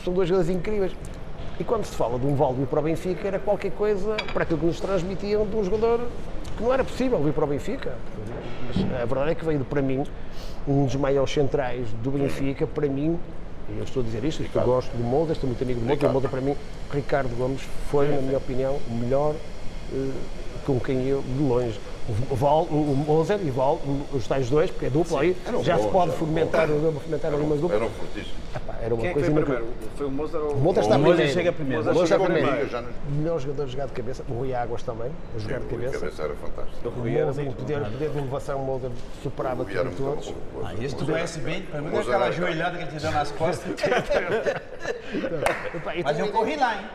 são 0.04 0.14
dois 0.14 0.28
jogadores 0.28 0.54
incríveis. 0.56 0.92
E 1.60 1.64
quando 1.64 1.86
se 1.86 1.96
fala 1.96 2.18
de 2.18 2.26
um 2.26 2.36
Valdo 2.36 2.66
para 2.66 2.80
o 2.80 2.84
Benfica, 2.84 3.28
era 3.28 3.40
qualquer 3.40 3.72
coisa 3.72 4.16
para 4.34 4.44
aquilo 4.44 4.60
que 4.60 4.66
nos 4.66 4.80
transmitiam 4.80 5.46
de 5.46 5.56
um 5.56 5.64
jogador 5.64 6.08
que 6.58 6.64
não 6.64 6.74
era 6.74 6.84
possível 6.84 7.20
vir 7.20 7.34
para 7.34 7.44
o 7.44 7.48
Benfica. 7.48 7.96
Mas 8.68 9.02
a 9.02 9.06
verdade 9.06 9.32
é 9.32 9.36
que 9.36 9.46
veio 9.46 9.64
para 9.64 9.82
mim 9.82 10.04
um 10.68 10.86
dos 10.86 10.96
maiores 10.96 11.32
centrais 11.32 11.88
do 12.02 12.12
Benfica, 12.12 12.66
para 12.66 12.88
mim, 12.88 13.20
e 13.70 13.78
eu 13.78 13.84
estou 13.84 14.02
a 14.02 14.06
dizer 14.06 14.24
isto, 14.24 14.42
isto 14.44 14.58
eu 14.58 14.64
gosto 14.64 14.92
do 14.96 15.04
Molder, 15.04 15.34
estou 15.34 15.48
muito 15.48 15.64
amigo 15.64 15.80
do 15.80 15.86
Molder, 15.86 16.10
o. 16.10 16.14
Molder 16.14 16.32
para 16.32 16.42
mim, 16.42 16.56
Ricardo 16.92 17.36
Gomes 17.36 17.62
foi, 17.90 18.08
na 18.08 18.22
minha 18.22 18.38
opinião, 18.38 18.80
o 18.90 18.94
melhor 18.94 19.36
eh, 19.94 20.12
com 20.66 20.80
quem 20.80 21.08
eu, 21.08 21.22
de 21.22 21.44
longe. 21.44 21.80
O, 22.30 22.36
Val, 22.36 22.64
o, 22.70 22.92
o 22.92 22.96
Moser 23.08 23.40
e 23.42 23.50
o 23.50 23.54
Val, 23.54 23.80
os 24.12 24.28
tais 24.28 24.50
dois, 24.50 24.70
porque 24.70 24.88
é 24.88 24.90
duplo 24.90 25.18
aí, 25.18 25.38
já 25.64 25.78
se 25.78 25.88
pode 25.88 26.10
eram 26.10 26.20
fomentar, 26.20 26.68
bons. 26.68 27.02
fomentar 27.02 27.34
ali 27.34 27.42
uma 27.44 27.56
dupla. 27.56 27.78
Eram 27.78 27.90
fortíssimos. 27.92 28.36
Epá, 28.54 28.76
era 28.82 28.94
uma 28.94 29.00
Quem 29.02 29.10
é 29.10 29.14
que 29.14 29.20
coisa 29.22 29.32
foi 29.32 29.42
primeiro? 29.44 29.68
Foi 29.96 30.08
o 30.08 30.12
Mozart 30.12 30.44
ou 30.44 30.52
O 30.52 30.58
Moser 30.60 30.84
está 30.84 30.98
O 30.98 31.00
Moser 31.00 31.30
chega 31.30 31.54
primeiro. 31.54 31.82
O 31.82 31.86
Moser 31.86 32.08
chegou 32.08 32.26
primeiro. 32.26 32.48
primeiro. 32.50 32.70
Já 32.72 32.82
não- 32.82 32.90
O 32.90 33.12
melhor 33.12 33.40
jogador 33.40 33.64
a 33.64 33.68
jogar 33.68 33.86
de 33.86 33.94
cabeça, 33.94 34.24
o 34.28 34.34
Rui 34.34 34.54
Águas 34.54 34.84
também, 34.84 35.12
a 35.34 35.40
jogar 35.40 35.60
de 35.60 35.66
O 35.66 35.70
cabeça. 35.70 36.00
cabeça 36.00 36.24
era 36.24 36.36
fantástico. 36.36 36.90
O 36.90 36.92
Moser, 36.92 37.46
em 37.46 37.52
poder, 37.54 37.80
poder 37.80 38.10
de 38.10 38.18
elevação, 38.18 38.62
o 38.62 38.66
Moser 38.66 38.92
superava 39.24 39.62
O 39.62 39.66
tudo 39.66 39.90
e 39.90 39.96
todos. 39.96 40.34
Ah, 40.62 40.74
isso 40.84 40.96
tu 40.98 41.06
conhece 41.06 41.40
bem, 41.40 41.62
para 41.62 41.80
mim 41.82 41.88
é 41.88 41.92
Moser 41.92 42.08
aquela 42.10 42.26
era- 42.26 42.34
joelhada 42.34 42.78
que 42.78 42.84
ele 42.84 42.92
te 42.92 43.00
deu 43.02 43.12
nas 43.12 43.32
costas. 43.32 43.74
Mas 46.04 46.20
eu 46.20 46.28
corri 46.30 46.58
lá, 46.58 46.76
hein? 46.76 46.86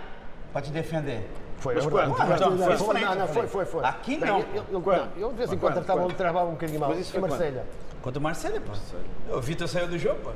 Pra 0.53 0.61
te 0.61 0.71
defender. 0.71 1.27
Foi, 1.61 1.75
Mas 1.75 1.85
é 1.87 1.89
verdade. 1.89 2.13
quando? 2.15 2.41
Não, 2.41 2.51
não, 2.51 2.59
foi 2.67 2.77
foi, 2.77 3.01
não, 3.01 3.15
não, 3.15 3.29
foi, 3.29 3.47
foi, 3.49 3.65
foi. 3.65 3.85
Aqui 3.85 4.17
não. 4.17 4.39
Eu, 4.55 4.65
eu, 4.73 4.81
Quando? 4.81 4.99
não, 4.99 5.09
eu 5.23 5.31
de 5.31 5.37
vez 5.37 5.53
em 5.53 5.59
Quando? 5.59 5.73
quando 5.73 5.75
tratava, 5.85 6.01
Quando? 6.01 6.17
travava 6.17 6.49
um 6.49 6.53
bocadinho 6.53 6.81
mal. 6.81 6.91
Mas 6.91 7.01
isso 7.01 7.13
foi 7.13 7.21
quando? 7.21 7.31
Marselha. 7.31 7.67
Contra 8.01 8.19
o 8.19 8.23
Marcelo, 8.23 8.61
pô. 8.61 9.37
O 9.37 9.41
Vitor 9.41 9.69
saiu 9.69 9.89
do 9.89 9.99
jogo, 9.99 10.21
pô. 10.23 10.31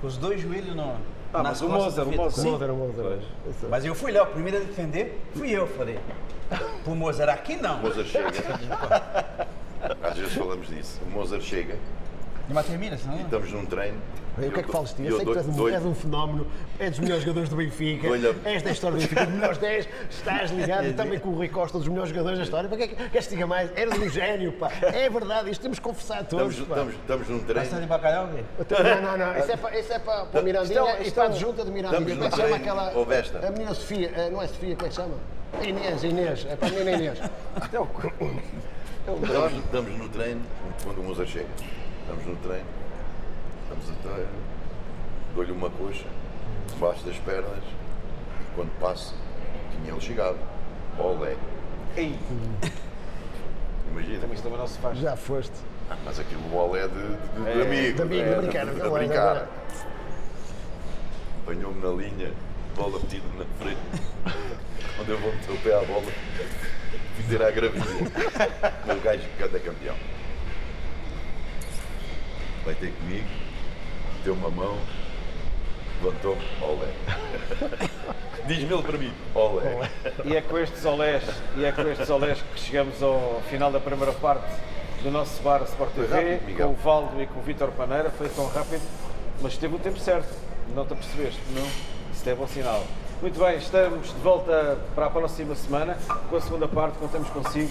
Com 0.00 0.06
os 0.06 0.18
dois 0.18 0.40
joelhos 0.40 0.76
no, 0.76 0.96
Ah, 1.32 1.42
mas 1.42 1.62
o 1.62 1.66
do 1.66 1.72
o 1.72 1.76
o 1.76 1.78
Moser. 1.78 3.18
Isso. 3.48 3.66
Mas 3.70 3.84
eu 3.86 3.94
fui 3.94 4.12
lá, 4.12 4.24
o 4.24 4.26
primeiro 4.26 4.58
a 4.58 4.60
defender 4.60 5.18
fui 5.34 5.50
eu, 5.50 5.66
falei. 5.66 5.98
Pro 6.84 6.94
Mozer 6.94 7.28
aqui 7.30 7.56
não. 7.56 7.78
O 7.78 7.82
Mozart 7.82 8.06
chega. 8.06 8.30
Às 10.02 10.16
vezes 10.18 10.34
falamos 10.34 10.66
disso. 10.68 11.00
O 11.06 11.10
Mozart 11.10 11.42
chega 11.42 11.74
E 12.48 12.52
mas 12.52 12.66
termina, 12.66 12.96
senão. 12.96 13.16
e 13.18 13.22
estamos 13.22 13.50
num 13.52 13.64
treino. 13.64 13.98
O 14.36 14.50
que 14.50 14.60
é 14.60 14.62
que 14.62 14.70
falas 14.70 14.90
de 14.90 14.96
ti? 14.96 15.02
e 15.02 15.06
Eu 15.06 15.16
sei 15.16 15.24
que 15.26 15.32
tu 15.32 15.38
és 15.38 15.46
um, 15.58 15.68
és 15.68 15.84
um 15.86 15.94
fenómeno, 15.94 16.46
és 16.78 16.90
dos 16.90 16.98
melhores 17.00 17.22
jogadores 17.24 17.48
do 17.48 17.56
Benfica. 17.56 18.06
Dou-lhe 18.08 18.26
a- 18.28 18.34
Esta 18.50 18.68
é 18.68 18.70
a 18.70 18.72
história 18.72 18.96
do 18.96 19.00
Benfica, 19.00 19.24
dos 19.24 19.34
melhores 19.34 19.58
10, 19.58 19.88
estás 20.10 20.50
ligado 20.50 20.92
também 20.96 21.18
com 21.18 21.30
o 21.30 21.34
Rui 21.34 21.48
Costa, 21.48 21.78
dos 21.78 21.88
melhores 21.88 22.10
jogadores 22.10 22.38
da 22.38 22.44
história. 22.44 22.68
Para 22.68 22.78
que 22.78 22.84
é 22.84 22.88
que 22.88 23.10
queres 23.10 23.26
que 23.26 23.34
diga 23.34 23.46
mais? 23.46 23.70
Eres 23.76 23.98
um 23.98 24.08
gênio, 24.10 24.52
pá. 24.52 24.70
É 24.82 25.08
verdade, 25.08 25.50
isto 25.50 25.62
temos 25.62 25.78
que 25.78 25.84
confessar 25.84 26.24
todos. 26.24 26.52
Estamos, 26.58 26.68
pá. 26.68 26.74
estamos, 26.74 26.94
estamos 26.94 27.28
num 27.28 27.38
Pasta 27.38 27.54
treino. 27.54 27.80
de 27.80 27.86
bacalhau? 27.86 28.28
Então, 28.60 28.78
Não, 28.84 29.02
não, 29.02 29.18
não. 29.18 29.38
Isso 29.38 29.52
é 29.52 29.56
para, 29.56 29.78
isso 29.78 29.92
é 29.92 29.98
para, 29.98 30.24
para 30.26 30.40
o 30.40 30.44
Mirandinha 30.44 30.80
Isto 30.80 31.02
é 31.02 31.08
e 31.08 31.10
para 31.12 31.22
é 31.22 31.26
a 31.26 31.30
adjunta 31.30 31.64
de 31.64 31.70
Mirandinha. 31.70 32.00
Como 32.16 32.24
é 32.24 32.30
que 32.30 32.36
chama 32.36 32.56
aquela. 32.56 32.92
A 33.46 33.50
menina 33.50 33.74
Sofia. 33.74 34.12
eh, 34.14 34.30
Não 34.30 34.42
é 34.42 34.46
Sofia, 34.46 34.74
como 34.76 34.86
é 34.86 34.88
que 34.90 34.94
chama? 34.94 35.14
A 35.60 35.64
Inês, 35.64 36.04
a 36.04 36.06
Inês. 36.06 36.46
É 36.50 36.56
para 36.56 36.68
a 36.68 36.70
menina 36.72 36.90
Inês. 36.92 37.18
Isto 37.62 37.76
é 37.76 37.80
o- 37.80 37.88
é 39.06 39.10
o 39.10 39.24
Estamos, 39.24 39.52
estamos 39.64 39.98
no 39.98 40.08
treino 40.08 40.42
quando 40.84 40.98
o 40.98 41.02
Mozart 41.04 41.28
chega. 41.30 41.46
Estamos 42.02 42.26
no 42.26 42.36
treino. 42.36 42.75
Estamos 43.68 43.90
a 43.90 44.02
treino. 44.02 44.28
Dou-lhe 45.34 45.52
uma 45.52 45.70
coxa 45.70 46.06
debaixo 46.72 47.04
das 47.04 47.16
pernas. 47.18 47.62
E 48.40 48.54
quando 48.54 48.70
passa, 48.80 49.14
tinha 49.72 49.92
ele 49.92 50.00
chegado. 50.00 50.38
Olé. 50.98 51.36
Ei, 51.96 52.18
Imagina. 53.90 54.20
também 54.20 54.34
isto 54.34 54.42
também 54.44 54.58
não 54.58 54.66
se 54.66 54.78
faz. 54.78 54.98
Já 54.98 55.16
foste. 55.16 55.52
Ah, 55.90 55.96
mas 56.04 56.18
aquilo 56.18 56.40
o 56.52 56.56
olé 56.56 56.88
de, 56.88 56.94
de, 56.94 57.42
de, 57.44 57.48
É, 57.48 57.62
amigo. 57.62 57.96
de 57.96 58.02
amigo, 58.02 58.28
de 58.28 58.36
brincar, 58.36 58.66
De, 58.66 58.80
é, 58.80 58.90
brincar. 58.90 59.20
agora. 59.30 59.48
Apanhou-me 61.42 61.80
na 61.80 61.90
linha, 61.90 62.32
bola 62.74 62.98
metida 62.98 63.24
na 63.38 63.44
frente. 63.62 63.78
Quando 64.96 65.08
eu 65.10 65.18
vou 65.20 65.32
meter 65.32 65.52
o 65.52 65.58
pé 65.58 65.74
à 65.74 65.84
bola, 65.84 66.12
fizer 67.16 67.42
a 67.42 67.50
gravidez. 67.50 67.86
O 67.88 69.00
gajo 69.02 69.22
que 69.36 69.42
é 69.44 69.48
campeão. 69.60 69.96
Vai 72.64 72.74
ter 72.74 72.90
comigo, 72.92 73.26
meteu 74.26 74.34
uma 74.34 74.50
mão, 74.50 74.76
levantou-me, 76.02 76.42
olé. 76.60 76.92
Diz-me 78.46 78.74
ele 78.74 78.82
para 78.82 78.98
mim, 78.98 79.12
olé. 79.34 79.90
E 80.24 80.36
é 80.36 80.40
com 80.40 80.58
estes 80.58 80.84
olés, 80.84 81.22
e 81.56 81.64
é 81.64 81.70
com 81.70 81.82
estes 81.82 82.10
olés 82.10 82.42
que 82.42 82.60
chegamos 82.60 83.00
ao 83.02 83.40
final 83.48 83.70
da 83.70 83.78
primeira 83.78 84.12
parte 84.12 84.46
do 85.02 85.10
nosso 85.12 85.40
bar 85.42 85.62
Sport 85.62 85.92
TV, 85.92 86.34
rápido, 86.34 86.56
com 86.56 86.64
o 86.64 86.74
Valdo 86.74 87.22
e 87.22 87.26
com 87.26 87.38
o 87.38 87.42
Vítor 87.42 87.70
Paneira, 87.72 88.10
foi 88.10 88.28
tão 88.28 88.48
rápido, 88.48 88.82
mas 89.40 89.56
teve 89.56 89.76
o 89.76 89.78
tempo 89.78 89.98
certo, 89.98 90.28
não 90.74 90.84
te 90.84 90.94
apercebeste, 90.94 91.40
não? 91.54 91.66
Isso 92.12 92.28
é 92.28 92.34
bom 92.34 92.48
sinal. 92.48 92.82
Muito 93.22 93.38
bem, 93.38 93.56
estamos 93.56 94.08
de 94.08 94.20
volta 94.20 94.76
para 94.94 95.06
a 95.06 95.10
próxima 95.10 95.54
semana, 95.54 95.96
com 96.28 96.36
a 96.36 96.40
segunda 96.40 96.66
parte, 96.66 96.98
contamos 96.98 97.28
consigo, 97.30 97.70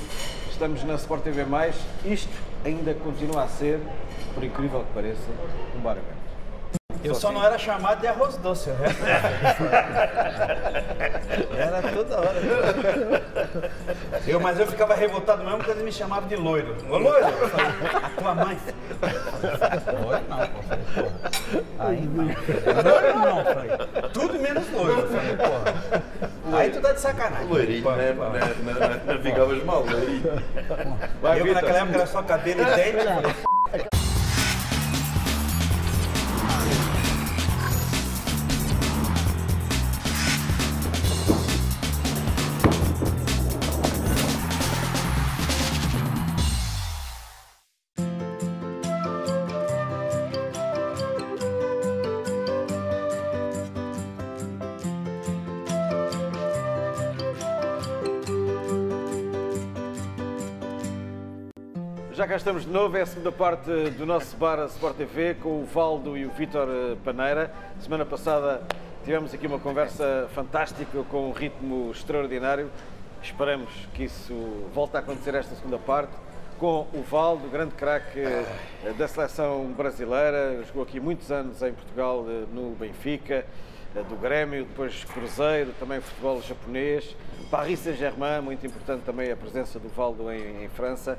estamos 0.49 0.83
na 0.83 0.95
Sport 0.95 1.23
TV+, 1.23 1.43
isto 2.05 2.31
ainda 2.63 2.93
continua 2.93 3.43
a 3.43 3.47
ser, 3.47 3.79
por 4.33 4.43
incrível 4.43 4.85
que 4.85 4.93
pareça, 4.93 5.29
um 5.75 5.81
bar 5.81 5.91
aberto. 5.91 6.34
Eu 7.05 7.15
só 7.15 7.31
não 7.31 7.43
era 7.43 7.57
chamado 7.57 8.01
de 8.01 8.07
arroz 8.07 8.35
doce, 8.37 8.71
resto 8.71 9.03
era 11.55 11.81
toda 11.93 12.19
hora. 12.19 12.41
Eu, 14.27 14.39
mas 14.39 14.59
eu 14.59 14.67
ficava 14.67 14.95
revoltado 14.95 15.43
mesmo 15.43 15.59
quando 15.59 15.69
eles 15.77 15.83
me 15.83 15.91
chamavam 15.91 16.27
de 16.27 16.35
loiro. 16.35 16.75
Ô 16.89 16.97
loiro! 16.97 17.27
Eu 17.27 17.49
falei, 17.49 17.67
a 18.03 18.09
tua 18.09 18.35
mãe. 18.35 18.57
Loiro 20.01 20.23
não, 20.29 20.47
pô. 20.47 20.59
Eu. 20.97 21.11
Aí 21.79 22.01
não. 22.01 22.25
Loiro 22.25 23.19
não, 23.19 23.39
eu 23.39 23.45
falei. 23.45 23.69
Tudo 24.13 24.39
menos 24.39 24.71
loiro. 24.71 25.01
Eu 25.01 25.09
falei, 25.09 25.35
porra. 25.37 26.57
Aí 26.57 26.69
tu 26.69 26.81
tá 26.81 26.93
de 26.93 27.01
sacanagem. 27.01 27.47
Loirinho, 27.47 27.83
Pô, 27.83 27.91
né? 27.91 28.13
pô. 28.13 28.23
Não, 28.23 29.13
não 29.15 29.21
ficavas 29.21 29.63
mal, 29.63 29.85
loirinho. 29.85 30.23
Eu 31.37 31.53
naquela 31.53 31.79
época 31.79 31.97
era 31.97 32.07
só 32.07 32.23
cabelo 32.23 32.61
e 32.61 32.65
dente. 32.65 34.04
Estamos 62.45 62.63
de 62.63 62.69
novo, 62.69 62.95
é 62.95 63.01
a 63.01 63.05
segunda 63.07 63.31
parte 63.31 63.71
do 63.97 64.05
nosso 64.05 64.37
bar 64.37 64.63
Sport 64.67 64.95
TV 64.97 65.33
com 65.33 65.63
o 65.63 65.65
Valdo 65.65 66.15
e 66.15 66.27
o 66.27 66.29
Vítor 66.29 66.67
eh, 66.69 66.95
Paneira. 67.03 67.51
Semana 67.79 68.05
passada 68.05 68.61
tivemos 69.03 69.33
aqui 69.33 69.47
uma 69.47 69.57
conversa 69.57 70.29
fantástica 70.31 71.01
com 71.09 71.29
um 71.29 71.31
ritmo 71.31 71.89
extraordinário. 71.89 72.69
Esperamos 73.23 73.71
que 73.95 74.03
isso 74.03 74.35
volte 74.75 74.95
a 74.95 74.99
acontecer 74.99 75.33
esta 75.33 75.55
segunda 75.55 75.79
parte. 75.79 76.11
Com 76.59 76.85
o 76.93 77.01
Valdo, 77.01 77.49
grande 77.49 77.73
craque 77.73 78.19
eh, 78.19 78.45
da 78.95 79.07
seleção 79.07 79.65
brasileira, 79.75 80.63
jogou 80.67 80.83
aqui 80.83 80.99
muitos 80.99 81.31
anos 81.31 81.63
em 81.63 81.73
Portugal 81.73 82.27
eh, 82.29 82.43
no 82.53 82.75
Benfica, 82.75 83.43
do 84.07 84.15
Grêmio, 84.17 84.65
depois 84.65 85.03
Cruzeiro, 85.05 85.71
também 85.79 85.99
futebol 85.99 86.39
japonês, 86.43 87.15
Paris 87.49 87.79
Saint-Germain, 87.79 88.41
muito 88.41 88.67
importante 88.67 89.01
também 89.01 89.31
a 89.31 89.35
presença 89.35 89.79
do 89.79 89.89
Valdo 89.89 90.31
em, 90.31 90.63
em 90.63 90.69
França. 90.69 91.17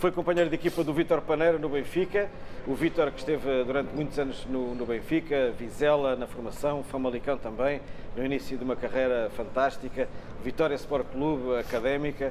Foi 0.00 0.10
companheiro 0.10 0.48
de 0.48 0.54
equipa 0.54 0.82
do 0.82 0.94
Vítor 0.94 1.20
Paneira 1.20 1.58
no 1.58 1.68
Benfica. 1.68 2.30
O 2.66 2.74
Vítor 2.74 3.10
que 3.10 3.18
esteve 3.18 3.64
durante 3.64 3.94
muitos 3.94 4.18
anos 4.18 4.46
no, 4.46 4.74
no 4.74 4.86
Benfica, 4.86 5.50
Vizela 5.50 6.16
na 6.16 6.26
formação, 6.26 6.82
Famalicão 6.82 7.36
também, 7.36 7.82
no 8.16 8.24
início 8.24 8.56
de 8.56 8.64
uma 8.64 8.74
carreira 8.74 9.30
fantástica. 9.36 10.08
Vitória 10.42 10.74
Sport 10.74 11.06
Clube, 11.12 11.58
académica. 11.58 12.30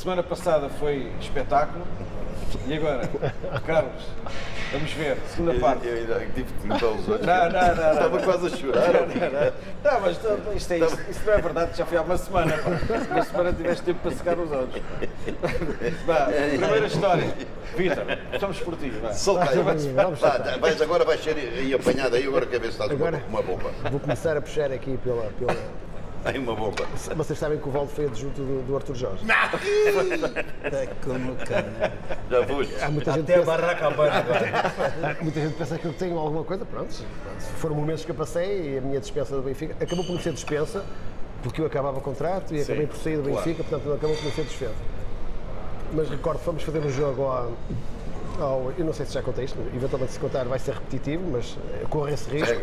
Semana 0.00 0.22
passada 0.22 0.70
foi 0.70 1.12
espetáculo. 1.20 1.84
E 2.66 2.74
agora, 2.74 3.06
Carlos, 3.66 4.02
vamos 4.72 4.90
ver, 4.92 5.18
segunda 5.28 5.52
Eu, 5.52 5.60
parte. 5.60 5.86
eu 5.86 5.94
ainda 5.94 6.20
tive 6.34 6.44
de 6.54 6.62
limpar 6.62 6.76
os 6.86 7.06
olhos. 7.06 7.26
Não, 7.26 7.50
não, 7.50 7.50
não, 7.50 7.76
não. 7.76 7.92
Estava 7.92 8.18
quase 8.22 8.46
a 8.46 8.50
chorar. 8.56 9.52
Não, 9.84 10.00
mas 10.00 10.16
tu- 10.16 10.56
isto, 10.56 10.72
é, 10.72 10.78
isto, 10.78 11.00
isto 11.10 11.26
não 11.26 11.32
é 11.34 11.38
verdade, 11.42 11.76
já 11.76 11.84
foi 11.84 11.98
há 11.98 12.02
uma 12.02 12.16
semana. 12.16 12.54
pá. 12.56 12.70
Uma 13.14 13.22
semana 13.24 13.52
tiveste 13.52 13.84
tempo 13.84 13.98
para 14.00 14.10
secar 14.12 14.38
os 14.38 14.50
olhos. 14.50 14.70
Vá, 16.06 16.24
primeira 16.26 16.86
história. 16.86 17.34
Vitor, 17.76 18.04
estamos 18.32 18.58
por 18.60 18.76
ti. 18.78 18.88
Vá. 19.02 19.12
Solta 19.12 19.50
aí. 19.50 19.58
Vamos, 19.58 19.84
vamos 19.84 20.18
Vá, 20.18 20.30
soltar. 20.32 20.58
vais, 20.60 20.80
agora 20.80 21.04
vais 21.04 21.22
ser 21.22 21.36
aí 21.36 21.74
apanhado 21.74 22.16
aí, 22.16 22.26
agora 22.26 22.46
com 22.46 22.94
uma, 22.94 23.06
Agora? 23.06 23.18
com 23.20 23.28
uma 23.28 23.42
bomba. 23.42 23.70
Vou 23.90 24.00
começar 24.00 24.34
a 24.34 24.40
puxar 24.40 24.72
aqui 24.72 24.96
pela. 25.04 25.24
pela... 25.38 25.54
Aí 26.24 26.38
uma 26.38 26.54
bomba. 26.54 26.84
Vocês 27.16 27.38
sabem 27.38 27.58
que 27.58 27.66
o 27.68 27.70
Valdo 27.72 27.90
foi 27.90 28.04
adjunto 28.06 28.42
do, 28.42 28.62
do 28.66 28.76
Arthur 28.76 28.94
Jorge. 28.94 29.24
É 30.64 30.86
como 31.02 31.34
cana. 31.36 31.92
Já 32.30 32.40
vou. 32.42 32.60
Há 32.82 32.90
muita 32.90 33.12
gente, 33.12 33.22
Até 33.22 33.34
a 33.34 33.38
pensa, 33.38 33.46
barraca 33.46 33.86
agora. 33.86 35.16
muita 35.22 35.40
gente 35.40 35.54
pensa 35.54 35.78
que 35.78 35.84
eu 35.86 35.92
tenho 35.94 36.18
alguma 36.18 36.44
coisa, 36.44 36.64
pronto. 36.66 36.94
Foram 37.56 37.74
momentos 37.74 38.04
que 38.04 38.10
eu 38.10 38.14
passei 38.14 38.74
e 38.74 38.78
a 38.78 38.80
minha 38.82 39.00
dispensa 39.00 39.34
do 39.34 39.42
Benfica 39.42 39.74
acabou 39.82 40.04
por 40.04 40.12
não 40.12 40.20
ser 40.20 40.32
dispensa, 40.34 40.84
porque 41.42 41.60
eu 41.62 41.66
acabava 41.66 41.98
o 41.98 42.02
contrato 42.02 42.54
e 42.54 42.60
acabei 42.60 42.86
por 42.86 42.96
sair 42.98 43.16
do 43.16 43.22
Benfica, 43.22 43.64
portanto 43.64 43.86
não 43.88 43.94
acabou 43.94 44.16
por 44.16 44.24
não 44.26 44.32
ser 44.32 44.44
dispensa. 44.44 44.74
Mas 45.94 46.08
recordo, 46.10 46.38
fomos 46.40 46.62
fazer 46.62 46.80
um 46.80 46.90
jogo 46.90 47.22
ao, 47.22 47.52
ao- 48.38 48.72
Eu 48.78 48.84
não 48.84 48.92
sei 48.92 49.06
se 49.06 49.14
já 49.14 49.22
contei 49.22 49.46
isto, 49.46 49.58
eventualmente 49.74 50.12
se 50.12 50.20
contar 50.20 50.44
vai 50.44 50.58
ser 50.58 50.74
repetitivo, 50.74 51.24
mas 51.32 51.56
eh, 51.72 51.84
corro 51.88 52.08
esse 52.10 52.28
risco. 52.30 52.60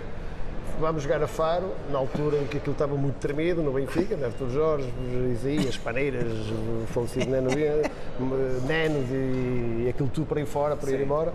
Vamos 0.80 1.02
jogar 1.02 1.24
a 1.24 1.28
Faro, 1.28 1.72
na 1.92 1.98
altura 1.98 2.38
em 2.38 2.46
que 2.46 2.58
aquilo 2.58 2.74
estava 2.74 2.96
muito 2.96 3.16
tremido, 3.16 3.64
no 3.64 3.72
Benfica, 3.72 4.16
né? 4.16 4.28
Artur 4.28 4.50
Jorge, 4.52 4.88
Isaías, 5.34 5.76
Paneiras, 5.76 6.24
o 6.32 6.86
falecido 6.94 7.26
Neno, 7.32 7.50
Nenos 8.68 9.08
e, 9.10 9.90
aquilo 9.90 10.08
tudo 10.10 10.28
para 10.28 10.40
ir 10.40 10.46
fora, 10.46 10.76
para 10.76 10.92
ir 10.92 11.02
embora. 11.02 11.34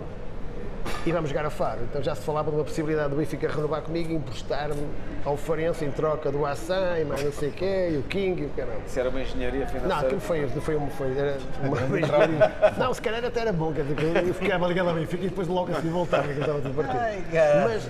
E 1.05 1.11
vamos 1.11 1.29
jogar 1.29 1.45
a 1.45 1.49
Faro. 1.49 1.79
Então 1.89 2.01
já 2.01 2.15
se 2.15 2.21
falava 2.21 2.49
de 2.51 2.55
uma 2.57 2.63
possibilidade 2.63 3.09
do 3.09 3.17
Benfica 3.17 3.49
renovar 3.49 3.81
comigo 3.81 4.11
e 4.11 4.15
emprestar-me 4.15 4.87
ao 5.25 5.35
Farense 5.35 5.83
em 5.83 5.91
troca 5.91 6.31
do 6.31 6.45
Assan 6.45 6.99
e 6.99 7.03
mais 7.05 7.21
não 7.23 7.31
sei 7.33 7.49
o 7.49 7.51
quê, 7.51 7.89
e 7.93 7.97
o 7.97 8.03
King 8.03 8.43
e 8.43 8.45
o 8.45 8.49
caramba. 8.49 8.79
Isso 8.87 8.97
era 8.99 9.09
uma 9.09 9.21
engenharia 9.21 9.61
Não, 9.61 9.67
financeira. 9.67 9.99
aquilo 10.05 10.21
foi, 10.21 10.47
foi, 10.47 10.75
um- 10.77 10.89
foi 10.89 11.17
era 11.17 11.37
uma, 11.61 12.71
Não, 12.77 12.93
se 12.93 13.01
calhar 13.01 13.23
até 13.23 13.41
era 13.41 13.51
bom, 13.51 13.73
quer 13.73 13.83
dizer, 13.83 13.95
que 13.95 14.29
eu 14.29 14.33
ficava 14.33 14.67
ligado 14.67 14.87
ao 14.89 14.95
Benfica 14.95 15.25
e 15.25 15.29
depois 15.29 15.47
logo 15.49 15.71
assim 15.73 15.89
voltava, 15.89 16.23
que 16.23 16.35
eu 16.35 16.39
estava 16.39 16.61
tudo 16.61 16.73
partido. 16.75 17.31
Cara. 17.31 17.63
Mas 17.65 17.89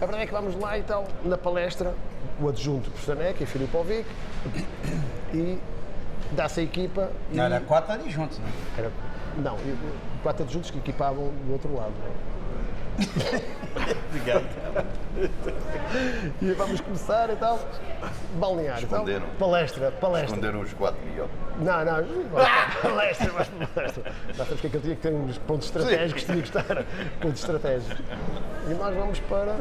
a 0.00 0.06
verdade 0.06 0.22
é 0.22 0.26
que 0.26 0.32
vamos 0.32 0.54
lá 0.60 0.78
e 0.78 0.82
tal, 0.82 1.06
na 1.24 1.36
palestra, 1.36 1.94
o 2.40 2.48
adjunto, 2.48 2.90
professor 2.90 3.16
Neca 3.16 3.42
e 3.42 3.46
Filipovic, 3.46 4.06
e 5.34 5.58
dá-se 6.32 6.60
a 6.60 6.62
equipa. 6.62 7.10
E 7.32 7.36
Não, 7.36 7.44
era 7.44 7.60
quatro 7.60 7.92
ali 7.92 8.10
juntos, 8.10 8.38
né? 8.38 8.46
era- 8.76 8.90
não, 9.36 9.56
e 9.58 9.76
quatro 10.22 10.44
adjuntos 10.44 10.70
que 10.70 10.78
equipavam 10.78 11.30
do 11.46 11.52
outro 11.52 11.74
lado. 11.74 11.92
Obrigado. 14.08 14.44
E 16.42 16.52
vamos 16.52 16.80
começar 16.80 17.30
e 17.30 17.36
tal, 17.36 17.58
balneário. 18.34 18.84
e 18.84 18.86
tal. 18.86 18.98
Esconderam. 19.00 19.26
Palestra, 19.38 19.90
palestra. 19.92 20.36
Esconderam 20.36 20.60
os 20.60 20.72
quatro, 20.74 21.00
Miguel. 21.04 21.28
Não, 21.58 21.84
não, 21.84 22.04
palestra, 22.82 23.32
mas 23.32 23.48
palestra. 23.48 24.12
Nós 24.26 24.36
sabemos 24.36 24.60
que 24.60 24.66
aquilo 24.66 24.82
tinha 24.82 24.96
que 24.96 25.02
ter 25.02 25.12
uns 25.12 25.38
pontos 25.38 25.66
estratégicos, 25.66 26.24
tinha 26.24 26.42
que 26.42 26.48
estar 26.48 26.84
pontos 27.20 27.40
estratégicos. 27.40 28.04
E 28.68 28.74
nós 28.74 28.94
vamos 28.94 29.18
para, 29.20 29.56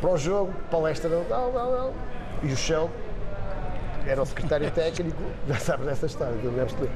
para 0.00 0.10
o 0.10 0.16
jogo, 0.16 0.52
palestra, 0.70 1.10
tal, 1.28 1.52
tal, 1.52 1.72
tal. 1.72 1.94
E 2.42 2.52
o 2.52 2.56
show 2.56 2.90
era 4.06 4.20
o 4.20 4.26
secretário 4.26 4.70
técnico, 4.70 5.22
já 5.48 5.56
sabes 5.56 5.86
dessa 5.86 6.06
história, 6.06 6.34
deves 6.34 6.72
ter. 6.74 6.90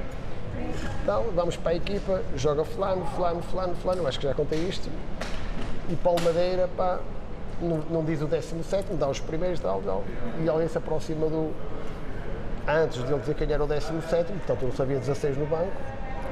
Então, 1.03 1.25
vamos 1.35 1.57
para 1.57 1.73
a 1.73 1.75
equipa, 1.77 2.23
joga 2.35 2.65
fulano, 2.65 3.07
fulano, 3.15 3.43
fulano, 3.43 3.75
fulano, 3.77 4.03
eu 4.03 4.09
acho 4.09 4.19
que 4.19 4.27
já 4.27 4.35
contei 4.35 4.59
isto. 4.69 4.91
E 5.89 5.97
Paulo 5.97 6.21
Madeira, 6.23 6.69
pá, 6.77 6.99
não, 7.61 7.79
não 7.91 8.05
diz 8.05 8.21
o 8.21 8.27
17, 8.27 8.95
dá 8.95 9.09
os 9.09 9.21
primeiros, 9.21 9.61
tal, 9.61 9.81
tal. 9.83 10.05
E 10.43 10.49
alguém 10.49 10.69
se 10.69 10.77
aproxima 10.79 11.27
do, 11.27 11.53
antes 12.67 13.03
de 13.05 13.13
ele 13.13 13.21
dizer 13.21 13.35
quem 13.35 13.53
era 13.53 13.63
o 13.63 13.67
17, 13.67 14.33
portanto 14.33 14.63
eu 14.63 14.73
sabia 14.73 14.99
16 14.99 15.37
no 15.37 15.47
banco, 15.47 15.73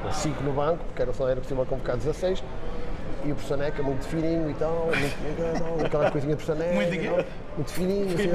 ou 0.03 0.11
5 0.11 0.43
no 0.43 0.51
banco, 0.51 0.83
porque 0.85 1.01
era 1.01 1.13
só 1.13 1.29
era 1.29 1.39
possível 1.39 1.65
convocar 1.65 1.97
16. 1.97 2.43
E 3.23 3.31
o 3.31 3.35
professor 3.35 3.57
Neca 3.57 3.81
muito 3.81 4.05
fininho 4.05 4.51
e 4.51 4.53
tal, 4.53 4.85
muito, 4.85 5.57
tal, 5.57 5.85
aquela 5.85 6.11
coisinha 6.11 6.35
do 6.35 6.43
professor 6.43 6.63
Neca. 6.63 6.75
Muito 6.75 7.25
muito 7.55 7.71
fininho, 7.71 8.13
assim, 8.13 8.29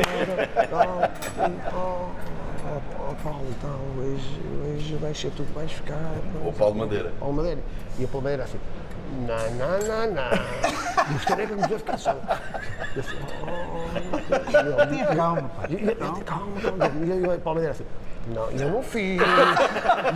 tal, 0.68 1.00
tal, 1.70 2.10
oh, 3.08 3.14
Paulo 3.22 3.46
e 3.48 3.54
tal, 3.60 3.78
hoje, 3.98 4.40
hoje 4.66 4.94
vai 4.96 5.14
ser 5.14 5.30
tudo, 5.30 5.52
vais 5.54 5.70
ficar. 5.70 6.12
O 6.44 6.52
Paulo 6.52 6.74
Madeira. 6.74 7.12
Paulo 7.20 7.34
Madeira. 7.36 7.60
E 7.98 8.04
a 8.04 8.08
Paulo 8.08 8.24
Madeira 8.24 8.44
assim, 8.44 8.58
não, 9.26 9.50
não, 9.52 9.78
não, 9.78 10.14
não. 10.14 10.30
E 10.32 11.14
o 11.14 11.18
professor 11.18 11.36
Neca 11.36 11.54
começou 11.54 11.76
a 11.76 11.78
ficar 11.78 11.98
só. 11.98 12.16
E 12.96 13.00
assim, 13.00 13.16
oh, 13.42 14.82
e 14.82 14.86
Tenha 14.86 15.06
calma, 15.16 15.48
pai. 15.48 15.66
e, 15.70 15.74
e, 15.74 15.94
calma, 16.24 16.60
calma. 16.60 16.86
E 16.86 17.36
o 17.36 17.40
Palmeiras 17.40 17.76
assim, 17.76 17.86
não, 18.28 18.50
eu 18.50 18.70
não 18.70 18.82
fiz. 18.82 19.20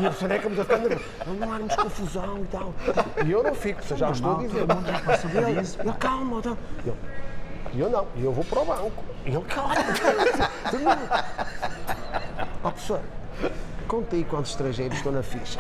E 0.01 0.07
o 0.07 0.13
Soneca 0.13 0.49
me 0.49 0.57
ficar 0.57 0.79
nervoso. 0.79 1.05
Não 1.27 1.53
armos 1.53 1.75
confusão 1.77 2.39
e 2.39 2.47
tal. 2.47 2.75
E 3.25 3.31
eu 3.33 3.43
não 3.43 3.55
fico, 3.55 3.83
você 3.83 3.97
já 3.97 4.11
estou 4.11 4.37
a 4.37 4.38
dizer. 4.38 4.67
todo 4.67 4.75
mundo 4.75 4.87
já 4.87 5.01
passou 5.01 5.31
por 5.31 5.49
E 5.49 5.61
isso, 5.61 5.81
ele, 5.81 5.92
calma, 5.95 6.42
tal. 6.42 6.57
E 6.85 6.88
eu, 6.88 6.97
e 7.73 7.81
eu 7.81 7.90
não, 7.90 8.07
e 8.17 8.25
eu 8.25 8.33
vou 8.33 8.45
para 8.45 8.61
o 8.61 8.65
banco. 8.65 9.05
E 9.25 9.31
ele, 9.31 9.45
calma. 9.45 9.75
Ó 12.63 12.71
professor, 12.71 13.01
conta 13.88 14.17
aí 14.17 14.25
quantos 14.25 14.51
estrangeiros 14.51 14.97
estão 14.97 15.13
na 15.13 15.23
ficha. 15.23 15.59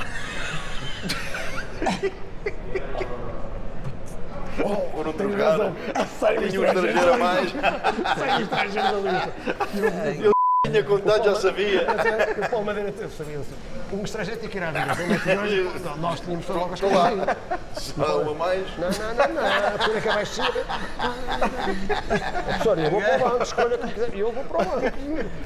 Foram 4.92 5.12
Tens 5.12 5.28
trocar. 5.30 5.50
razão. 5.50 5.76
Sai 6.20 6.38
o 6.38 6.48
Tinha 6.48 6.60
um 6.60 6.64
estrangeiro 6.64 7.12
a 7.14 7.18
mais. 7.18 7.50
Sai 8.18 8.38
o 8.38 8.42
estrangeiro 8.42 9.02
da 9.02 9.10
lista. 9.10 10.30
Eu, 10.64 10.70
eu, 10.70 10.72
Tinha 10.72 10.82
contado, 10.84 11.24
já 11.24 11.34
sabia. 11.36 11.82
É, 11.82 12.46
o 12.46 12.50
Paulo 12.50 12.66
Madeira 12.66 12.90
teve, 12.92 13.14
sabia. 13.14 13.38
Um 13.92 14.02
estrangeiro 14.02 14.40
tinha 14.40 14.50
que 14.50 14.56
ir 14.58 14.62
à 14.62 14.70
vida. 14.70 14.92
É 14.92 15.18
que 15.18 15.34
nós, 15.34 15.96
não, 15.98 16.16
tínhamos 16.16 16.48
logo 16.48 16.74
as 16.74 16.80
coisas 16.80 16.98
aí. 17.04 17.16
Só 17.76 18.22
uma 18.22 18.34
mais. 18.34 18.66
Não, 18.78 18.88
não, 18.90 19.14
não, 19.14 19.34
não. 19.34 19.78
Por 19.78 19.96
é 19.96 20.00
que 20.00 20.08
vai 20.08 20.26
ser. 20.26 20.42
Professor, 22.44 22.78
eu 22.78 22.90
vou 22.90 23.00
para 23.02 23.16
o 23.16 23.20
banco, 23.30 23.42
escolha 23.42 23.78
como 23.78 23.92
quiser. 23.92 24.14
Eu 24.14 24.32
vou 24.32 24.44
para 24.44 24.62
o 24.62 24.64
banco. 24.64 24.96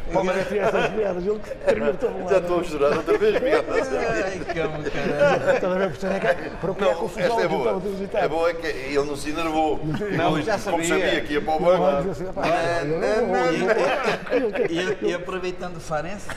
O 0.08 0.12
Paulo 0.12 0.26
Madeira 0.26 0.48
tinha 0.48 0.62
essas 0.62 0.90
merdas. 0.92 1.26
Ele 1.26 1.38
terminou 1.66 1.94
todo 1.94 2.12
Já 2.18 2.24
lado. 2.24 2.36
estou 2.38 2.60
a 2.60 2.64
chorar 2.64 2.96
outra 2.96 3.18
vez, 3.18 3.34
Miguel. 3.42 3.64
Ai, 3.68 4.54
calma, 4.54 4.84
caralho. 4.90 5.54
Estás 5.54 5.64
a 5.64 5.78
ver, 5.78 5.88
professor? 5.88 6.12
É 6.12 6.20
que 6.20 6.26
é 6.26 6.30
a 6.30 6.66
Não, 6.66 6.94
confusão 6.94 7.40
é 7.40 7.48
boa. 7.48 7.82
então. 8.00 8.20
É 8.20 8.28
boa 8.28 8.50
é 8.50 8.54
que 8.54 8.66
ele 8.66 9.04
não 9.04 9.16
se 9.16 9.30
enervou. 9.30 9.80
Não, 9.84 10.40
já 10.42 10.58
Como 10.58 10.84
sabia. 10.84 10.88
sabia 11.06 11.20
que 11.22 11.32
ia 11.34 11.40
para 11.42 11.54
o 11.54 11.60
Não, 11.60 11.78
banco. 11.78 12.08
dizer 12.08 12.24
assim, 12.24 12.32
"Pá, 12.32 12.42
eu 12.80 12.86
não 12.86 13.02
eu 13.02 13.26
não 13.26 13.28
vou." 13.28 15.07
E, 15.08 15.14
aproveitando 15.14 15.76
o 15.76 15.80
Farense, 15.80 16.28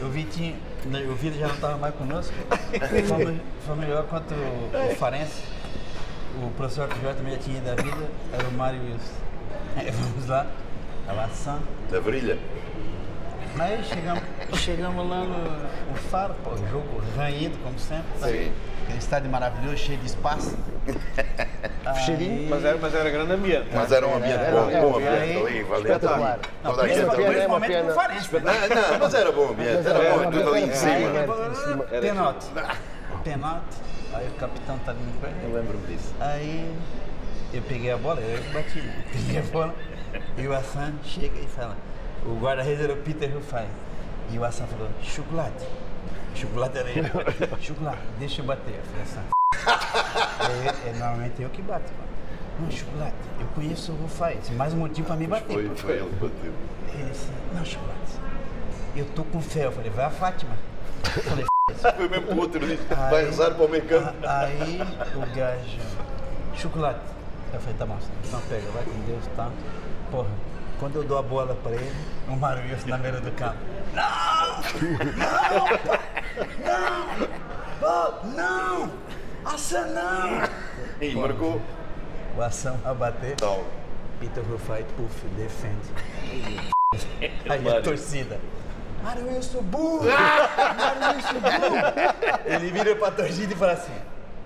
o 0.00 0.08
Vitinho, 0.08 0.56
né, 0.86 1.04
o 1.08 1.14
Vitor 1.14 1.38
já 1.38 1.48
não 1.48 1.54
estava 1.54 1.76
mais 1.76 1.94
conosco. 1.94 2.32
Foi, 3.08 3.40
foi 3.66 3.76
melhor 3.76 4.04
quanto 4.06 4.34
o, 4.34 4.92
o 4.92 4.96
Farense. 4.96 5.42
O 6.42 6.50
professor 6.50 6.88
que 6.88 7.00
já 7.00 7.14
também 7.14 7.34
já 7.34 7.38
tinha 7.38 7.56
ido 7.58 7.66
da 7.66 7.74
vida, 7.74 8.08
era 8.32 8.48
o 8.48 8.52
Mário 8.52 8.80
Wilson. 8.80 9.14
Aí 9.76 9.90
vamos 9.92 10.28
lá, 10.28 10.46
a 11.08 11.12
lação. 11.12 11.60
Da 11.90 12.00
virilha. 12.00 12.38
Aí 13.58 13.82
chegamos, 13.84 14.22
chegamos 14.60 15.08
lá 15.08 15.20
no, 15.20 15.38
no 15.88 15.94
Faro, 16.10 16.34
pô, 16.42 16.50
jogo 16.70 17.00
ranhido, 17.16 17.56
como 17.62 17.78
sempre. 17.78 18.04
tá? 18.20 18.26
Sim. 18.28 18.52
Aquele 18.84 18.98
estádio 18.98 19.30
maravilhoso, 19.30 19.76
cheio 19.78 19.98
de 19.98 20.06
espaço. 20.06 20.56
Fecheirinho. 21.94 22.50
Mas 22.50 22.64
era, 22.64 22.78
mas 22.78 22.94
era 22.94 23.10
grande 23.10 23.32
ambiente. 23.32 23.68
Mas 23.72 23.92
era 23.92 24.06
um 24.06 24.16
ambiente 24.16 24.38
Era- 24.40 24.50
bom, 24.60 24.70
era- 24.70 24.80
bom 24.80 24.96
ambiente 24.96 25.38
ali, 25.46 25.62
valia 25.62 25.92
espetacular. 25.92 26.38
A 26.64 26.72
Principalmente- 26.72 27.46
uma 27.46 27.60
pro 27.60 27.94
Farense. 27.94 28.28
Não, 28.34 28.40
não, 28.42 28.98
mas 28.98 29.14
era 29.14 29.32
bom 29.32 29.48
ambiente, 29.50 29.74
Mas 29.76 29.86
era 29.86 29.98
era 29.98 30.18
bom, 30.24 30.30
tudo 30.30 30.48
ali 30.54 30.62
em 30.64 30.72
cima. 30.72 31.84
Penote. 32.00 32.46
Penote. 33.22 33.76
Aí 34.14 34.28
o 34.28 34.32
capitão 34.32 34.78
tá 34.84 34.90
ali 34.92 35.00
no 35.00 35.12
pé. 35.20 35.28
Eu 35.44 35.54
lembro-me 35.54 35.86
disso. 35.86 36.14
Aí 36.20 36.72
eu 37.52 37.62
peguei 37.62 37.92
a 37.92 37.96
bola, 37.96 38.20
eu 38.20 38.42
bati, 38.52 38.78
né? 38.80 39.04
Peguei 39.12 39.38
a 39.38 39.42
bola 39.52 39.74
e 40.36 40.46
o 40.46 40.52
Assan 40.54 40.92
chega 41.04 41.38
e 41.38 41.46
fala. 41.46 41.76
O 42.26 42.38
guarda-redes 42.40 42.82
era 42.84 42.92
o 42.92 42.96
Peter 42.96 43.32
Rufai. 43.32 43.66
E 44.30 44.38
o 44.38 44.44
Assan 44.44 44.66
falou, 44.66 44.88
chocolate. 45.02 45.66
Chocolate 46.34 46.78
era 46.78 46.90
ele. 46.90 47.10
chocolate, 47.60 47.98
deixa 48.18 48.40
eu 48.40 48.46
bater. 48.46 48.74
Eu 48.98 49.04
falei, 49.06 50.68
é, 50.86 50.88
é 50.88 50.92
normalmente 50.92 51.42
eu 51.42 51.50
que 51.50 51.62
bato, 51.62 51.92
mano. 51.92 52.14
Não, 52.60 52.70
chocolate, 52.70 53.14
eu 53.40 53.46
conheço 53.54 53.92
o 53.92 53.96
Rufai. 53.96 54.38
Isso 54.40 54.52
é 54.52 54.54
mais 54.54 54.72
um 54.72 54.78
motivo 54.78 55.06
pra 55.06 55.16
me 55.16 55.26
bater. 55.26 55.52
Foi, 55.52 55.68
pô." 55.68 55.76
foi 55.76 55.92
ele 55.96 56.08
que 56.08 56.16
bateu. 56.16 56.52
Ele 56.94 57.10
disse, 57.10 57.28
não, 57.52 57.64
chocolate. 57.64 58.00
Eu 58.96 59.04
tô 59.06 59.24
com 59.24 59.40
fé. 59.40 59.66
Eu 59.66 59.72
falei, 59.72 59.90
vai 59.90 60.04
a 60.04 60.10
Fátima. 60.10 60.56
Eu 61.16 61.22
falei, 61.22 61.44
Foi 61.96 62.08
mesmo 62.08 62.26
que 62.28 62.32
o 62.34 62.38
outro 62.38 62.60
disse, 62.60 62.82
vai 63.10 63.24
rezar 63.24 63.50
para 63.54 63.64
o 63.64 63.68
meio 63.68 63.84
campo. 63.86 64.14
A- 64.26 64.40
Aí 64.40 64.80
o 65.16 65.36
gajo, 65.36 65.78
chocolate. 66.56 67.00
Eu 67.52 67.60
falei, 67.60 67.76
tá 67.78 67.86
bom, 67.86 67.98
então 68.26 68.40
pega, 68.48 68.70
vai 68.72 68.84
com 68.84 69.00
Deus, 69.06 69.24
tá? 69.36 69.50
Porra, 70.10 70.28
quando 70.78 70.96
eu 70.96 71.04
dou 71.04 71.18
a 71.18 71.22
bola 71.22 71.54
pra 71.62 71.72
ele, 71.72 71.92
o 72.28 72.36
Mário 72.36 72.62
na 72.86 72.98
beira 72.98 73.20
do 73.20 73.30
campo. 73.32 73.58
Não! 73.94 74.56
Não! 75.16 75.66
Não! 76.64 77.28
Pô, 77.80 78.26
não! 78.28 78.92
Ação 79.44 79.86
não! 79.92 80.48
E 81.00 81.14
marcou. 81.14 81.60
O 82.36 82.42
ação 82.42 82.78
a 82.84 82.92
bater, 82.94 83.36
Tal. 83.36 83.64
Peter 84.20 84.42
Rufai, 84.44 84.84
puf, 84.96 85.26
defende. 85.36 85.88
Aí 87.48 87.68
a 87.68 87.82
torcida. 87.82 88.40
Mário 89.02 89.28
Wilson 89.28 89.62
burro! 89.62 90.04
Mário 90.06 91.16
Wilson 91.16 91.40
burro! 91.40 92.46
Ele 92.46 92.70
vira 92.70 92.96
pra 92.96 93.10
torcida 93.10 93.52
e 93.52 93.56
fala 93.56 93.72
assim: 93.72 93.92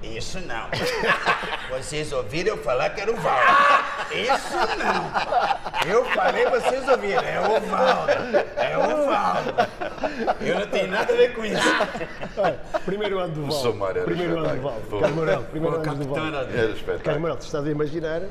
Isso 0.03 0.39
não. 0.41 0.69
Vocês 1.77 2.13
ouviram 2.13 2.57
eu 2.57 2.63
falar 2.63 2.91
que 2.91 3.01
era 3.01 3.11
o 3.13 3.17
Valdo. 3.17 3.53
Isso 4.13 4.57
não. 4.79 5.91
Eu 5.91 6.05
falei, 6.07 6.47
vocês 6.47 6.89
ouviram. 6.89 7.23
É 7.23 7.41
o 7.41 7.61
Valdo. 7.61 8.13
É 8.57 8.79
o 8.79 9.07
Valdo. 9.07 9.55
Eu 10.41 10.61
não 10.61 10.67
tenho 10.69 10.91
nada 10.91 11.13
a 11.13 11.17
ver 11.17 11.35
com 11.35 11.45
isso. 11.45 11.63
Primeiro 12.85 13.19
ano 13.19 13.35
do 13.35 13.43
Val. 13.43 13.51
Somário 13.53 13.97
era 13.99 14.05
Primeiro 14.07 14.39
ano 14.39 14.55
do 14.57 14.63
Val. 14.63 14.73
espetáculo. 14.79 15.01
Carlos 15.01 15.17
Morel, 15.19 15.43
primeiro 15.51 15.77
O 15.77 15.81
ano 15.81 15.85
do 15.85 15.91
capitão 15.91 16.15
Val. 16.15 16.27
era 16.27 16.37
Era 16.39 16.53
Carlos 16.53 16.77
espetáculo. 16.77 17.21
Morel, 17.21 17.37
tu 17.37 17.43
estás 17.47 17.67
a 17.67 17.71
imaginar 17.71 18.23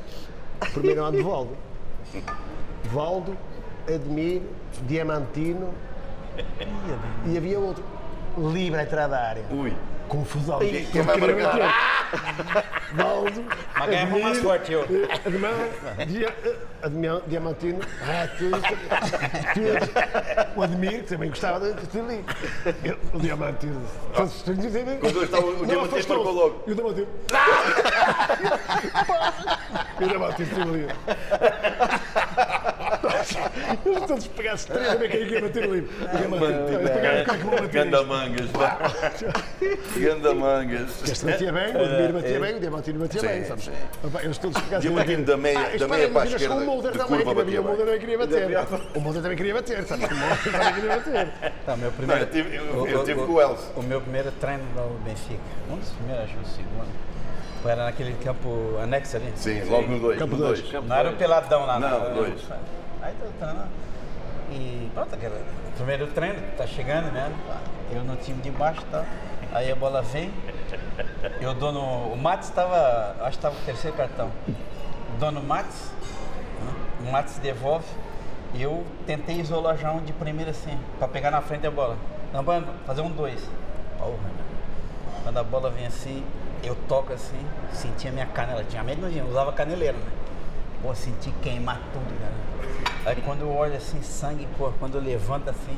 primeiro 0.72 1.04
ano 1.04 1.16
de 1.16 1.22
Valdo. 1.22 1.56
Valdo, 2.84 3.36
Admir, 3.86 4.42
Diamantino 4.82 5.74
e 7.26 7.36
havia 7.36 7.58
outro. 7.58 7.84
Livre 8.36 8.80
à 8.80 8.82
entrada 8.84 9.08
da 9.16 9.20
área. 9.22 9.42
Ui. 9.50 9.72
Confusão. 10.08 10.58
Quem- 10.58 10.84
quem 10.86 11.02
vai 11.02 11.16
marcar? 11.16 11.56
era 11.58 12.64
Valdo, 12.94 13.44
Mas 13.78 13.90
ganhamos 13.90 14.22
mais 14.22 14.38
forte 14.38 14.72
eu. 14.72 14.82
Admir, 14.82 16.06
Dia- 16.06 16.34
Admir- 16.82 17.22
Diamantino, 17.26 17.80
ah. 18.02 18.26
O 20.56 20.62
Admir, 20.62 21.02
que 21.02 21.08
também 21.08 21.28
gostava 21.28 21.60
de 21.72 21.86
tudo 21.86 22.04
ali. 22.08 22.24
Eu- 22.84 22.98
O 23.12 23.18
Diamantino. 23.18 23.82
todos- 24.14 24.42
todos 24.42 24.60
dizem- 24.62 24.98
Quando 24.98 25.16
eu 25.16 25.24
estava, 25.24 25.44
o 25.46 25.66
Diamantino 25.66 26.08
marcou 26.08 26.32
logo. 26.32 26.62
E 26.66 26.72
o 26.72 26.74
Diamantino. 26.74 27.06
E 30.00 30.04
o 30.04 30.08
Diamantino 30.08 30.48
tudo 30.54 30.78
ali. 34.12 34.24
Eles 34.24 34.24
todos 34.24 34.26
pegassem 34.28 34.74
três, 34.74 34.88
a 34.90 34.96
quem 34.96 35.04
é 35.22 35.26
que 35.26 35.34
ia 35.34 35.40
bater 35.40 35.64
ali. 35.64 35.78
O 35.80 36.16
Diamantino. 36.16 36.68
Eles 36.78 36.90
pegaram 36.90 37.22
o 37.22 37.24
cara 37.24 37.38
que 37.38 37.44
vão 37.44 37.50
bater. 37.56 37.68
Ganda 37.84 38.02
mangas. 38.04 38.50
Ganda 39.96 40.34
mangas. 40.34 41.02
Este 41.08 41.24
batia 41.26 41.52
bem, 41.52 41.74
o 41.76 41.84
Admir 41.84 42.12
batia 42.12 42.40
bem, 42.40 42.56
o 42.56 42.60
Diamantino 42.60 42.98
batia 43.00 43.22
bem, 43.22 43.44
Eles 44.22 44.38
todos 44.38 44.60
pegassem 44.62 44.90
Diamantino 44.90 45.24
da 45.24 45.36
meia- 45.36 45.58
Ah, 45.58 45.76
da 45.78 45.88
meia 45.88 46.08
para 46.10 46.22
a 46.22 46.26
esquerda, 46.26 46.54
O 46.54 46.60
Mulder 46.64 46.92
de 46.92 46.98
também, 46.98 47.20
o 47.20 47.34
batia 47.34 47.62
Mulder 47.62 47.84
também 47.86 48.00
queria 48.00 48.18
bater. 48.18 48.48
O 48.94 49.00
Mulder 49.00 49.22
também 49.22 49.36
queria 49.36 49.54
bater, 49.54 49.84
sabes? 49.84 50.04
O 50.10 50.14
Mulder 50.14 50.52
também 50.52 50.74
queria 50.74 50.96
bater. 50.96 51.28
Tá, 51.66 51.76
meu 51.76 51.90
Não, 51.90 51.96
primeiro. 51.96 52.22
eu 52.22 52.26
tive, 52.30 52.56
eu, 52.56 52.86
eu 52.88 53.04
tive 53.04 53.20
com 53.20 53.32
o 53.32 53.40
Elcio. 53.40 53.68
O 53.76 53.82
meu 53.82 54.00
primeiro 54.00 54.30
treino 54.32 54.64
no 54.74 54.98
Benfica. 55.00 55.38
Um 55.70 55.76
dos 55.76 55.90
primeiros, 55.90 56.24
acho 56.24 56.34
que 56.34 56.42
o 56.42 56.46
segundo. 56.46 57.08
Era 57.66 57.84
naquele 57.84 58.12
campo 58.24 58.78
anexo 58.82 59.16
ali. 59.16 59.32
Sim, 59.34 59.62
logo 59.64 59.88
no 59.88 59.98
2. 59.98 60.18
Campo 60.18 60.36
No 60.36 60.42
dois. 60.46 60.60
2. 60.62 60.84
Não 60.84 60.96
era 60.96 61.10
o 61.10 61.16
peladão 61.16 61.66
lá, 61.66 61.78
Não, 61.78 61.88
Era- 61.88 62.14
dois. 62.14 62.34
Aí 63.02 63.12
tô 63.20 63.26
treinando. 63.38 63.68
E 64.50 64.90
pronto, 64.94 65.14
aquele 65.14 65.44
primeiro 65.76 66.06
treino, 66.08 66.40
tá 66.56 66.66
chegando, 66.66 67.12
né? 67.12 67.32
Eu 67.92 68.02
no 68.02 68.16
time 68.16 68.40
de 68.42 68.50
baixo 68.50 68.82
tal. 68.90 69.04
Aí 69.52 69.70
a 69.70 69.76
bola 69.76 70.02
vem. 70.02 70.32
Eu 71.40 71.54
dou 71.54 71.72
no. 71.72 72.12
O 72.12 72.16
Matos 72.16 72.48
estava. 72.48 73.16
Acho 73.20 73.30
que 73.30 73.36
estava 73.36 73.54
o 73.54 73.64
terceiro 73.64 73.96
cartão. 73.96 74.30
Dou 75.18 75.30
no 75.30 75.42
Matos. 75.42 75.90
né? 76.64 76.72
O 77.06 77.12
Matos 77.12 77.36
devolve. 77.36 77.86
E 78.54 78.62
eu 78.62 78.84
tentei 79.06 79.36
isolar 79.40 79.76
já 79.76 79.92
um 79.92 80.00
de 80.00 80.12
primeira 80.12 80.52
assim, 80.52 80.78
pra 80.98 81.06
pegar 81.06 81.30
na 81.30 81.42
frente 81.42 81.66
a 81.66 81.70
bola. 81.70 81.96
Não, 82.32 82.42
fazer 82.86 83.02
um 83.02 83.10
dois. 83.10 83.42
Quando 85.22 85.36
a 85.36 85.44
bola 85.44 85.70
vem 85.70 85.86
assim, 85.86 86.24
eu 86.62 86.74
toco 86.88 87.12
assim, 87.12 87.38
senti 87.72 88.08
a 88.08 88.12
minha 88.12 88.26
canela. 88.26 88.64
Tinha 88.64 88.82
medo, 88.82 89.02
não 89.02 89.28
usava 89.28 89.52
caneleira, 89.52 89.96
né? 89.98 90.10
Pô, 90.82 90.94
senti 90.94 91.30
queimar 91.42 91.80
tudo, 91.92 92.20
cara. 92.20 92.32
Aí 93.06 93.16
quando 93.22 93.40
eu 93.42 93.52
olho 93.54 93.76
assim, 93.76 94.00
sangue, 94.02 94.46
pô, 94.56 94.70
quando 94.78 94.96
eu 94.96 95.02
levanto 95.02 95.50
assim, 95.50 95.76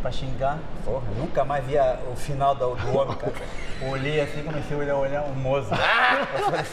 pra 0.00 0.12
xingar, 0.12 0.58
porra, 0.84 1.06
nunca 1.18 1.44
mais 1.44 1.64
via 1.64 1.98
o 2.12 2.16
final 2.16 2.54
do, 2.54 2.74
do 2.76 2.96
homem, 2.96 3.16
cara. 3.16 3.32
Olhei 3.90 4.20
assim, 4.20 4.42
comecei 4.44 4.76
a 4.76 4.80
olhar, 4.80 4.96
olhar 4.96 5.22
o 5.24 5.34
moço. 5.34 5.70
Eu 5.72 6.44
falei, 6.44 6.60
"F***". 6.60 6.72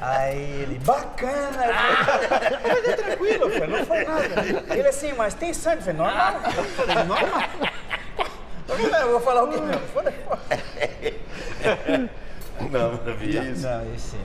Aí 0.00 0.62
ele, 0.62 0.78
bacana! 0.78 1.58
Mas 2.62 2.88
é 2.88 2.96
tranquilo, 2.96 3.50
falei, 3.50 3.68
não 3.68 3.84
foi 3.84 4.04
nada. 4.04 4.74
Ele 4.74 4.88
assim, 4.88 5.12
mas 5.12 5.34
tem 5.34 5.52
sangue? 5.52 5.78
Eu 5.78 5.82
falei, 5.82 5.98
normal. 5.98 6.40
Falei, 6.76 7.04
normal. 7.04 7.42
Eu 9.00 9.10
vou 9.10 9.20
falar 9.20 9.44
o 9.44 9.48
quê 9.48 9.60
mesmo? 9.60 9.82
Pô. 9.92 10.02
Não, 12.70 12.92
não 12.92 13.12
havia 13.12 13.42
isso. 13.44 13.66
Não, 13.66 13.94
esse. 13.94 14.16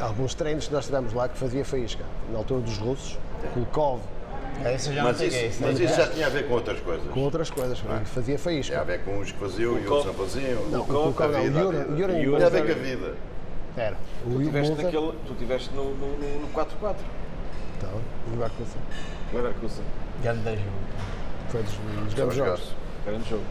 Alguns 0.00 0.34
treinos 0.34 0.66
que 0.66 0.72
nós 0.72 0.86
tivemos 0.86 1.12
lá 1.12 1.28
que 1.28 1.36
fazia 1.38 1.64
faísca. 1.64 2.04
Na 2.32 2.38
altura 2.38 2.60
dos 2.62 2.78
russos, 2.78 3.18
Kulkov, 3.52 4.00
Esse 4.64 4.88
eu 4.90 4.94
já 4.94 5.02
não 5.02 5.08
Mas 5.10 5.18
peguei. 5.18 5.38
isso, 5.38 5.46
esse 5.46 5.62
mas 5.62 5.76
daí. 5.78 5.86
isso 5.86 5.96
já 5.96 6.06
tinha 6.08 6.26
a 6.26 6.30
ver 6.30 6.46
com 6.48 6.54
outras 6.54 6.80
coisas. 6.80 7.08
com 7.10 7.20
outras 7.20 7.50
coisas, 7.50 7.78
fazia 8.06 8.38
faísca. 8.38 8.72
Tinha 8.72 8.80
a 8.80 8.84
ver 8.84 9.04
com 9.04 9.18
uns 9.18 9.32
que 9.32 9.38
faziam 9.38 9.78
e 9.78 9.86
outros 9.86 10.06
não 10.06 10.14
faziam. 10.26 10.62
Não, 10.70 10.80
o 10.80 10.84
Com 10.86 10.92
a 10.92 11.02
Kulkov 11.04 11.32
não, 11.32 11.68
o 11.68 11.96
Tinha 11.96 12.46
a 12.46 12.50
ver 12.50 12.66
com 12.66 12.72
a 12.72 12.74
vida. 12.82 13.14
Era. 13.76 13.96
O 14.26 14.30
Tu 14.32 14.38
tiveste, 14.44 14.68
Mulder- 14.72 14.84
naquele, 14.86 15.12
tu 15.26 15.34
tiveste 15.38 15.70
no, 15.74 15.84
no, 15.94 16.06
no, 16.18 16.40
no 16.40 16.48
4-4. 16.48 16.66
Então, 17.78 17.90
o 18.26 18.30
Leverkusen. 18.32 18.80
Leverkusen. 19.32 19.84
Grande 20.22 20.44
jogo. 20.44 20.60
Foi 21.48 21.62
dos, 21.62 21.72
dos 22.04 22.14
grandes 22.14 22.36
jogos. 22.36 22.62
Grande 23.06 23.30
jogo. 23.30 23.44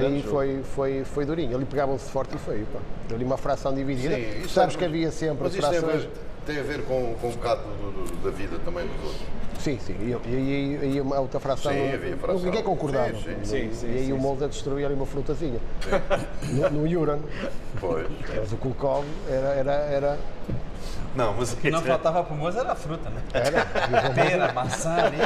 Grande 0.00 0.16
Aí 0.16 0.22
foi, 0.22 0.62
foi, 0.74 1.04
foi 1.04 1.24
durinho. 1.24 1.56
Ali 1.56 1.64
pegavam-se 1.64 2.10
forte 2.10 2.34
e 2.36 2.38
feio. 2.38 2.66
Pá. 2.72 2.78
Ali 3.14 3.24
uma 3.24 3.36
fração 3.36 3.74
dividida. 3.74 4.14
Sim, 4.14 4.48
Sabes 4.48 4.74
é- 4.74 4.78
que 4.78 4.84
havia 4.84 5.10
sempre 5.10 5.44
Mas 5.44 5.54
isto 5.54 5.68
tem 5.68 5.78
a 5.78 5.82
frações. 5.82 6.02
ver, 6.04 6.10
tem 6.46 6.58
a 6.58 6.62
ver 6.62 6.82
com, 6.84 7.14
com 7.20 7.28
um 7.28 7.32
bocado 7.32 7.62
do- 7.62 8.04
do- 8.04 8.16
da 8.24 8.30
vida 8.30 8.56
também 8.64 8.86
dos 8.86 9.04
outros. 9.04 9.22
Sim, 9.58 9.78
sim. 9.80 9.96
E, 10.00 10.28
e, 10.28 10.30
e, 10.34 10.96
e 10.96 11.00
uma 11.00 11.18
outra 11.18 11.40
fração. 11.40 11.72
Sim, 11.72 11.92
havia 11.92 12.16
fração. 12.16 12.42
Ninguém 12.44 12.62
concordava. 12.62 13.08
Sim, 13.14 13.20
sim, 13.22 13.34
sim, 13.42 13.70
sim, 13.72 13.86
e 13.88 13.90
aí 13.98 14.04
sim, 14.06 14.12
o 14.12 14.16
sim. 14.16 14.22
Molder 14.22 14.48
destruiu 14.48 14.86
ali 14.86 14.94
uma 14.94 15.06
frutazinha. 15.06 15.58
No, 16.52 16.70
no 16.70 16.86
Yuran. 16.86 17.18
Pois. 17.80 18.06
Mas 18.36 18.52
o 18.52 18.56
Kulkov 18.58 19.04
era. 19.28 19.48
era, 19.48 19.72
era, 19.72 20.18
Não, 21.16 21.32
mas 21.34 21.52
O 21.54 21.56
que 21.56 21.70
não 21.70 21.80
faltava 21.82 22.22
pro 22.22 22.34
moço 22.36 22.58
era 22.58 22.72
a 22.72 22.76
fruta, 22.76 23.08
né? 23.10 23.22
era. 23.32 23.64
Pera, 24.14 24.52
maçã 24.52 24.94
ali. 24.94 25.16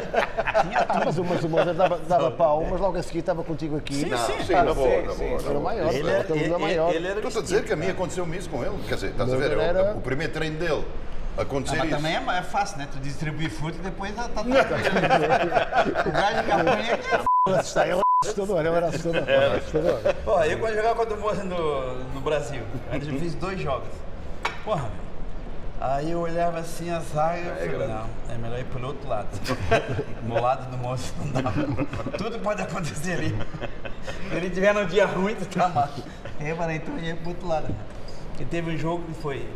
Tinha 0.63 0.85
tudo. 0.85 1.05
Mas, 1.05 1.19
o- 1.19 1.25
mas 1.25 1.45
o 1.45 1.49
Molder 1.49 1.75
dava, 1.75 1.99
dava 1.99 2.31
pau, 2.31 2.67
mas 2.71 2.81
logo 2.81 2.97
a 2.99 3.03
seguir 3.03 3.21
estava 3.21 3.43
contigo 3.45 3.77
aqui. 3.77 4.07
Não, 4.07 4.19
sim, 4.19 4.33
sim, 4.45 4.53
na 4.53 4.75
boa, 4.75 4.89
sim, 4.89 5.03
na 5.07 5.13
sim, 5.13 5.29
boa. 5.29 5.39
sim. 5.41 5.45
na 5.45 5.51
Era 5.51 5.59
boa. 5.59 5.61
maior, 5.61 5.95
Ele 5.95 6.11
era, 6.11 6.21
ele, 6.35 6.41
ele, 6.45 6.57
maior. 6.59 6.95
ele 6.95 7.07
era 7.07 7.17
Estou-te 7.17 7.39
a 7.39 7.43
dizer 7.43 7.65
que 7.65 7.73
a 7.73 7.77
mim 7.77 7.89
aconteceu 7.91 8.27
mesmo 8.27 8.53
com 8.53 8.65
ele. 8.65 8.77
Quer 8.89 8.95
dizer, 8.95 9.11
estás 9.11 9.33
a 9.33 9.37
ver? 9.37 9.53
ele 9.53 9.55
é 9.55 9.59
o- 9.59 9.61
era- 9.61 9.93
O 9.95 10.01
primeiro 10.01 10.33
treino 10.33 10.59
dele 10.59 10.85
acontecer 11.39 11.77
Ah, 11.77 11.79
mas 11.81 11.89
isso. 11.89 11.97
também 11.97 12.15
é, 12.17 12.39
é 12.39 12.43
fácil, 12.43 12.79
né? 12.79 12.89
Tu 12.93 12.99
distribui 12.99 13.49
fruta 13.49 13.79
e 13.79 13.81
depois 13.81 14.15
tá, 14.15 14.25
tá, 14.25 14.29
tá. 14.43 14.43
O 14.43 16.05
campanha 16.05 16.93
é 16.93 16.97
que 16.97 17.15
é 17.15 17.21
Ele 17.49 17.57
assustava- 17.59 17.87
ele 17.89 17.95
era 17.95 18.03
assustador, 18.23 18.59
ele 18.61 18.69
era 18.69 18.87
assustador. 18.89 19.29
Era 19.29 19.57
assustador. 19.57 20.15
Porra, 20.25 20.47
eu 20.47 20.59
quando 20.59 20.75
jogava 20.75 20.95
contra 20.97 21.17
o 21.17 21.21
Moça 21.21 21.43
no, 21.45 21.95
no 22.15 22.21
Brasil, 22.21 22.63
antes 22.93 23.09
eu 23.09 23.19
fiz 23.19 23.35
dois 23.35 23.59
jogos. 23.61 23.89
Porra, 24.65 24.83
meu. 24.83 25.10
Aí 25.81 26.11
eu 26.11 26.21
olhava 26.21 26.59
assim 26.59 26.91
a 26.91 27.01
zaga 27.01 27.57
e 27.65 27.71
falei, 27.71 27.89
não, 27.89 28.07
é 28.29 28.37
melhor 28.37 28.59
ir 28.59 28.67
pelo 28.67 28.89
outro 28.89 29.09
lado. 29.09 29.29
No 30.23 30.41
lado 30.41 30.71
do 30.71 30.77
moço 30.77 31.15
não 31.19 31.43
dá. 31.43 31.51
Tudo 32.19 32.39
pode 32.41 32.61
acontecer 32.61 33.13
ali. 33.13 33.35
Se 34.29 34.37
ele 34.37 34.51
tiver 34.51 34.75
num 34.75 34.85
dia 34.87 35.07
ruim, 35.07 35.35
tu 35.35 35.47
tá 35.47 35.69
mal. 35.69 35.89
Eu 36.39 36.55
falei, 36.57 36.77
então 36.77 36.99
ia 36.99 37.17
pro 37.17 37.31
outro 37.31 37.49
lado. 37.49 37.75
Porque 38.29 38.45
teve 38.45 38.71
um 38.71 38.77
jogo 38.77 39.05
que 39.07 39.15
foi 39.23 39.49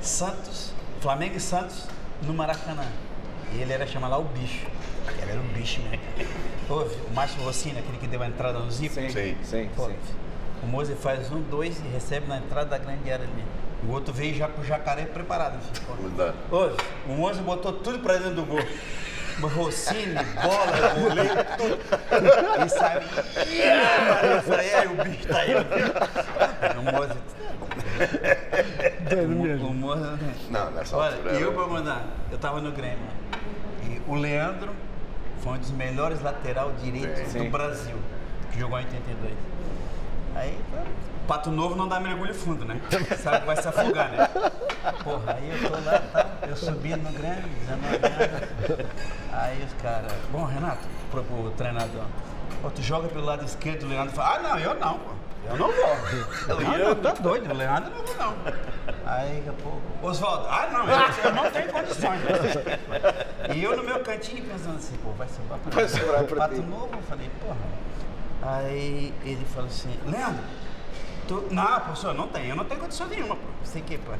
Santos, 0.00 0.72
Flamengo 1.00 1.36
e 1.36 1.40
Santos 1.40 1.86
no 2.22 2.34
Maracanã. 2.34 2.84
E 3.52 3.60
ele 3.62 3.72
era 3.72 3.86
chamado 3.86 4.10
lá 4.10 4.18
o 4.18 4.24
bicho. 4.24 4.66
Ele 5.22 5.30
era 5.30 5.40
o 5.40 5.44
bicho 5.44 5.80
mesmo. 5.82 6.04
Houve 6.68 6.96
o 7.08 7.14
Márcio 7.14 7.40
Rossini, 7.42 7.78
aquele 7.78 7.98
que 7.98 8.06
deu 8.08 8.20
a 8.22 8.26
entrada 8.26 8.58
no 8.58 8.70
Zico. 8.70 8.94
Sim, 8.94 9.08
Sim. 9.08 9.36
sim, 9.42 9.70
Pô, 9.76 9.86
sim. 9.86 9.96
O 10.62 10.66
Moze 10.66 10.94
faz 10.94 11.30
um, 11.32 11.40
dois 11.42 11.78
e 11.80 11.88
recebe 11.88 12.26
na 12.26 12.38
entrada 12.38 12.70
da 12.70 12.78
grande 12.78 13.10
área 13.10 13.24
ali. 13.24 13.44
O 13.88 13.92
outro 13.92 14.12
veio 14.12 14.34
já 14.34 14.46
com 14.46 14.60
o 14.60 14.64
jacaré 14.64 15.04
preparado. 15.06 15.58
Mudar. 16.00 16.34
Hoje, 16.50 16.76
o 17.08 17.12
Moze 17.12 17.40
botou 17.40 17.72
tudo 17.72 17.98
pra 18.00 18.14
dentro 18.14 18.34
do 18.34 18.44
gol. 18.44 18.60
Rossini, 19.40 20.14
bola, 20.42 20.94
goleiro, 21.00 21.34
tudo. 21.56 21.78
E 22.62 22.68
saiu. 22.68 23.00
Ih, 23.46 24.34
Eu 24.34 24.42
falei, 24.42 24.74
aí 24.74 24.86
o 24.86 25.02
bicho 25.02 25.26
tá 25.28 25.38
aí. 25.38 25.54
O 26.76 26.82
Moze. 26.92 27.18
O, 29.62 29.66
o 29.66 29.74
Moze. 29.74 30.02
Não, 30.50 30.70
nessa 30.72 30.94
Olha, 30.96 31.16
altura. 31.16 31.34
e 31.38 31.42
eu 31.42 31.52
pra 31.54 31.66
mandar, 31.66 32.04
eu 32.30 32.36
tava 32.36 32.60
no 32.60 32.70
Grêmio. 32.70 32.98
E 33.84 34.02
o 34.06 34.14
Leandro 34.14 34.72
foi 35.42 35.52
um 35.54 35.58
dos 35.58 35.70
melhores 35.70 36.20
lateral 36.22 36.72
direitos 36.82 37.32
do 37.32 37.44
Brasil, 37.48 37.96
que 38.52 38.60
jogou 38.60 38.78
em 38.78 38.84
82. 38.84 39.32
Aí, 40.34 40.58
pato 41.26 41.50
novo 41.50 41.76
não 41.76 41.88
dá 41.88 42.00
mergulho 42.00 42.34
fundo, 42.34 42.64
né? 42.64 42.80
Sabe 43.22 43.40
que 43.40 43.46
vai 43.46 43.56
se 43.56 43.68
afogar, 43.68 44.10
né? 44.10 44.28
Porra, 45.04 45.34
aí 45.34 45.50
eu 45.50 45.70
tô 45.70 45.74
lá, 45.84 45.98
tá, 46.12 46.26
eu 46.48 46.56
subi 46.56 46.94
no 46.96 47.12
Grêmio, 47.12 47.48
19 47.66 47.86
anos. 47.96 48.86
Aí 49.32 49.62
os 49.64 49.72
caras, 49.82 50.12
bom, 50.32 50.44
Renato, 50.44 50.86
pro, 51.10 51.22
pro 51.22 51.50
treinador, 51.52 52.04
pô, 52.62 52.70
tu 52.70 52.82
joga 52.82 53.08
pelo 53.08 53.24
lado 53.24 53.44
esquerdo, 53.44 53.84
o 53.84 53.88
Leandro 53.88 54.14
fala, 54.14 54.36
ah, 54.36 54.42
não, 54.42 54.58
eu 54.58 54.74
não, 54.74 54.98
pô. 54.98 55.10
Eu 55.48 55.56
não 55.56 55.72
vou. 55.72 55.84
Ah, 55.84 56.78
não, 56.78 56.94
tá 56.96 57.12
doido, 57.12 57.50
o 57.50 57.54
Leandro 57.56 57.90
não 57.90 58.04
vou 58.04 58.14
não. 58.16 58.34
Aí 59.06 59.36
daqui 59.36 59.48
a 59.48 59.62
pouco, 59.62 59.80
Oswaldo, 60.02 60.46
ah 60.48 60.68
não, 60.72 60.86
eu, 60.86 61.24
eu 61.24 61.34
não 61.34 61.50
tenho 61.50 61.72
condições. 61.72 62.20
E 63.54 63.62
eu 63.64 63.76
no 63.76 63.82
meu 63.82 64.00
cantinho 64.00 64.44
pensando 64.44 64.76
assim, 64.76 64.96
pô, 65.02 65.10
vai 65.12 65.28
sobrar 65.28 65.58
pra 65.58 65.70
Vai 65.70 65.88
sobrar 65.88 66.24
pra 66.24 66.36
Pato 66.36 66.62
novo, 66.62 66.90
eu 66.92 67.02
falei, 67.02 67.30
porra. 67.40 67.56
Aí 68.42 69.12
ele 69.24 69.44
falou 69.54 69.68
assim, 69.68 69.94
Leandro, 70.06 70.42
tu... 71.28 71.46
não, 71.50 71.80
professor, 71.80 72.14
não 72.14 72.28
tem, 72.28 72.48
eu 72.48 72.56
não 72.56 72.64
tenho 72.64 72.80
condição 72.80 73.06
nenhuma, 73.08 73.36
pô. 73.36 73.42
Sei 73.64 73.82
que, 73.82 73.98
pô. 73.98 74.12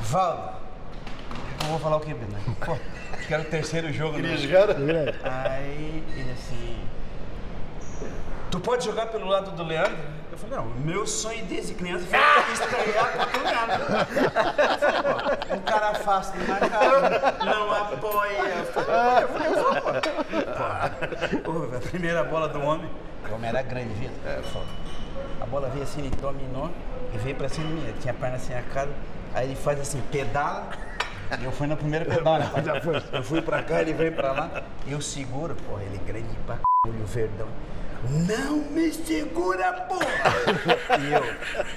Valdo, 0.00 0.56
eu 1.62 1.66
vou 1.70 1.78
falar 1.78 1.96
o 1.96 2.00
quê, 2.00 2.14
Bernardo? 2.14 2.54
Pô, 2.64 2.72
acho 3.12 3.26
que 3.26 3.34
era 3.34 3.42
o 3.42 3.46
terceiro 3.46 3.92
jogo. 3.92 4.16
Queria 4.16 4.32
né? 4.32 4.36
jogar? 4.36 4.70
Aí 5.50 6.04
ele 6.16 6.32
assim. 6.32 6.73
Tu 8.54 8.60
pode 8.60 8.84
jogar 8.84 9.06
pelo 9.06 9.26
lado 9.26 9.50
do 9.50 9.64
Leandro? 9.64 9.96
Eu 10.30 10.38
falei, 10.38 10.56
não, 10.58 10.66
meu 10.66 11.04
sonho 11.08 11.44
desde 11.46 11.74
criança 11.74 12.06
foi 12.06 12.20
estrear 12.54 13.10
contra 13.10 13.40
o 13.40 13.42
Leandro. 13.42 13.84
Pô, 15.48 15.56
um 15.56 15.58
cara 15.58 15.94
fácil 15.94 16.38
de 16.38 16.46
marcar, 16.46 17.44
não 17.44 17.72
apoia. 17.72 18.38
Eu 18.38 18.66
falei, 18.66 19.48
eu 19.48 19.54
vou, 19.60 19.74
pô. 21.42 21.52
Pô, 21.68 21.76
a 21.76 21.80
primeira 21.80 22.22
bola 22.22 22.48
do 22.48 22.60
homem, 22.62 22.88
o 23.28 23.34
homem 23.34 23.48
era 23.48 23.60
grande, 23.60 23.92
viu? 23.94 24.10
É. 24.24 24.40
A 25.40 25.46
bola 25.46 25.68
veio 25.70 25.82
assim, 25.82 26.02
ele 26.02 26.14
dominou 26.14 26.70
e 27.12 27.18
veio 27.18 27.34
pra 27.34 27.48
cima 27.48 27.66
de 27.66 27.72
mim. 27.72 27.82
Ele 27.82 27.98
tinha 27.98 28.14
a 28.14 28.16
perna 28.16 28.36
assim, 28.36 28.54
a 28.54 28.62
cara. 28.62 28.90
Aí 29.34 29.48
ele 29.48 29.56
faz 29.56 29.80
assim, 29.80 30.00
pedala. 30.12 30.68
E 31.40 31.44
eu 31.44 31.50
fui 31.50 31.66
na 31.66 31.74
primeira 31.74 32.04
pedala, 32.04 32.44
né? 32.54 32.80
Eu 33.14 33.22
fui 33.24 33.42
pra 33.42 33.64
cá, 33.64 33.80
ele 33.80 33.94
veio 33.94 34.12
pra 34.12 34.30
lá. 34.30 34.62
Eu 34.86 35.00
seguro, 35.00 35.56
porra, 35.56 35.82
ele 35.82 35.98
grande 36.06 36.28
pra 36.46 36.54
c... 36.54 36.62
olho 36.86 37.04
verdão. 37.04 37.48
Não 38.10 38.56
me 38.56 38.92
segura, 38.92 39.72
porra! 39.72 40.04
E 41.00 41.12
eu, 41.12 41.22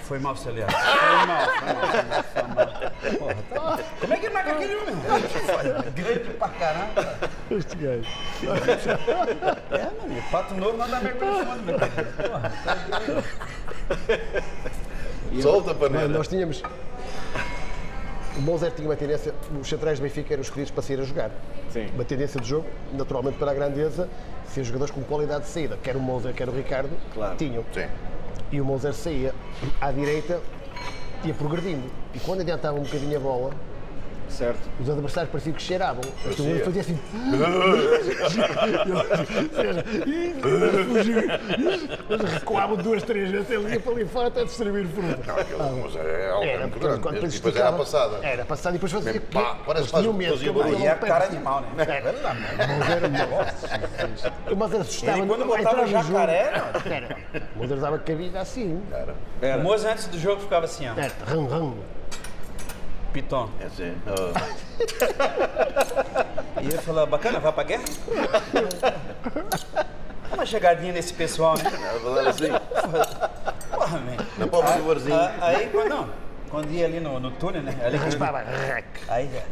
foi 0.04 0.20
mal, 0.20 0.36
Leandro. 0.46 0.76
Foi 0.78 1.26
mal, 1.26 1.48
foi 1.60 1.74
mal, 1.74 2.24
foi 2.24 2.44
mal, 2.44 2.64
foi 3.02 3.12
mal. 3.12 3.18
Porra, 3.18 3.36
tá... 3.50 3.84
Como 4.00 4.14
é 4.14 4.18
que 4.18 4.30
marca 4.30 4.52
aquele 4.52 4.76
homem? 4.76 4.96
Grande 5.96 6.30
pra 6.38 6.50
caramba. 6.50 7.18
Este 7.52 7.76
gajo. 7.76 8.10
É, 9.72 9.84
mano, 9.84 10.24
pato 10.32 10.54
novo 10.56 10.78
não 10.78 10.90
dá 10.90 11.00
mergulho 11.00 11.46
fundo, 11.46 11.64
meu 11.64 11.80
querido. 11.80 12.14
Porra, 12.30 12.54
tá 12.64 12.76
doido. 12.76 13.24
Solta 15.42 15.72
a 15.72 15.76
panela. 15.76 16.08
nós 16.08 16.28
tínhamos. 16.28 16.62
O 18.38 18.42
Monzer 18.42 18.72
tinha 18.72 18.88
uma 18.88 18.96
tendência, 18.96 19.34
os 19.60 19.68
centrais 19.68 20.00
do 20.00 20.04
Benfica 20.04 20.34
eram 20.34 20.44
escolhidos 20.44 20.70
para 20.72 20.84
sair 20.84 21.00
a 21.00 21.04
jogar. 21.04 21.32
Sim. 21.72 21.88
Uma 21.96 22.06
tendência 22.06 22.40
de 22.40 22.48
jogo, 22.48 22.68
naturalmente 22.94 23.38
para 23.38 23.50
a 23.50 23.54
grandeza, 23.54 24.08
ser 24.50 24.64
jogadores 24.64 24.94
com 24.94 25.02
qualidade 25.04 25.44
de 25.46 25.50
saída. 25.50 25.78
Quer 25.82 25.96
o 25.96 26.00
Monzer, 26.00 26.34
quer 26.34 26.48
o 26.50 26.52
Ricardo, 26.52 26.90
Claro. 27.14 27.36
tinham. 27.36 27.64
Sim. 27.74 27.86
E 28.52 28.62
o 28.62 28.66
Monzer 28.66 28.94
saía 28.94 29.34
à 29.82 29.92
direita, 29.92 30.40
ia 31.24 31.34
progredindo. 31.34 31.90
E 32.14 32.20
quando 32.20 32.42
adiantava 32.42 32.78
um 32.80 32.84
bocadinho 32.84 33.18
a 33.18 33.20
bola, 33.20 33.52
Certo. 34.30 34.70
os 34.80 34.90
adversários 34.90 35.32
pareciam 35.32 35.54
que 35.56 35.62
cheiravam. 35.62 36.02
Então 36.26 36.46
ele 36.46 36.60
fazia 36.64 36.82
assim. 36.82 37.00
Eles 42.10 42.32
recuavam 42.34 42.78
duas, 42.78 43.04
três 43.04 43.30
vezes, 43.32 43.50
ele 43.50 43.74
ia 43.74 43.80
para 43.80 43.92
ali 43.92 44.06
fora 44.06 44.28
até 44.28 44.44
distribuir 44.44 44.86
fruta. 44.88 45.20
Não, 45.26 45.36
aquele 45.40 45.82
mas 45.84 45.96
é 45.96 46.30
algo 46.30 46.44
Era, 46.44 46.60
muito 46.62 46.80
grande. 46.80 47.02
quando 47.02 47.16
depois 47.16 47.34
E 47.34 47.38
era 47.38 47.46
a 47.46 47.50
esticava- 47.50 47.78
passada. 47.78 48.18
Era 48.26 48.46
passada 48.46 48.70
e 48.70 48.74
depois 48.74 48.92
fazia. 48.92 49.14
Mesmo 49.14 49.28
pá, 49.28 49.58
parece 49.66 49.90
que 49.92 50.08
medo, 50.14 50.44
E 50.44 50.50
a 50.50 50.54
não 50.54 50.98
cara 51.00 51.26
pega. 51.26 51.36
de 51.38 51.44
mal, 51.44 51.62
né? 51.62 51.68
Mas 51.78 51.88
era 52.90 53.08
Mas 54.56 54.74
era 54.74 54.82
assustava. 54.82 55.18
Ele 55.18 55.28
quando 55.28 55.40
não 55.42 55.48
vai 55.48 55.58
botava 55.64 55.82
entrar 55.84 55.98
no 56.00 56.04
jogo. 56.04 56.14
jacaré. 56.14 56.52
Mas 57.56 57.72
ele 57.72 57.82
dava 57.82 58.00
cabida 58.00 58.40
assim. 58.40 58.82
Era. 59.42 59.58
O. 59.58 59.64
Moza 59.64 59.92
antes 59.92 60.08
do 60.08 60.20
jogo 60.20 60.42
ficava 60.42 60.66
assim, 60.66 60.88
ó. 60.90 60.94
Era. 61.00 61.12
Ram, 61.26 61.48
ram. 61.48 61.74
Piton. 63.08 63.50
É 63.60 63.66
assim. 63.66 63.96
E 66.62 66.66
ele 66.66 66.78
falou, 66.80 67.06
bacana, 67.06 67.40
vai 67.40 67.54
pra 67.54 67.64
guerra? 67.64 67.84
Dá 70.30 70.34
uma 70.34 70.46
chegadinha 70.46 70.92
nesse 70.92 71.14
pessoal, 71.14 71.56
né? 71.56 71.64
Era 71.66 72.00
falar 72.00 72.28
assim. 72.28 72.50
Porra, 73.72 74.00
man. 74.00 74.18
Na 74.38 74.48
palma 74.48 74.72
do 74.72 74.84
barzinho. 74.84 75.16
Ah, 75.16 75.34
Aí, 75.40 75.70
quando, 75.70 75.90
não, 75.90 76.10
quando 76.50 76.72
ia 76.72 76.86
ali 76.86 77.00
no, 77.00 77.20
no 77.20 77.30
túnel, 77.32 77.62
né? 77.62 77.78
Ali 77.84 78.00
que. 78.00 78.18
Rac. 78.18 78.86
Aí 79.08 79.30
já. 79.32 79.44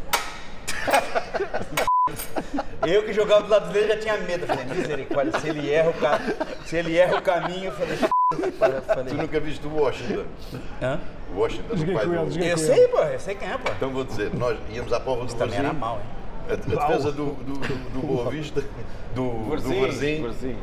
Eu 2.85 3.03
que 3.03 3.13
jogava 3.13 3.43
do 3.43 3.49
lado 3.49 3.73
dele 3.73 3.87
já 3.87 3.97
tinha 3.97 4.17
medo. 4.17 4.43
Eu 4.43 4.47
Falei, 4.47 4.65
misericórdia, 4.65 5.39
se 5.39 5.49
ele 5.49 5.71
erra 5.71 5.89
o, 5.89 5.93
ca... 5.93 6.19
se 6.65 6.75
ele 6.75 6.97
erra 6.97 7.17
o 7.17 7.21
caminho, 7.21 7.65
eu 7.65 7.71
falei. 7.71 7.97
Tu 8.27 9.13
nunca 9.15 9.39
viste 9.39 9.67
o 9.67 9.75
Washington? 9.75 10.25
Hã? 10.81 10.99
O 11.31 11.39
Washington, 11.39 11.77
Joguei 11.77 11.93
o 11.93 11.97
pai 11.97 12.07
do... 12.07 12.39
Eu 12.39 12.57
sei, 12.57 12.87
pô, 12.87 12.97
eu 12.97 13.19
sei 13.19 13.35
quem 13.35 13.47
é, 13.47 13.55
pô. 13.55 13.71
Então 13.71 13.91
vou 13.91 14.03
dizer, 14.03 14.33
nós 14.33 14.57
íamos 14.73 14.91
à 14.91 14.99
prova 14.99 15.25
do 15.25 15.35
Também 15.35 15.59
era 15.59 15.71
mal, 15.71 15.97
hein? 15.97 16.05
A, 16.49 16.53
a 16.53 16.55
defesa 16.87 17.11
do, 17.11 17.33
do, 17.35 17.53
do, 17.53 17.89
do 18.01 18.07
Boa 18.07 18.31
Vista, 18.31 18.63
do. 19.13 19.49
Varzinho. 19.49 20.57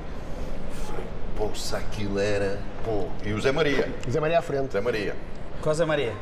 Pô, 1.36 1.54
se 1.54 1.76
aquilo 1.76 2.18
era... 2.18 2.58
Pô. 2.84 3.06
E 3.24 3.32
o 3.32 3.40
Zé 3.40 3.52
Maria. 3.52 3.88
Zé 4.10 4.18
Maria 4.18 4.40
à 4.40 4.42
frente. 4.42 4.72
Zé 4.72 4.80
Maria. 4.80 5.14
Cosa 5.60 5.86
Maria? 5.86 6.12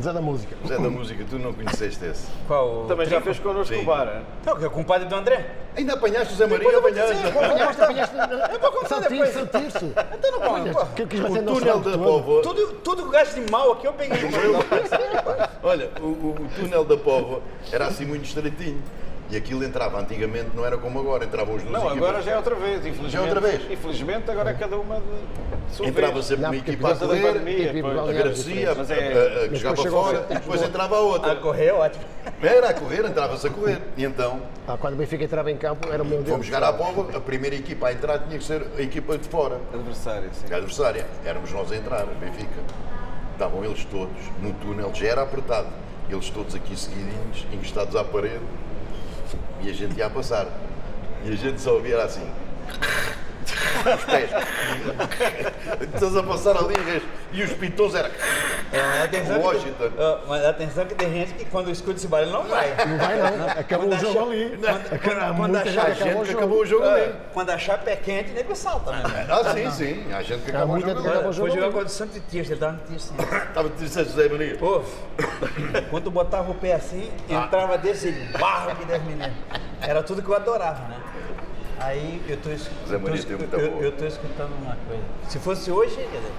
Zé 0.00 0.12
da 0.12 0.20
música. 0.20 0.54
Zé 0.68 0.78
da 0.78 0.88
música, 0.90 1.24
tu 1.28 1.38
não 1.38 1.52
conheceste 1.52 2.04
esse. 2.04 2.26
Qual? 2.46 2.84
Também 2.86 3.06
já 3.08 3.20
fez 3.20 3.38
connosco 3.40 3.74
Sim. 3.74 3.82
o 3.82 3.84
bar. 3.84 4.06
hein? 4.14 4.22
Não, 4.46 4.56
que 4.56 4.64
é 4.64 4.66
o 4.68 4.70
compadre 4.70 5.08
do 5.08 5.14
André. 5.16 5.50
Ainda 5.76 5.94
apanhaste 5.94 6.34
o 6.34 6.36
Zé 6.36 6.46
Maria? 6.46 6.78
Apanhaste. 6.78 7.26
Apanhaste, 7.26 7.82
apanhaste. 7.82 8.14
Eu 8.52 8.60
vou 8.60 8.72
contar 8.72 9.00
depois. 9.00 9.30
São 9.30 9.46
Tirso. 9.46 9.86
Então 9.86 10.30
não 10.32 10.72
pô. 10.72 10.86
que 10.94 11.02
eu 11.02 11.06
quis 11.06 11.20
O 11.20 11.22
bater 11.24 11.42
no 11.42 11.54
túnel 11.54 11.80
da. 11.80 11.98
Póvoa. 11.98 12.42
Tudo, 12.42 12.66
tudo 12.84 13.04
que 13.04 13.10
gasto 13.10 13.34
de 13.44 13.50
mal 13.50 13.72
aqui 13.72 13.86
eu 13.86 13.92
peguei. 13.92 14.18
Olha, 15.62 15.90
o, 16.00 16.04
o- 16.06 16.36
o 16.40 16.48
túnel 16.60 16.84
da 16.84 16.96
Póvoa 16.96 17.40
era 17.72 17.86
assim 17.86 18.04
muito 18.04 18.24
estreitinho. 18.24 18.82
E 19.30 19.36
aquilo 19.36 19.62
entrava 19.64 20.00
antigamente, 20.00 20.50
não 20.56 20.66
era 20.66 20.76
como 20.76 20.98
agora, 20.98 21.24
entravam 21.24 21.54
os 21.54 21.62
duas 21.62 21.72
Não, 21.72 21.88
equipas. 21.90 22.08
agora 22.08 22.22
já 22.22 22.32
é 22.32 22.36
outra 22.36 22.54
vez, 22.56 22.78
infelizmente. 22.78 23.10
Já 23.12 23.18
é 23.20 23.22
outra 23.22 23.40
vez? 23.40 23.70
Infelizmente, 23.70 24.28
agora 24.30 24.50
é 24.50 24.54
cada 24.54 24.76
uma 24.76 24.96
de 24.96 25.76
sua 25.76 25.86
Entrava 25.86 26.20
sempre 26.20 26.44
uma 26.46 26.56
equipa 26.56 26.90
a 26.92 26.96
correr, 26.96 27.28
agradecia, 28.08 28.70
a, 28.70 28.72
a- 28.72 28.94
é- 28.94 29.40
a- 29.42 29.44
a- 29.44 29.48
que 29.48 29.54
jogava 29.56 29.88
fora, 29.88 30.26
e 30.30 30.34
depois 30.34 30.62
entrava 30.62 30.96
a 30.96 31.00
outra. 31.00 31.32
A 31.32 31.36
correr 31.36 31.66
é 31.66 31.72
ótimo. 31.72 32.04
Era 32.42 32.70
a 32.70 32.74
correr, 32.74 33.04
entrava-se 33.04 33.46
a 33.46 33.50
correr. 33.50 33.78
E 33.96 34.04
então, 34.04 34.40
Ah, 34.66 34.76
quando 34.76 34.94
o 34.94 34.96
Benfica 34.96 35.22
entrava 35.22 35.48
em 35.50 35.56
campo, 35.56 35.88
era 35.92 36.02
o 36.02 36.06
meu 36.06 36.18
Deus. 36.18 36.30
fomos 36.30 36.46
jogar 36.46 36.64
à 36.64 36.72
bola, 36.72 37.16
a 37.16 37.20
primeira 37.20 37.54
equipa 37.54 37.86
a 37.86 37.92
entrar 37.92 38.18
tinha 38.18 38.36
que 38.36 38.44
ser 38.44 38.66
a 38.76 38.82
equipa 38.82 39.16
de 39.16 39.28
fora. 39.28 39.60
Adversário, 39.72 40.28
sim. 40.32 40.52
A 40.52 40.56
adversária. 40.56 41.06
Éramos 41.24 41.52
nós 41.52 41.70
a 41.70 41.76
entrar, 41.76 42.04
Benfica. 42.20 42.60
Estavam 43.34 43.64
eles 43.64 43.84
todos 43.84 44.16
no 44.42 44.52
túnel, 44.54 44.90
já 44.92 45.06
era 45.06 45.22
apertado. 45.22 45.68
Eles 46.08 46.28
todos 46.30 46.52
aqui 46.56 46.76
seguidinhos, 46.76 47.46
encostados 47.52 47.94
à 47.94 48.02
parede. 48.02 48.40
E 49.60 49.70
a 49.70 49.72
gente 49.72 49.96
ia 49.96 50.06
a 50.06 50.10
passar. 50.10 50.46
E 51.24 51.32
a 51.32 51.36
gente 51.36 51.60
só 51.60 51.74
ouvia 51.74 52.02
assim. 52.02 52.26
Os 53.96 54.04
pés. 54.04 54.30
Todos 55.98 56.16
a 56.16 56.22
passar 56.22 56.56
ali 56.56 57.02
e 57.32 57.42
os 57.42 57.52
pitons 57.52 57.94
eram. 57.94 58.10
É, 58.72 59.02
atenção 59.04 59.38
que- 59.40 59.46
Washington. 59.46 59.90
Ó, 59.98 60.18
mas 60.28 60.44
atenção 60.44 60.86
que 60.86 60.94
tem 60.94 61.12
gente 61.12 61.32
que 61.34 61.44
quando 61.46 61.70
escuta 61.70 61.96
esse 61.98 62.06
barulho 62.08 62.30
não 62.32 62.44
vai. 62.44 62.74
Não 62.86 62.98
vai 62.98 63.18
não, 63.36 63.48
acabou 63.48 63.88
Quando 63.88 63.98
o 63.98 64.00
jogo 64.00 64.18
achar- 64.20 64.30
ali. 64.32 64.58
quando- 64.60 64.92
Acabou- 64.94 65.36
quando 65.36 65.36
muita 65.52 65.58
achar 65.70 65.70
gente 65.70 65.80
A 65.80 65.90
gente 65.94 66.02
acabou 66.02 66.20
o 66.20 66.24
que 66.24 66.30
jogo. 66.32 66.38
acabou 66.44 66.60
o 66.60 66.66
jogo 66.66 66.84
ali. 66.86 67.14
Quando 67.32 67.50
a 67.50 67.58
chapa 67.58 67.90
é 67.90 67.96
quente, 67.96 68.30
nego 68.32 68.54
salta, 68.56 68.92
né? 68.92 69.26
Ah, 69.28 69.52
sim, 69.54 69.70
sim. 69.70 70.12
A 70.12 70.22
gente 70.22 70.42
que 70.42 70.50
Há 70.50 70.56
acabou 70.58 70.76
o 70.76 70.78
muita 70.78 70.94
jogo 70.94 71.08
acabou 71.08 71.28
o 71.30 71.32
jogo 71.32 71.48
Foi 71.48 71.58
jogar 71.58 71.72
contra 71.72 71.86
o 71.86 71.90
Santo 71.90 72.20
Tias, 72.30 72.50
ele 72.50 72.60
dava 72.60 72.72
no 72.74 72.78
Tias 72.86 73.10
assim. 73.12 73.36
Estava 73.48 73.68
a 73.68 73.70
dizer 73.72 74.04
José 74.04 74.28
Maria. 74.28 74.56
Pô, 74.58 74.82
quando 75.90 76.10
botava 76.10 76.50
o 76.50 76.54
pé 76.54 76.74
assim, 76.74 77.10
entrava 77.28 77.78
desse 77.78 78.10
barro 78.38 78.76
que 78.76 78.84
Deus 78.84 79.02
me. 79.02 79.32
Era 79.82 80.02
tudo 80.02 80.22
que 80.22 80.28
eu 80.28 80.34
adorava, 80.36 80.80
né? 80.88 80.96
Aí 81.80 82.22
eu 82.28 82.36
tô, 82.36 82.50
es- 82.50 82.62
Zé 82.88 82.94
eu 82.94 82.98
tô, 83.00 83.04
Maria 83.06 83.18
es- 83.18 83.24
tem 83.24 83.36
muita 83.36 83.56
eu, 83.56 83.70
boa. 83.70 83.82
eu 83.82 83.92
tô 83.92 84.04
escutando 84.06 84.52
uma 84.62 84.76
coisa. 84.86 85.02
Se 85.28 85.38
fosse 85.38 85.70
hoje, 85.70 85.96
quer 85.96 86.02
dizer, 86.18 86.32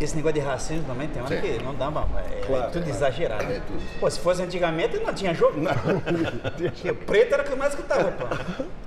esse 0.00 0.16
negócio 0.16 0.34
de 0.34 0.40
racismo 0.40 0.84
também 0.84 1.06
tem 1.08 1.22
hora 1.22 1.40
que 1.40 1.62
não 1.62 1.74
dá, 1.76 1.88
mas 1.90 2.04
é, 2.26 2.40
Claro, 2.44 2.64
é 2.64 2.66
tudo 2.66 2.82
claro. 2.82 2.88
exagerado. 2.90 3.44
É 3.44 3.60
tudo. 3.60 4.00
Pô, 4.00 4.10
se 4.10 4.18
fosse 4.18 4.42
antigamente 4.42 4.98
não 4.98 5.14
tinha 5.14 5.32
jogo. 5.32 5.60
Porque 6.56 6.92
preto 7.06 7.32
era 7.34 7.42
o 7.42 7.46
que 7.46 7.52
eu 7.52 7.56
mais 7.56 7.72
escutava, 7.72 8.10
pô. 8.10 8.26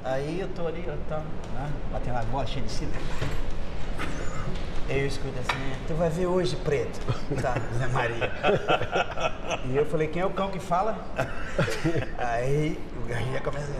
Aí 0.04 0.42
eu 0.42 0.50
tô 0.50 0.68
ali, 0.68 0.84
eu 0.86 0.98
tô, 1.08 1.16
né, 1.16 1.70
batendo 1.94 2.18
a 2.18 2.24
bola 2.24 2.46
cheia 2.46 2.66
de 2.66 2.72
cita. 2.72 2.98
Aí 4.90 5.00
eu 5.00 5.08
escuto 5.08 5.34
assim, 5.40 5.72
tu 5.88 5.94
vai 5.96 6.10
ver 6.10 6.26
hoje, 6.28 6.56
preto. 6.58 7.00
Tá, 7.42 7.56
Zé 7.80 7.88
Maria. 7.88 8.32
E 9.66 9.76
eu 9.78 9.86
falei, 9.86 10.08
quem 10.10 10.22
é 10.22 10.26
o 10.26 10.30
cão 10.32 10.50
que 10.52 10.60
fala? 10.60 10.98
Aí 12.20 12.78
o 13.04 13.08
Garrinha 13.08 13.40
começa 13.42 13.66
a 13.72 13.76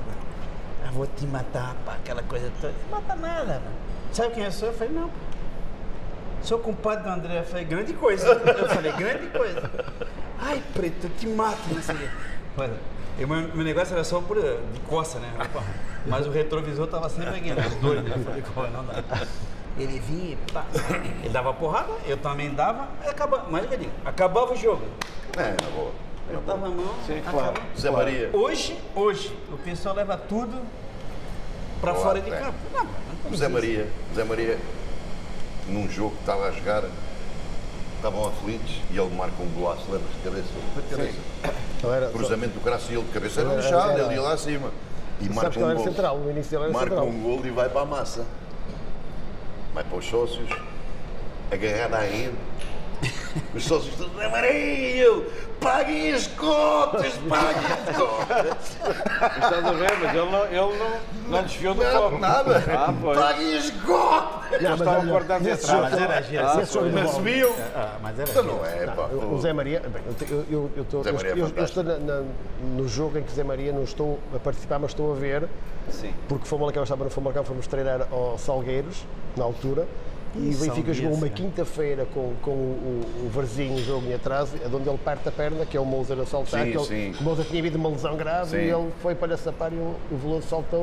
ah, 0.86 0.92
vou 0.92 1.08
te 1.08 1.26
matar, 1.26 1.76
pá, 1.86 1.94
aquela 1.94 2.22
coisa 2.24 2.52
toda. 2.62 2.74
Não 2.84 3.02
mata 3.02 3.16
nada, 3.16 3.54
mano. 3.54 3.76
Sabe 4.14 4.34
quem 4.36 4.44
eu 4.44 4.52
sou? 4.52 4.70
Eu 4.70 4.74
falei, 4.74 4.94
não, 4.94 5.10
pô. 5.10 5.16
Sou 6.42 6.60
compadre 6.60 7.04
do 7.04 7.10
André. 7.10 7.40
Eu 7.40 7.44
falei, 7.44 7.66
grande 7.66 7.94
coisa. 7.94 8.28
Eu 8.28 8.70
falei, 8.70 8.92
grande 8.92 9.28
coisa. 9.28 9.72
Ai, 10.40 10.62
preto, 10.74 11.06
eu 11.06 11.10
te 11.18 11.28
mato, 11.28 11.60
e 13.18 13.26
meu, 13.26 13.64
negócio 13.64 13.94
era 13.94 14.04
só 14.04 14.20
por, 14.20 14.38
de 14.38 14.80
coça, 14.82 15.20
né? 15.20 15.32
Mas 16.06 16.28
o 16.28 16.32
retrovisor 16.32 16.86
tava 16.88 17.10
sempre 17.10 17.38
aqui, 17.38 17.52
né? 17.52 17.64
Dois, 17.82 18.04
né? 18.04 18.14
Eu 18.16 18.24
falei, 18.24 18.44
pô, 18.54 18.68
não 18.68 18.86
dá. 18.86 19.04
Ele 19.78 20.00
vinha 20.00 20.38
pá. 20.54 20.66
Ele 21.24 21.30
dava 21.30 21.54
porrada, 21.54 21.92
eu 22.06 22.18
também 22.18 22.54
dava, 22.54 22.88
acabava. 23.06 23.48
Mas 23.50 23.64
eu 23.72 23.80
acabava 24.06 24.54
o 24.54 24.56
jogo. 24.56 24.86
É, 25.38 25.56
na 25.64 25.70
boa. 25.76 25.92
Eu 26.30 26.42
dava 26.42 26.66
a 26.66 26.70
mão. 26.70 26.96
Sim, 27.06 27.20
acabava. 27.20 27.52
claro. 27.54 27.62
Zé 27.80 27.90
Maria. 27.92 28.30
Hoje, 28.34 28.78
hoje, 28.96 29.38
o 29.52 29.58
pessoal 29.58 29.96
leva 29.96 30.18
tudo 30.18 30.60
pra 31.82 31.94
Boa, 31.94 32.04
fora 32.04 32.22
de 32.22 32.32
é. 32.32 32.38
campo. 32.40 32.58
Não, 32.74 32.88
não 33.30 33.38
Zé. 33.38 33.48
Maria, 33.48 33.88
o 34.12 34.16
Zé 34.16 34.24
Maria, 34.24 34.58
num 35.68 35.90
jogo 35.90 36.12
que 36.12 36.20
estava 36.22 36.48
a 36.48 36.52
jogar, 36.52 36.84
estavam 37.98 38.28
aflitos 38.28 38.76
e 38.92 38.98
ele 38.98 39.16
marca 39.16 39.42
um 39.42 39.50
golaço, 39.50 39.84
lembras 39.92 40.12
de 40.14 40.20
cabeça? 40.24 40.48
De 40.76 40.96
cabeça. 40.96 41.18
Então 41.78 41.94
era- 41.94 42.10
Cruzamento 42.10 42.54
do 42.56 42.62
braço 42.64 42.92
e 42.92 42.96
ele 42.96 43.04
de 43.04 43.12
cabeça 43.12 43.42
era 43.42 43.54
era- 43.54 44.04
ele 44.06 44.14
ia 44.16 44.22
lá 44.22 44.34
acima. 44.34 44.72
E 45.22 45.26
Sabes 45.26 45.36
marca 45.36 45.60
um 45.60 45.76
gol. 45.76 45.84
central, 45.84 46.18
no 46.18 46.30
início 46.32 46.56
ele 46.58 46.64
era 46.66 46.74
Marca 46.74 46.90
central. 46.90 47.08
um 47.08 47.22
gol 47.22 47.46
e 47.46 47.50
vai 47.52 47.70
para 47.70 47.82
a 47.82 47.86
massa. 47.86 48.26
Vai 49.74 49.84
para 49.84 49.98
os 49.98 50.06
sócios, 50.06 50.50
agarrado 51.52 51.94
à 51.94 52.00
rede. 52.00 52.34
Os 53.54 53.64
sócios 53.66 53.96
todos, 53.96 54.16
Zé 54.16 54.28
Maria, 54.30 54.52
e 54.52 55.00
eu, 55.00 55.26
paguem 55.60 56.14
as 56.14 56.28
cotas, 56.28 57.14
paguem 57.30 57.66
as 57.90 57.98
cotas. 57.98 58.78
Estás 59.36 59.66
a 59.66 59.72
ver, 59.72 59.92
mas 60.02 60.16
ele 60.16 60.32
não, 60.32 60.46
ele 60.46 60.78
não, 60.80 61.30
não 61.30 61.44
desviou 61.44 61.74
do 61.74 61.84
Não, 61.84 61.92
foco. 61.92 62.18
nada. 62.20 62.64
Ah, 62.74 62.94
pois. 63.02 63.20
Paguem 63.20 63.58
as 63.58 63.70
cotas. 63.72 64.52
Eles 64.54 64.70
mas 64.70 64.80
estavam 64.80 65.06
nesse 65.42 65.66
atrás. 65.66 65.68
jogo- 65.68 65.82
Mas 65.82 66.02
era 66.02 66.22
gira. 66.22 66.52
Ah, 66.52 66.62
Esse 66.62 66.74
jogo 66.74 66.86
de 66.90 66.96
Não 66.96 67.02
bola- 67.04 67.16
subiam. 67.16 67.54
Ah, 67.76 67.96
mas 68.02 68.20
era 68.20 68.30
Então 68.30 68.44
gira. 68.44 68.56
não 68.56 68.66
é, 68.66 68.86
pá. 68.88 69.02
O 69.08 69.34
o 69.36 69.42
Zé 69.42 69.54
Maria, 69.54 69.80
bem, 69.82 70.02
eu 70.08 70.14
te- 70.14 70.32
eu, 70.32 70.46
eu, 70.50 70.72
eu, 70.78 70.84
estou- 70.84 71.04
Zé 71.04 71.10
eu, 71.10 71.14
Maria 71.16 71.30
é 71.30 71.34
eu- 71.34 71.38
eu 71.40 71.48
fantástico. 71.50 71.80
estou 71.82 71.84
na- 71.84 72.14
na- 72.22 72.24
no 72.64 72.88
jogo 72.88 73.18
em 73.18 73.24
que 73.24 73.32
Zé 73.34 73.44
Maria 73.44 73.74
não 73.74 73.84
estou 73.84 74.20
a 74.34 74.40
participar, 74.40 74.80
mas 74.80 74.92
estou 74.92 75.12
a 75.12 75.16
ver, 75.16 75.48
Sim. 75.90 76.14
porque 76.30 76.46
Famalicão 76.48 76.84
estava 76.84 77.04
no 77.04 77.10
Famalicão, 77.10 77.44
fomos 77.44 77.68
treinar 77.68 78.08
ao 78.12 78.38
Salgueiros, 78.38 79.04
na 79.36 79.44
altura, 79.44 79.86
e 80.38 80.54
o 80.54 80.58
Benfica 80.58 80.94
jogou 80.94 81.14
uma 81.18 81.30
quinta-feira 81.30 82.06
com, 82.14 82.34
com 82.42 82.52
o, 82.52 83.02
o 83.26 83.30
Varzinho, 83.34 83.74
um 83.74 83.78
jogo 83.84 84.08
em 84.08 84.14
atraso, 84.14 84.56
é 84.64 84.68
de 84.68 84.76
onde 84.76 84.90
ele 84.90 84.98
parte 84.98 85.28
a 85.28 85.32
perna, 85.32 85.66
que 85.66 85.78
é 85.78 85.80
o 85.80 85.86
Mouser 85.86 86.20
a 86.20 86.26
saltar, 86.26 86.66
Sim, 86.66 86.72
que 86.72 86.78
ele, 86.78 86.86
sim. 86.86 87.16
o 87.20 87.24
Mouser 87.24 87.46
tinha 87.46 87.60
havido 87.60 87.78
uma 87.78 87.90
lesão 87.90 88.18
grave 88.18 88.50
Sim. 88.52 88.58
e 88.58 88.70
ele 88.70 88.92
foi 89.02 89.16
para 89.16 89.38
sapar 89.38 89.72
e 89.72 89.76
o, 89.78 89.96
o 90.12 90.18
Veloso 90.18 90.48
saltou. 90.48 90.82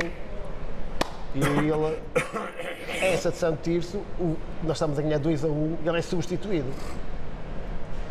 E 1.34 1.38
ele, 1.38 1.98
essa 3.14 3.30
de 3.30 3.36
Santo 3.36 3.58
Tirso, 3.62 3.98
o- 4.18 4.36
nós 4.62 4.76
estamos 4.76 4.98
a 4.98 5.02
ganhar 5.02 5.18
2 5.18 5.44
a 5.44 5.48
1 5.48 5.50
um, 5.50 5.76
e 5.84 5.88
ele 5.88 5.98
é 5.98 6.02
substituído. 6.02 6.66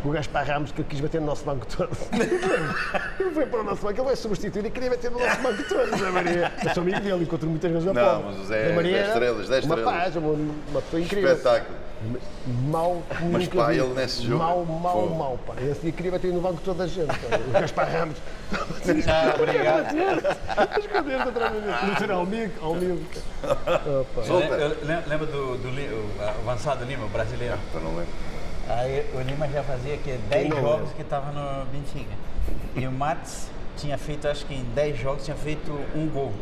O 0.04 0.10
Gaspar 0.10 0.45
Ramos 0.47 0.72
que 0.72 0.84
quis 0.84 0.99
bater 0.99 1.22
no 1.22 1.28
nosso 1.28 1.43
banco 1.45 1.66
todo. 1.68 1.89
Ele 3.20 3.32
foi 3.32 3.45
para 3.45 3.60
o 3.60 3.64
nosso 3.64 3.84
banco, 3.84 4.02
ele 4.02 4.10
é 4.10 4.16
substituído 4.16 4.68
e 4.68 4.72
queria 4.72 4.89
bater 4.89 5.12
no 5.12 5.20
nosso 5.20 5.39
banco 5.41 5.64
todo, 5.70 5.95
Zé 5.97 6.10
Maria. 6.10 6.52
Eu 6.64 6.74
sou 6.74 6.82
amigo 6.82 6.99
dele, 7.02 7.24
encontro 7.24 7.47
muitas 7.47 7.72
vezes 7.72 7.86
na 7.86 7.93
Não, 7.93 8.24
mas 8.24 8.39
o 8.39 8.45
Zé 8.45 8.72
é 8.72 8.82
dez 8.82 8.95
era 8.95 9.08
estrelas, 9.10 9.49
dez 9.49 9.66
Uma 9.66 9.76
estrelas. 9.76 10.02
paz, 10.02 10.16
uma, 10.16 10.30
uma 10.32 10.82
pessoa 10.82 11.02
incrível. 11.02 11.32
Espetáculo. 11.34 11.78
Mal, 12.68 13.04
Mas, 13.32 13.47
pá, 13.47 13.68
vi. 13.68 13.78
ele 13.78 13.93
nesse 13.93 14.24
jogo- 14.26 14.39
Mal, 14.43 14.66
mal, 14.66 14.93
Fogo. 15.02 15.16
mal, 15.16 15.39
pá. 15.45 15.54
Esse 15.62 15.82
dia 15.82 15.91
queria 15.91 16.12
bater 16.12 16.34
no 16.34 16.41
banco 16.41 16.60
toda 16.66 16.86
a 16.86 16.88
gente. 16.88 17.06
pá. 17.06 17.38
O 17.47 17.52
Gaspar 17.52 17.91
Ramos. 17.91 18.18
Ah, 19.08 19.36
obrigado. 19.39 19.95
Esconder 20.80 21.22
atrás 21.22 21.54
de 21.54 21.60
mim. 21.60 21.89
Literalmente, 21.91 22.54
ao 22.60 22.74
mesmo. 22.74 23.06
Opa. 23.43 23.82
Eu, 23.86 24.24
Solta. 24.26 24.47
lem- 24.56 24.62
eu 24.62 24.78
lem- 24.88 25.04
lembro 25.08 25.28
do, 25.28 25.58
do 25.60 25.70
Li- 25.70 25.88
o 25.88 26.10
avançado 26.49 26.84
Lima, 26.86 27.06
brasileiro. 27.08 27.58
Eu 27.76 27.82
não 27.82 27.89
lembro. 27.91 28.08
Aí 28.78 29.05
o 29.13 29.22
Lima 29.22 29.47
já 29.49 29.63
fazia 29.63 29.97
que 29.97 30.11
10 30.30 30.49
não 30.49 30.57
jogos 30.57 30.80
lembra? 30.80 30.93
que 30.95 31.01
estava 31.01 31.32
no 31.32 31.65
Benfica. 31.65 32.13
E 32.76 32.88
o 32.88 32.91
Matos 32.91 33.47
tinha 33.78 33.97
feito, 33.97 34.28
acho 34.28 34.45
que 34.45 34.53
em 34.53 34.63
10 34.76 34.99
jogos, 34.99 35.26
tinha 35.26 35.36
feito 35.38 35.72
um 35.95 36.07
gol. 36.09 36.34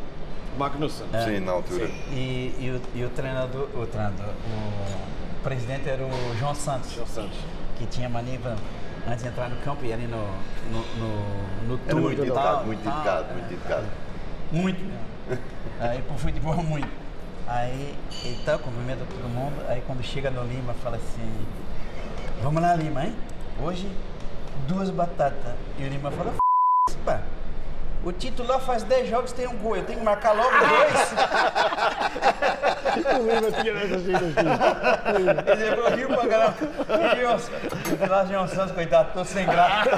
Magnussen. 0.57 1.07
Sim, 1.25 1.39
na 1.39 1.53
altura. 1.53 1.85
E, 2.11 2.53
e, 2.59 2.71
o, 2.71 2.97
e 2.97 3.05
o 3.05 3.09
treinador, 3.09 3.69
o 3.75 3.85
treinador, 3.87 4.27
o 4.27 5.43
presidente 5.43 5.87
era 5.87 6.03
o 6.03 6.37
João 6.37 6.53
Santos, 6.53 6.91
João 6.93 7.07
Santos. 7.07 7.37
que 7.77 7.85
tinha 7.85 8.09
mania 8.09 8.37
pra, 8.39 8.55
antes 9.07 9.23
de 9.23 9.29
entrar 9.29 9.49
no 9.49 9.55
campo 9.61 9.85
e 9.85 9.93
ali 9.93 10.05
no, 10.07 10.17
no, 10.71 10.85
no, 10.97 11.67
no 11.67 11.79
Era 11.85 11.91
tour 11.91 12.01
muito 12.01 12.21
e 12.21 12.25
educado, 12.25 12.47
tal, 12.57 12.65
muito 12.65 12.83
tal. 12.83 12.93
educado, 12.97 13.33
muito 13.33 13.53
educado. 13.53 13.85
Muito 14.51 14.83
mesmo. 14.83 15.43
Aí 15.79 16.01
pro 16.01 16.17
futebol 16.17 16.55
muito. 16.57 16.89
Aí 17.47 17.95
então, 18.25 18.59
cumprimenta 18.59 19.05
todo 19.05 19.29
mundo. 19.29 19.55
Aí 19.67 19.81
quando 19.87 20.03
chega 20.03 20.29
no 20.29 20.43
Lima, 20.43 20.73
fala 20.83 20.97
assim, 20.97 21.31
vamos 22.41 22.61
lá 22.61 22.75
Lima, 22.75 23.05
hein? 23.05 23.15
Hoje 23.61 23.89
duas 24.67 24.89
batatas. 24.89 25.55
E 25.77 25.83
o 25.83 25.87
Lima 25.87 26.11
fala, 26.11 26.31
"F***, 26.89 26.97
pá. 27.05 27.21
O 28.03 28.13
titular 28.13 28.59
faz 28.61 28.81
10 28.83 29.09
jogos 29.09 29.31
tem 29.33 29.45
um 29.45 29.57
gol, 29.57 29.75
eu 29.75 29.83
tenho 29.83 29.99
que 29.99 30.05
marcar 30.05 30.31
logo 30.31 30.49
dois. 30.49 31.13
O 33.19 33.23
Lima 33.35 33.51
tinha 33.61 33.73
dessas 33.73 34.03
giras 34.03 34.21
aqui. 34.37 35.51
Ele 35.51 35.75
falou, 35.75 35.91
viu 35.97 36.07
pra. 36.07 36.53
E 37.89 37.93
o 37.93 37.97
Pilar 37.97 38.25
João 38.27 38.47
Santos, 38.47 38.71
coitado, 38.73 39.09
tô 39.13 39.25
sem 39.25 39.45
graça. 39.45 39.89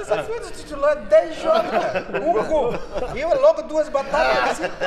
Essa 0.00 0.22
foi 0.22 0.40
do 0.40 0.50
titular 0.50 0.96
10 0.96 1.42
jogos, 1.42 1.70
cara. 1.70 2.06
Um 2.22 2.44
gol. 2.46 2.74
E 3.14 3.20
eu 3.20 3.40
logo 3.40 3.62
duas 3.62 3.88
batatas 3.90 4.50
assim, 4.52 4.62
pô. 4.78 4.84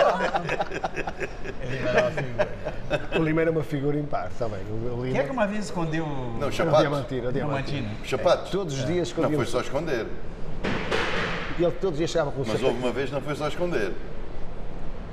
Ele 1.61 1.87
era 1.87 2.01
uma 2.01 2.11
figura. 2.11 2.47
O 3.19 3.23
Lima 3.23 3.41
era 3.41 3.51
uma 3.51 3.63
figura 3.63 3.97
impar, 3.99 4.27
está 4.31 4.47
bem. 4.49 4.59
O 4.69 4.99
o 4.99 5.03
Quem 5.03 5.11
é 5.11 5.21
que 5.23 5.29
Lima. 5.29 5.33
uma 5.33 5.47
vez 5.47 5.65
escondeu 5.65 6.05
Não, 6.07 6.39
o 6.39 6.41
o 6.41 6.47
O. 6.47 6.49
Diamantino, 6.79 7.29
o 7.29 7.31
Diamantino. 7.31 7.89
Os 8.03 8.09
sapatos. 8.09 8.49
Todos 8.49 8.73
os 8.73 8.85
dias 8.85 8.95
Não 8.97 9.03
escondia. 9.03 9.37
foi 9.37 9.45
só 9.45 9.61
esconder. 9.61 10.07
E 11.59 11.63
ele 11.63 11.71
todos 11.73 11.93
os 11.93 11.97
dias 11.97 12.09
chegava 12.09 12.31
com 12.31 12.37
o 12.41 12.45
Mas 12.45 12.47
sapato. 12.47 12.65
houve 12.67 12.79
uma 12.79 12.91
vez 12.91 13.11
não 13.11 13.21
foi 13.21 13.35
só 13.35 13.47
esconder. 13.47 13.93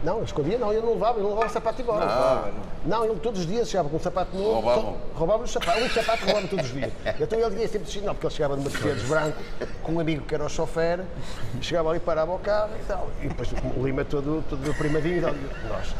Não, 0.04 0.18
eu 0.18 0.24
escondia, 0.24 0.56
não, 0.58 0.72
eu 0.72 0.80
não 0.80 0.92
levava, 0.92 1.18
eu 1.18 1.24
não 1.24 1.30
levava 1.30 1.48
o 1.48 1.50
sapato 1.50 1.82
embora. 1.82 2.04
Ah. 2.04 2.50
Não, 2.86 3.04
ele 3.04 3.16
todos 3.16 3.40
os 3.40 3.46
dias 3.48 3.68
chegava 3.68 3.88
com 3.88 3.96
um 3.96 4.00
sapato 4.00 4.36
novo. 4.36 4.52
Roubavam? 4.52 4.96
Roubavam 5.12 5.44
os 5.44 5.50
sapatos, 5.50 5.82
um 5.82 5.88
sapato 5.88 6.24
roubava 6.24 6.46
todos 6.46 6.66
os 6.66 6.72
dias. 6.72 6.92
Então 7.20 7.36
ele 7.40 7.50
tinha 7.56 7.66
sempre 7.66 7.80
destino, 7.80 8.06
não, 8.06 8.14
porque 8.14 8.28
ele 8.28 8.34
chegava 8.34 8.56
de 8.56 8.62
Mercedes 8.62 9.02
branco, 9.08 9.38
com 9.82 9.92
um 9.92 9.98
amigo 9.98 10.24
que 10.24 10.32
era 10.36 10.44
o 10.44 10.48
chofer, 10.48 11.00
chegava 11.60 11.90
ali, 11.90 11.98
parava 11.98 12.32
o 12.32 12.38
carro 12.38 12.70
e 12.80 12.84
tal. 12.86 13.08
E 13.20 13.26
depois 13.26 13.48
o 13.76 13.84
Lima 13.84 14.04
todo, 14.04 14.44
todo 14.48 14.74
primadinho 14.78 15.18
e 15.18 15.20
tal. 15.20 15.34
E 15.34 15.68
Nós, 15.68 15.94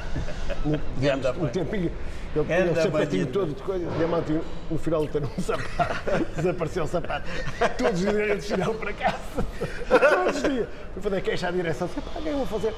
digamos, 0.96 1.26
um 1.36 1.46
tempinho, 1.48 1.92
ele 2.34 2.44
tinha 2.44 2.62
o 2.62 2.66
Ganda 2.68 2.82
sapatinho 2.82 3.26
bandido. 3.26 3.32
todo 3.32 3.54
de 3.54 3.62
coisa, 3.62 3.90
diamante, 3.96 4.40
no 4.70 4.78
final 4.78 5.06
de 5.06 5.12
ter 5.12 5.22
um 5.24 5.42
sapato, 5.42 6.24
desapareceu 6.36 6.84
o 6.84 6.86
sapato. 6.86 7.28
Todos 7.78 8.02
os 8.02 8.10
dias 8.10 8.44
chinelo 8.44 8.74
para 8.74 8.92
casa. 8.92 9.18
Todos 9.88 10.36
os 10.36 10.42
dias. 10.42 10.68
Fui 10.92 11.02
fazer 11.02 11.20
queixa 11.22 11.48
à 11.48 11.50
direção, 11.50 11.88
disse, 11.88 12.00
pá, 12.00 12.10
o 12.10 12.12
que 12.12 12.18
é 12.18 12.22
que 12.22 12.28
eu 12.28 12.44
vou 12.44 12.46
fazer? 12.46 12.74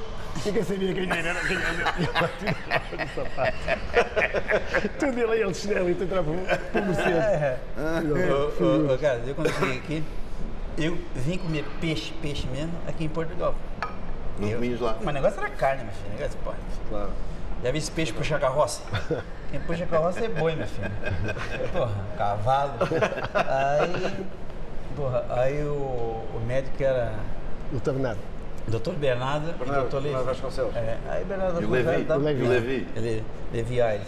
Ninguém 0.47 0.63
sabia 0.63 0.95
quem 0.95 1.11
era, 1.11 1.41
quem 1.41 1.57
era. 1.57 1.95
E 1.99 3.05
o 3.05 3.09
sapato. 3.15 3.57
Todo 4.99 5.13
dia 5.13 5.27
lá 5.27 5.37
ele 5.37 5.51
de 5.51 5.57
chinelo 5.57 5.89
e 5.89 5.93
entrava 5.93 6.33
para 6.73 6.81
o 6.81 6.87
Mercedes. 6.87 7.13
É. 7.13 7.59
Ô, 8.95 8.99
cara, 8.99 9.21
eu 9.27 9.35
quando 9.35 9.53
cheguei 9.53 9.79
aqui, 9.79 10.05
eu 10.79 10.99
vim 11.15 11.39
comer 11.39 11.65
peixe, 11.81 12.13
peixe 12.23 12.47
mesmo, 12.47 12.73
aqui 12.87 13.05
em 13.05 13.09
Portugal. 13.09 13.55
Não 14.39 14.51
comias 14.53 14.81
lá. 14.81 14.97
Mas 15.01 15.09
o 15.09 15.13
negócio 15.13 15.41
era 15.41 15.51
carne, 15.51 15.85
meu 15.85 15.93
filho. 15.93 16.15
Negócio, 16.17 16.39
pô, 16.43 16.53
Claro. 16.89 17.11
Já 17.63 17.71
vi 17.71 17.79
esse 17.79 17.91
peixe 17.91 18.13
puxar 18.13 18.41
carroça? 18.41 18.83
Quem 19.51 19.61
puxa 19.61 19.85
carroça 19.87 20.25
é 20.25 20.29
boi, 20.29 20.55
minha 20.55 20.67
filha. 20.67 20.91
Porra, 21.73 21.93
cavalo. 22.17 22.73
Aí, 23.35 24.27
porra, 24.97 25.25
aí 25.29 25.63
o, 25.65 25.73
o 26.35 26.43
médico 26.47 26.83
era 26.83 27.13
O 27.73 27.81
Tabernado. 27.81 28.19
Dr. 28.69 28.93
Bernardo 28.93 29.51
e 29.51 29.53
Bernardo- 29.53 29.89
Dr. 29.89 29.95
Levi. 29.97 30.09
Bernardo 30.09 30.27
Vasconcelos. 30.27 30.77
É, 30.77 30.99
aí 31.09 31.25
Bernardo 31.25 31.61
E 31.61 31.65
o 31.65 31.69
Vasconcelos 31.69 31.87
Levi? 31.97 32.05
tá- 32.05 32.17
Levi. 32.17 32.41
E 32.43 32.47
o 32.47 32.49
Levi? 32.49 32.89
Ele, 32.97 33.25
Levi 33.53 33.83
Aires. 33.83 34.07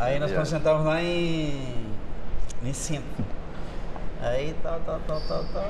Aí 0.00 0.18
nós 0.18 0.48
sentávamos 0.48 0.86
lá 0.86 1.00
em, 1.00 1.86
em 2.64 2.72
Sintra. 2.72 3.24
Aí 4.22 4.54
tal, 4.62 4.78
tal, 4.86 5.00
tal, 5.06 5.20
tal, 5.26 5.44
tal. 5.52 5.64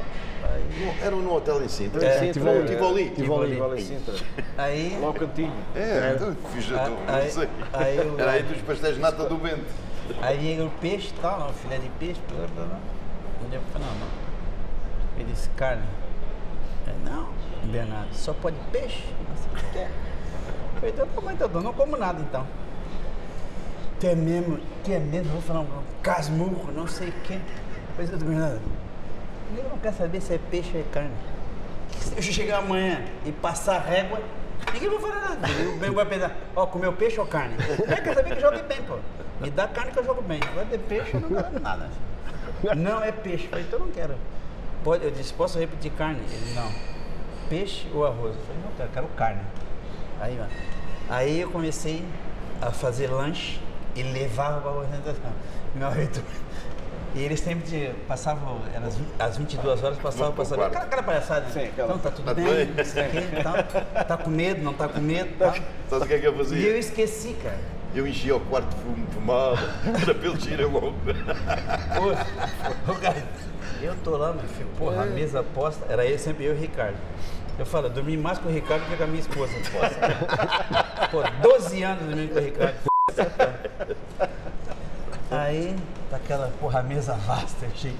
Aí, 0.44 0.94
Era 1.02 1.16
no 1.16 1.34
hotel 1.34 1.62
em 1.64 1.68
Sintra. 1.68 2.04
É, 2.04 2.30
Tivoli. 2.32 2.66
Tivoli. 2.68 3.10
Tivoli. 3.10 3.10
Tivoli. 3.14 3.50
Tivoli 3.52 3.80
em 3.80 3.84
Sintra. 3.84 4.14
aí, 4.58 4.98
Lá 5.00 5.08
o 5.10 5.14
cantinho. 5.14 5.52
É, 5.74 6.12
então, 6.14 6.36
fiz 6.52 6.70
a 6.72 6.76
Ah, 6.82 6.86
aí- 7.16 7.24
não 7.24 7.30
sei. 7.30 7.48
aí 7.72 7.98
o- 8.00 8.20
Era 8.20 8.30
aí 8.32 8.42
dos 8.42 8.58
pastéis 8.62 8.96
de 8.96 9.00
nata 9.00 9.24
do 9.24 9.36
Bento. 9.36 9.64
aí 10.20 10.36
vinha 10.38 10.64
o 10.66 10.70
peixe 10.80 11.08
e 11.16 11.20
tal, 11.20 11.40
não, 11.40 11.52
filé 11.54 11.78
de 11.78 11.88
peixe, 11.98 12.20
blá, 12.28 12.46
blá, 12.54 12.64
blá. 12.66 12.78
Eu 13.52 13.60
falei, 13.72 13.88
não, 13.88 13.94
não. 14.00 14.06
Ele 15.18 15.32
disse, 15.32 15.48
carne. 15.50 15.82
Eu, 16.86 17.10
não, 17.10 17.28
Bernardo, 17.64 18.14
só 18.14 18.32
pode 18.34 18.56
peixe? 18.70 19.04
Não 19.28 19.36
sei 19.36 19.52
o 19.52 19.56
que 19.56 19.72
quer. 19.72 19.88
Eu 19.88 20.80
falei, 20.80 20.90
então, 20.90 21.06
tá 21.06 21.20
bom, 21.20 21.30
então, 21.30 21.50
eu 21.54 21.60
não 21.62 21.72
como 21.72 21.96
nada 21.96 22.20
então. 22.20 22.46
Tu 24.00 24.06
é 24.08 24.14
mesmo, 24.14 24.58
tu 24.84 24.92
é 24.92 24.98
mesmo, 24.98 25.32
vou 25.32 25.40
falar 25.42 25.60
um 25.60 25.66
casmurro, 26.02 26.70
não 26.72 26.86
sei 26.86 27.08
o 27.08 27.12
que. 27.24 27.38
Pois 27.94 28.10
Bernardo, 28.10 28.60
eu 29.56 29.64
não 29.68 29.78
quero 29.78 29.96
saber 29.96 30.20
se 30.20 30.34
é 30.34 30.40
peixe 30.50 30.70
ou 30.74 30.80
é 30.80 30.84
carne. 30.92 31.10
Se 31.98 32.16
eu 32.16 32.22
chegar 32.22 32.58
amanhã 32.58 33.04
e 33.26 33.32
passar 33.32 33.78
régua, 33.80 34.20
ninguém 34.72 34.88
vai 34.88 35.00
falar 35.00 35.20
nada. 35.28 35.48
O 35.74 35.78
bem 35.78 35.90
vai 35.90 36.06
pensar, 36.06 36.36
ó, 36.56 36.66
comeu 36.66 36.92
peixe 36.92 37.20
ou 37.20 37.26
carne? 37.26 37.54
Eu 37.68 37.86
quero 37.86 38.14
saber 38.14 38.30
que 38.30 38.32
eu 38.32 38.40
jogue 38.40 38.62
bem, 38.62 38.82
pô. 38.82 38.96
Me 39.40 39.50
dá 39.50 39.68
carne 39.68 39.92
que 39.92 39.98
eu 39.98 40.04
jogo 40.04 40.22
bem. 40.22 40.40
Agora 40.50 40.66
de 40.66 40.78
peixe 40.78 41.14
eu 41.14 41.20
não 41.20 41.28
quero 41.28 41.60
nada. 41.60 41.90
Não 42.76 43.02
é 43.02 43.12
peixe. 43.12 43.44
Eu 43.44 43.50
falei, 43.50 43.64
então 43.66 43.78
eu 43.80 43.86
não 43.86 43.92
quero. 43.92 44.14
Pode, 44.82 45.04
eu 45.04 45.10
disse, 45.10 45.34
posso 45.34 45.58
repetir 45.58 45.92
carne? 45.92 46.20
Ele, 46.20 46.54
não. 46.54 46.70
Peixe 47.48 47.86
ou 47.92 48.06
arroz? 48.06 48.34
Eu 48.36 48.42
falei, 48.42 48.62
não, 48.64 48.72
quero, 48.76 48.88
quero 48.90 49.08
carne. 49.08 49.42
Aí, 50.20 50.38
ó. 50.40 50.46
Aí 51.12 51.40
eu 51.40 51.50
comecei 51.50 52.04
a 52.60 52.70
fazer 52.70 53.08
lanche 53.08 53.60
e 53.94 54.02
levava 54.02 54.60
para 54.60 54.70
a 54.70 54.74
apresentação. 54.84 55.32
Meu 55.74 55.90
marido. 55.90 56.22
E 57.14 57.22
eles 57.22 57.40
sempre 57.40 57.68
de- 57.68 57.92
passavam, 58.08 58.60
eram 58.74 58.86
às 58.86 58.96
20 58.96 59.08
às 59.18 59.36
22 59.36 59.84
horas, 59.84 59.98
passavam 59.98 60.32
quarto. 60.32 60.54
Aquela, 60.54 60.84
aquela 60.84 61.02
palhaçada. 61.02 61.46
Sim, 61.50 61.64
aquela- 61.64 61.88
Então 61.88 61.98
tá 61.98 62.10
tudo 62.10 62.24
Tá 62.24 62.34
bem, 62.34 62.66
não 62.66 62.84
sei 62.84 63.06
o 63.06 63.10
quê, 63.10 63.22
tal. 63.42 64.04
Tá 64.04 64.16
com 64.16 64.30
medo, 64.30 64.62
não 64.62 64.72
tá 64.72 64.88
com 64.88 65.00
medo, 65.00 65.30
tal. 65.38 65.52
Sabe 65.90 66.04
o 66.04 66.06
que 66.08 66.14
é 66.14 66.18
que 66.18 66.26
eu 66.26 66.32
E 66.32 66.34
eu 66.38 66.44
fazia? 66.44 66.78
esqueci, 66.78 67.34
cara. 67.42 67.58
Eu 67.94 68.06
enchia 68.06 68.34
o 68.34 68.40
quarto 68.40 68.68
de 68.74 68.76
fumo, 68.82 69.06
fumava, 69.12 69.58
era 70.02 70.14
pelo 70.14 70.38
tiro 70.38 70.70
logo. 70.70 70.94
Pô, 71.94 72.92
o 72.92 72.96
cara, 72.96 73.22
eu 73.82 73.94
tô 74.02 74.16
lá, 74.16 74.32
meu 74.32 74.44
filho, 74.44 74.70
porra, 74.78 75.02
a 75.02 75.06
mesa 75.06 75.42
posta, 75.54 75.84
era 75.92 76.06
eu, 76.06 76.18
sempre 76.18 76.46
eu 76.46 76.54
e 76.54 76.56
o 76.56 76.58
Ricardo. 76.58 76.96
Eu 77.58 77.66
falo, 77.66 77.88
eu 77.88 77.90
dormi 77.90 78.16
mais 78.16 78.38
com 78.38 78.48
o 78.48 78.52
Ricardo 78.52 78.86
que 78.88 78.96
com 78.96 79.04
a 79.04 79.06
minha 79.06 79.20
esposa. 79.20 79.52
Pô, 81.12 81.22
12 81.42 81.82
anos 81.82 82.04
dormindo 82.06 82.32
com 82.32 82.38
o 82.38 82.42
Ricardo. 82.42 82.76
Aí, 85.32 85.74
tá 86.10 86.16
aquela 86.16 86.52
porra, 86.60 86.80
a 86.80 86.82
mesa 86.82 87.14
vasta, 87.14 87.66
de 87.68 87.94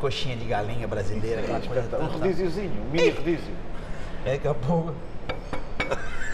coxinha 0.00 0.36
de 0.36 0.46
galinha 0.46 0.88
brasileira, 0.88 1.42
aquela 1.42 1.60
coisa. 1.60 1.98
Um 1.98 2.06
rodíziozinho, 2.06 2.82
um 2.82 2.90
mini 2.90 3.10
rodízio. 3.10 3.54
Aí 4.24 4.32
daqui 4.32 4.48
a 4.48 4.54
pouco. 4.54 4.94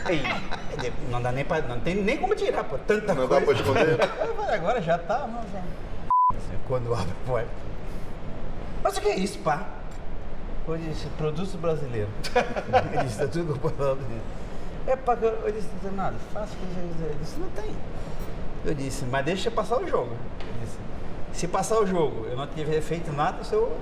Aí, 0.04 0.22
não 1.10 1.20
dá 1.20 1.32
nem 1.32 1.44
pra. 1.44 1.60
Não 1.62 1.80
tem 1.80 1.96
nem 1.96 2.18
como 2.18 2.34
tirar, 2.36 2.62
pô. 2.64 2.78
Tanta 2.78 3.14
Não 3.14 3.26
dá 3.26 3.40
coisa. 3.40 3.62
para 3.62 3.82
esconder. 3.82 4.10
Eu 4.28 4.34
falei, 4.36 4.54
agora 4.54 4.80
já 4.80 4.96
tá, 4.96 5.26
mas 5.26 5.44
já. 5.52 5.62
Quando 6.68 6.94
abre 6.94 7.12
porta. 7.26 7.48
Mas 8.82 8.96
o 8.96 9.00
que 9.00 9.08
é 9.08 9.16
isso, 9.16 9.38
pá? 9.40 9.66
Eu 10.68 10.78
disse, 10.78 11.06
produto 11.18 11.58
brasileiro. 11.58 12.08
Ele 12.92 13.04
disse, 13.04 13.18
tá 13.18 13.26
tudo 13.26 13.58
comprado. 13.58 13.98
É 14.86 14.94
pá, 14.96 15.16
que 15.16 15.24
eu 15.24 15.52
disse, 15.52 15.68
não 15.72 15.90
tem 15.90 15.92
nada, 15.92 16.16
faço 16.32 16.52
o 16.52 16.56
que 16.56 16.66
você 16.66 16.92
quiser. 16.92 17.06
Ele 17.06 17.18
disse, 17.20 17.40
não 17.40 17.48
tem. 17.50 17.74
Eu 18.64 18.74
disse, 18.74 19.04
mas 19.04 19.24
deixa 19.24 19.50
passar 19.50 19.78
o 19.78 19.86
jogo. 19.88 20.10
Disse, 20.62 20.76
se 21.32 21.48
passar 21.48 21.78
o 21.80 21.86
jogo, 21.86 22.26
eu 22.30 22.36
não 22.36 22.46
tiver 22.46 22.80
feito 22.80 23.12
nada, 23.12 23.42
se 23.44 23.52
eu 23.52 23.76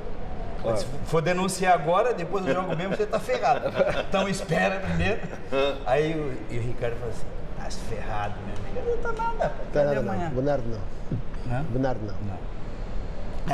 Claro. 0.62 0.76
se 0.78 0.87
for 1.07 1.20
denunciar 1.20 1.74
agora, 1.74 2.14
depois 2.14 2.45
do 2.45 2.53
jogo 2.55 2.76
mesmo, 2.76 2.97
você 2.97 3.05
tá 3.07 3.18
ferrado. 3.18 3.66
Então 4.09 4.28
espera 4.28 4.78
primeiro. 4.80 5.20
Aí 5.85 6.12
o, 6.14 6.33
e 6.55 6.59
o 6.59 6.62
Ricardo 6.62 6.95
falou 6.97 7.11
assim, 7.11 7.26
tá 7.59 7.70
ferrado, 7.89 8.35
meu 8.47 8.80
amigo. 8.83 8.97
Não 9.03 9.12
tá 9.14 9.22
nada. 9.24 9.53
Tá 9.72 9.85
nada, 9.85 10.03
não. 10.03 10.30
Bernardo 10.30 10.64
não. 10.68 11.53
Hã? 11.59 11.64
Bernardo 11.70 12.01
não. 12.07 12.14
Não. 12.28 12.53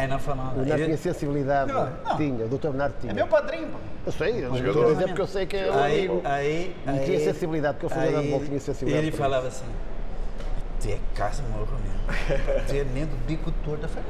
Aí 0.01 0.07
não 0.07 0.19
falou 0.19 0.43
O 0.43 0.47
nada. 0.49 0.59
Bernardo 0.59 0.81
Ele- 0.83 0.85
tinha 0.85 0.97
sensibilidade. 0.99 1.73
Não, 1.73 1.91
não. 2.05 2.17
Tinha, 2.19 2.45
o 2.45 2.49
Dr. 2.49 2.69
Bernardo 2.69 2.95
tinha. 3.01 3.11
É 3.13 3.15
meu 3.15 3.27
padrinho, 3.27 3.69
pô. 3.69 3.79
Eu 4.05 4.13
sei, 4.13 4.45
eu 4.45 4.55
estou 4.55 4.85
a 4.87 4.93
dizer 4.93 5.07
porque 5.07 5.21
eu 5.23 5.27
sei 5.27 5.47
que 5.47 5.57
é 5.57 5.71
o 5.71 5.79
Aí, 5.79 5.99
amigo. 5.99 6.23
aí, 6.25 6.77
E 6.87 6.91
aí, 6.91 7.05
tinha 7.07 7.21
sensibilidade, 7.21 7.79
porque 7.79 7.87
eu 7.87 7.91
fui 7.91 8.03
aí 8.17 8.31
bola, 8.31 8.45
tinha 8.45 8.61
sensibilidade 8.61 9.07
Ele 9.07 9.17
falava 9.17 9.49
assim, 9.49 9.65
tu 10.81 10.89
é 10.89 10.99
casa 11.15 11.43
morro 11.45 11.79
mesmo. 11.83 12.67
Tu 12.67 12.75
é 12.75 12.85
nem 12.85 13.07
do 13.07 13.17
bico 13.27 13.51
torto. 13.65 13.85
Eu 13.85 13.89
falei, 13.89 14.05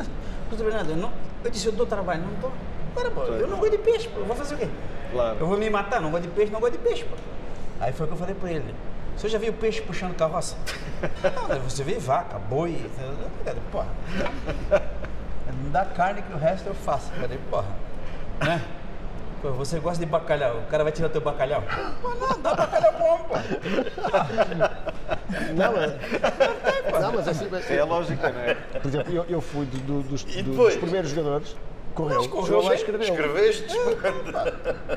mas, 0.50 0.60
Bernardo, 0.60 0.90
eu, 0.90 0.96
não, 0.96 1.12
eu 1.44 1.50
disse, 1.50 1.66
eu 1.66 1.72
dou 1.72 1.86
trabalho, 1.86 2.22
não 2.22 2.34
dou. 2.40 2.52
Para, 2.94 3.10
pô, 3.10 3.22
eu 3.22 3.46
não 3.46 3.58
gosto 3.58 3.72
de 3.72 3.78
peixe, 3.78 4.08
pô, 4.08 4.20
eu 4.20 4.26
vou 4.26 4.36
fazer 4.36 4.54
o 4.54 4.58
quê? 4.58 4.68
Claro. 5.12 5.36
Eu 5.38 5.46
vou 5.46 5.58
me 5.58 5.70
matar, 5.70 6.00
não 6.00 6.10
gosto 6.10 6.24
de 6.24 6.30
peixe, 6.30 6.52
não 6.52 6.60
gosto 6.60 6.72
de 6.72 6.78
peixe, 6.78 7.04
pô. 7.04 7.16
Aí 7.80 7.92
foi 7.92 8.04
o 8.04 8.08
que 8.08 8.14
eu 8.14 8.18
falei 8.18 8.34
pra 8.34 8.50
ele. 8.50 8.74
Você 9.16 9.28
já 9.28 9.38
viu 9.38 9.52
peixe 9.52 9.80
puxando 9.82 10.16
carroça? 10.16 10.56
não, 11.48 11.60
você 11.60 11.82
vê 11.82 11.94
vaca, 11.94 12.38
boi, 12.38 12.90
porra. 13.70 13.88
Me 15.62 15.70
dá 15.70 15.84
carne 15.84 16.22
que 16.22 16.32
o 16.32 16.38
resto 16.38 16.68
eu 16.68 16.74
faço. 16.74 17.10
Eu 17.14 17.22
falei, 17.22 17.38
porra, 17.50 17.68
né? 18.40 18.62
Pô, 19.40 19.52
você 19.52 19.78
gosta 19.78 20.04
de 20.04 20.10
bacalhau, 20.10 20.58
o 20.58 20.66
cara 20.70 20.82
vai 20.82 20.92
tirar 20.92 21.08
teu 21.10 21.20
bacalhau? 21.20 21.62
Pô, 22.02 22.08
não, 22.14 22.40
dá 22.40 22.54
bacalhau 22.54 22.92
bom, 22.98 23.18
pô. 23.28 23.34
Não, 25.54 25.72
mas, 25.72 25.92
não, 27.02 27.12
mas 27.12 27.28
assim, 27.28 27.48
É 27.72 27.78
a 27.78 27.84
lógica, 27.84 28.30
não 28.30 28.40
é? 28.40 28.54
por 28.54 28.88
exemplo, 28.88 29.14
eu, 29.14 29.24
eu 29.28 29.40
fui 29.40 29.64
do- 29.66 29.78
do- 29.78 30.08
dos, 30.08 30.24
do- 30.24 30.42
dos 30.56 30.76
primeiros 30.76 31.10
jogadores, 31.10 31.56
correu, 31.94 32.18
Mas 32.18 32.26
correu 32.26 32.62
lá 32.62 32.72
e 32.72 32.76
escreveu. 32.76 33.08
Escreveste? 33.08 33.76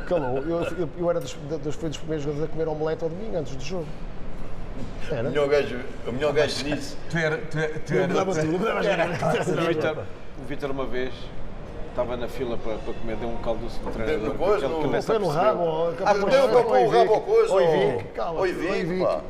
Calou. 0.07 0.37
Eu, 0.39 0.63
eu, 0.63 0.89
eu 0.97 1.09
era 1.09 1.19
dos, 1.19 1.33
dos, 1.33 1.75
fui 1.75 1.89
dos 1.89 1.97
primeiros 1.99 2.23
jogadores 2.23 2.49
a 2.49 2.51
comer 2.51 2.67
omelete 2.67 3.03
ao 3.03 3.09
domingo 3.09 3.37
antes 3.37 3.55
do 3.55 3.63
jogo. 3.63 3.85
O 5.09 5.13
Era. 5.13 5.23
melhor 5.29 5.47
gajo, 5.49 5.79
o 6.07 6.11
melhor 6.11 6.33
gajo 6.33 6.63
nisso. 6.65 6.97
Tu 7.09 7.17
era, 7.17 7.37
tu 7.37 7.57
era, 7.59 7.79
tu 7.79 8.13
dava 8.13 8.31
as 8.31 8.37
ganas. 8.37 9.19
O 9.47 10.41
o 10.41 10.45
Vítor 10.45 10.71
uma 10.71 10.85
vez 10.87 11.13
estava 11.91 12.17
na 12.17 12.27
fila 12.27 12.57
para, 12.57 12.73
para 12.77 12.93
comer, 12.93 13.15
deu 13.17 13.29
um 13.29 13.37
caldoço 13.37 13.79
do 13.79 13.91
treinador. 13.91 14.29
no 14.29 14.35
coisa, 14.35 14.67
no- 14.67 14.81
começa 14.81 15.11
a 15.13 15.15
Foi 15.19 15.25
no 15.25 15.31
rabo, 15.31 15.93
Ah, 16.05 16.13
deu 16.13 16.25
de- 16.47 16.53
para 16.53 16.63
pôr 16.63 16.79
o 16.79 16.89
rabo 16.89 17.13
ao 17.13 17.21
coisa. 17.21 17.53
Oi. 17.53 17.67
Vic, 17.67 18.03
calma. 18.15 18.39
Oi, 18.41 18.51
Vic, 18.53 19.03
pá. 19.03 19.21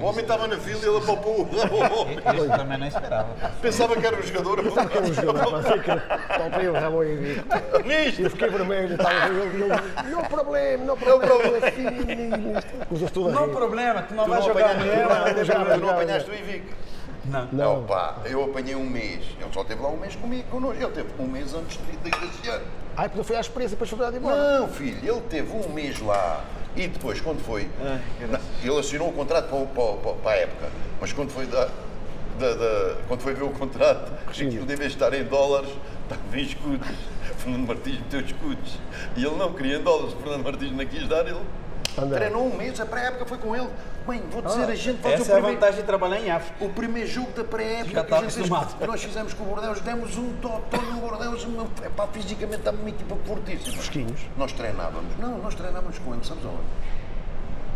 O 0.00 0.04
homem 0.04 0.20
estava 0.22 0.46
na 0.48 0.56
fila 0.56 0.80
e 0.82 0.88
ele 0.96 1.04
papou 1.06 1.40
o 1.40 1.42
rabo. 1.44 2.06
Isso 2.36 2.48
também 2.56 2.78
não 2.78 2.86
esperava. 2.86 3.28
Pensava 3.60 3.96
que 3.96 4.06
era 4.06 4.16
um 4.16 4.22
jogador. 4.22 4.72
Sabe 4.72 4.88
que 4.90 4.96
era 4.98 5.06
um 5.06 5.12
jogador, 5.14 5.62
topei 6.50 6.68
o 6.68 6.72
rabo 6.72 7.00
aí, 7.00 7.16
Vic. 7.16 7.44
Nisto. 7.86 8.22
Eu 8.22 8.30
fiquei 8.30 8.48
vermelho, 8.48 8.94
estava 8.94 9.26
ele, 9.26 9.40
ele, 9.64 10.10
não 10.10 10.22
problema, 10.24 10.84
não 10.84 10.96
problema, 10.96 11.66
assim, 11.66 11.84
tudo 13.12 13.28
a 13.28 13.32
Não 13.32 13.48
problema, 13.50 14.02
tu 14.02 14.14
não 14.14 14.24
Tu 14.24 14.30
vai 14.30 14.38
não 14.40 14.46
jogar 14.46 14.70
apanhaste, 14.70 14.88
mesmo. 14.88 15.54
não, 15.54 15.64
tu 15.74 15.80
não- 15.80 15.90
apanhaste 15.90 16.30
o 16.30 16.34
Ivic. 16.34 16.64
Não. 17.30 17.48
Não. 17.52 17.86
Eu 18.24 18.44
apanhei 18.44 18.74
um 18.74 18.88
mês. 18.88 19.24
Ele 19.40 19.50
só 19.52 19.64
teve 19.64 19.80
lá 19.82 19.88
um 19.88 19.96
mês 19.96 20.14
comigo, 20.16 20.44
connosco. 20.50 20.82
Ele 20.82 20.92
teve 20.92 21.08
um 21.18 21.26
mês 21.26 21.54
antes 21.54 21.78
de 21.78 21.96
de- 21.96 22.10
desse 22.10 22.48
ano. 22.48 22.64
Ai, 22.96 23.08
porque 23.08 23.22
foi 23.24 23.36
à 23.36 23.40
experiência 23.40 23.76
para 23.76 23.86
chorar 23.86 24.10
de 24.10 24.18
embora. 24.18 24.60
Não, 24.60 24.68
filho, 24.68 24.98
ele 25.02 25.20
teve 25.22 25.50
um 25.56 25.68
mês 25.72 26.00
lá 26.00 26.44
e 26.76 26.86
depois, 26.88 27.20
quando 27.20 27.40
foi. 27.40 27.68
na- 28.28 28.40
ele 28.62 28.78
assinou 28.78 29.08
o 29.08 29.12
contrato 29.12 29.48
para, 29.48 29.64
para, 29.66 29.92
para- 29.96 30.12
para 30.14 30.30
a 30.32 30.36
época, 30.36 30.68
mas 31.00 31.12
quando 31.12 31.30
foi, 31.30 31.46
da, 31.46 31.68
da- 32.38 32.54
da- 32.54 32.96
quando 33.08 33.20
foi 33.20 33.32
ver 33.34 33.44
o 33.44 33.50
contrato, 33.50 34.12
aquilo 34.26 34.66
deve 34.66 34.86
estar 34.86 35.12
em 35.14 35.24
dólares, 35.24 35.70
estava 36.02 36.36
em 36.38 36.42
escudos. 36.42 36.88
Fernando 37.38 37.66
Martins 37.68 37.98
meteu 38.00 38.20
escudos. 38.20 38.78
E 39.16 39.24
ele 39.24 39.36
não 39.36 39.54
queria 39.54 39.76
em 39.78 39.82
dólares, 39.82 40.12
Fernando 40.22 40.44
Martins 40.44 40.72
não 40.72 40.84
quis 40.84 41.08
dar, 41.08 41.26
ele 41.26 41.40
André. 41.98 42.18
treinou 42.18 42.46
um 42.46 42.56
mês, 42.56 42.80
a 42.80 42.86
pré-época 42.86 43.26
foi 43.26 43.38
com 43.38 43.54
ele. 43.56 43.68
Bem, 44.06 44.22
vou 44.30 44.42
dizer, 44.42 44.64
a 44.64 44.74
gente 44.74 45.00
faz 45.02 45.14
Essa 45.20 45.22
o 45.22 45.26
é 45.26 45.30
a 45.30 45.34
primeiro. 45.36 45.54
vantagem 45.60 45.80
de 45.80 45.86
trabalhar 45.86 46.20
em 46.20 46.30
África. 46.30 46.64
O 46.64 46.68
primeiro 46.70 47.08
jogo 47.08 47.30
da 47.32 47.44
pré-época 47.44 48.04
que, 48.04 48.14
gente 48.20 48.32
fez- 48.32 48.48
que 48.74 48.86
nós 48.86 49.02
fizemos 49.02 49.34
com 49.34 49.42
o 49.44 49.46
Bordeaux, 49.46 49.80
demos 49.80 50.16
um 50.16 50.32
top 50.40 50.76
no 50.78 51.00
Bordeaux, 51.00 51.44
uma, 51.44 51.64
epá, 51.84 52.06
fisicamente 52.08 52.58
estava 52.60 52.76
uma 52.76 52.88
equipa 52.88 53.16
fortíssima. 53.26 53.72
Fresquinhos. 53.76 54.20
Nós 54.36 54.52
treinávamos, 54.52 55.16
não, 55.18 55.38
nós 55.38 55.54
treinávamos 55.54 55.98
com 55.98 56.12
ele, 56.14 56.24
sabes 56.24 56.44
onde? 56.44 56.58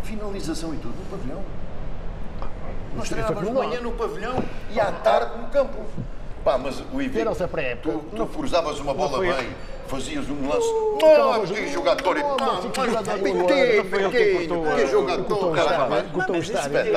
Finalização 0.02 0.74
e 0.74 0.76
tudo, 0.78 0.94
no 0.96 1.04
pavilhão. 1.16 1.42
Nós 2.94 3.06
Isso 3.06 3.14
foi 3.14 3.22
treinávamos 3.24 3.48
de 3.48 3.52
nós. 3.54 3.66
manhã 3.68 3.80
no 3.80 3.92
pavilhão 3.92 4.44
e 4.70 4.80
à 4.80 4.92
tarde 4.92 5.38
no 5.38 5.48
campo. 5.48 5.78
Pá, 6.44 6.58
mas 6.58 6.82
o 6.92 7.00
Ivi, 7.00 7.24
tu, 7.82 8.04
tu 8.14 8.26
cruzavas 8.26 8.78
uma 8.78 8.92
bola 8.92 9.18
bem, 9.20 9.48
fazias 9.88 10.28
um 10.30 10.48
lance. 10.48 10.68
Calma, 11.00 11.38
Oh, 11.38 11.46
que 11.46 11.68
jogador! 11.68 12.14
que 12.14 12.22
não 12.22 12.28
foi 12.72 12.88
ele 12.88 13.82
que 13.82 14.10
que 14.10 14.82
eh, 14.82 14.86
jogador! 14.86 15.26
cortou 16.12 16.36
o 16.36 16.38
estádio, 16.38 16.70
o 16.78 16.92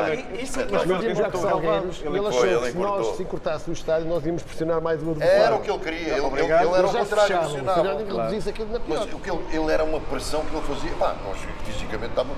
mas 0.71 0.81
tínhamos 0.83 1.17
jogos 1.17 1.31
cortou 1.31 1.39
o 1.39 1.49
salgueiros 1.49 2.01
e 2.01 2.07
Ele 2.07 2.19
achou 2.27 2.45
ele 2.45 2.59
que 2.59 2.71
se 2.71 2.77
nós 2.77 2.89
cortou. 2.89 3.15
se 3.15 3.25
cortasse 3.25 3.69
o 3.69 3.73
estádio 3.73 4.07
nós 4.07 4.25
íamos 4.25 4.43
pressionar 4.43 4.81
mais 4.81 5.01
o 5.03 5.11
adversário. 5.11 5.43
Era 5.43 5.55
o 5.55 5.59
que 5.59 5.71
ele 5.71 5.79
queria, 5.79 6.13
ele, 6.17 6.51
era 6.51 6.87
o 6.87 6.91
já 6.91 6.99
contrário, 6.99 7.37
pressionava. 7.39 7.97
reduzisse 7.97 8.49
aquilo 8.49 8.71
na 8.71 8.79
pior. 8.79 8.99
Mas 8.99 9.13
o 9.13 9.19
que 9.19 9.29
ele, 9.57 9.71
era 9.71 9.83
uma 9.83 9.99
pressão 9.99 10.41
que 10.45 10.55
ele 10.55 10.65
fazia. 10.65 10.91
Pá, 10.97 11.15
nós 11.25 11.37
fisicamente 11.65 12.09
estávamos. 12.11 12.37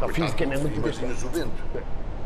Não, 0.00 0.08
fisicamente 0.08 0.60
muito 0.60 0.78
Imaginas 0.78 1.22
o 1.22 1.28
vento. 1.28 1.50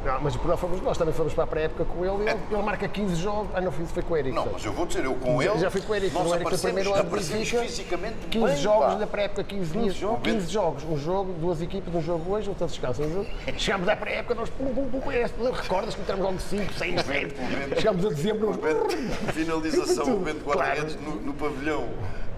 Não, 0.05 0.21
mas 0.21 0.37
por 0.37 0.47
nós 0.47 0.61
fomos 0.61 0.81
nós, 0.81 0.97
também 0.97 1.13
fomos 1.13 1.35
para 1.35 1.45
a 1.45 1.47
pré-época 1.47 1.85
com 1.85 2.05
ele 2.05 2.25
e 2.25 2.29
ele, 2.31 2.41
ele 2.51 2.63
marca 2.63 2.87
15 2.89 3.17
jogos. 3.17 3.49
Ah, 3.55 3.61
não, 3.61 3.73
fiz, 3.73 3.91
foi 3.91 4.03
com 4.03 4.15
o 4.15 4.17
Eric. 4.17 4.35
Não, 4.35 4.49
mas 4.53 4.65
eu 4.65 4.73
vou 4.73 4.87
dizer, 4.87 5.05
eu 5.05 5.15
com 5.15 5.43
ele. 5.43 5.59
Já 5.59 5.71
fui 5.71 5.81
com 5.81 5.93
o 5.93 5.95
Eric, 5.97 6.15
nós 6.15 6.31
o 6.31 6.35
Eric 6.35 6.59
primeiro 6.59 6.95
ano 6.95 7.11
Benfica, 7.11 7.63
fisicamente 7.63 8.17
15 8.31 8.47
bem, 8.47 8.57
jogos 8.57 8.87
pá. 8.87 8.99
na 8.99 9.07
pré-época, 9.07 9.45
15 9.45 9.79
dias, 9.79 9.95
jogos. 9.95 10.21
15 10.23 10.53
jogos, 10.53 10.85
um 10.85 10.97
jogo, 10.97 11.33
duas 11.35 11.61
equipas, 11.61 11.95
um 11.95 12.03
jogo 12.03 12.33
hoje, 12.33 12.49
outro 12.49 12.67
descanso, 12.67 13.03
um 13.03 13.13
jogo. 13.13 13.27
Chegámos 13.59 13.89
à 13.89 13.97
pré-época, 13.97 14.35
nós 14.35 14.51
pum, 14.51 14.73
pum, 14.73 14.89
pum, 14.89 15.01
pum, 15.01 15.11
recordas 15.53 15.95
que 15.95 16.01
entramos 16.01 16.25
logo 16.25 16.39
5, 16.39 16.73
6, 16.75 17.01
7. 17.03 17.35
Chegámos 17.77 18.05
a 18.07 18.09
dezembro, 18.09 18.51
O 18.51 18.53
vento, 18.53 18.97
finalização, 19.33 20.17
o 20.17 20.21
vento 20.21 20.45
Claro. 20.45 20.61
guarda-redes 20.61 20.97
no, 21.01 21.17
no 21.17 21.35
pavilhão. 21.35 21.89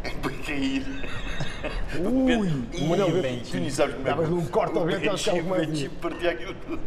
Para 0.23 0.33
cair. 0.47 0.87
Ui, 1.99 2.33
Ih, 2.73 2.85
o 2.85 2.89
Manel, 2.89 3.07
tu 3.51 3.57
nem 3.57 3.71
sabes 3.71 3.95
como 3.97 4.09
é 4.09 4.15
que 4.15 4.31
num 4.31 4.47
corte 4.47 4.77
ao 4.77 4.83
o 4.85 4.87
vento, 4.87 5.05
eles 5.07 5.21
ficavam 5.21 5.43
Benchimp- 5.43 5.43
com 5.43 5.49
mais 5.51 5.67
Benchimp 5.69 5.93
partia 6.01 6.31
aquilo 6.31 6.55
tudo. 6.67 6.81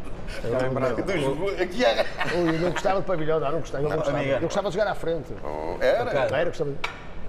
lembro. 0.43 1.03
Dos 1.03 1.37
gols, 1.37 1.61
Aqui 1.61 1.85
é. 1.85 2.05
Ui, 2.35 2.49
eu 2.55 2.59
não 2.59 2.71
gostava 2.71 3.01
de 3.01 3.07
pavilhão, 3.07 3.39
não, 3.39 3.51
não 3.51 3.59
gostava, 3.59 3.83
eu 3.83 3.89
não 3.89 3.97
gostava. 3.97 4.23
Eu 4.23 4.39
gostava 4.41 4.69
de 4.69 4.75
jogar 4.77 4.91
à 4.91 4.95
frente. 4.95 5.33
Era. 5.81 6.05
Cara, 6.05 6.25
Era, 6.27 6.41
eu 6.41 6.45
gostava 6.45 6.71
de... 6.71 6.77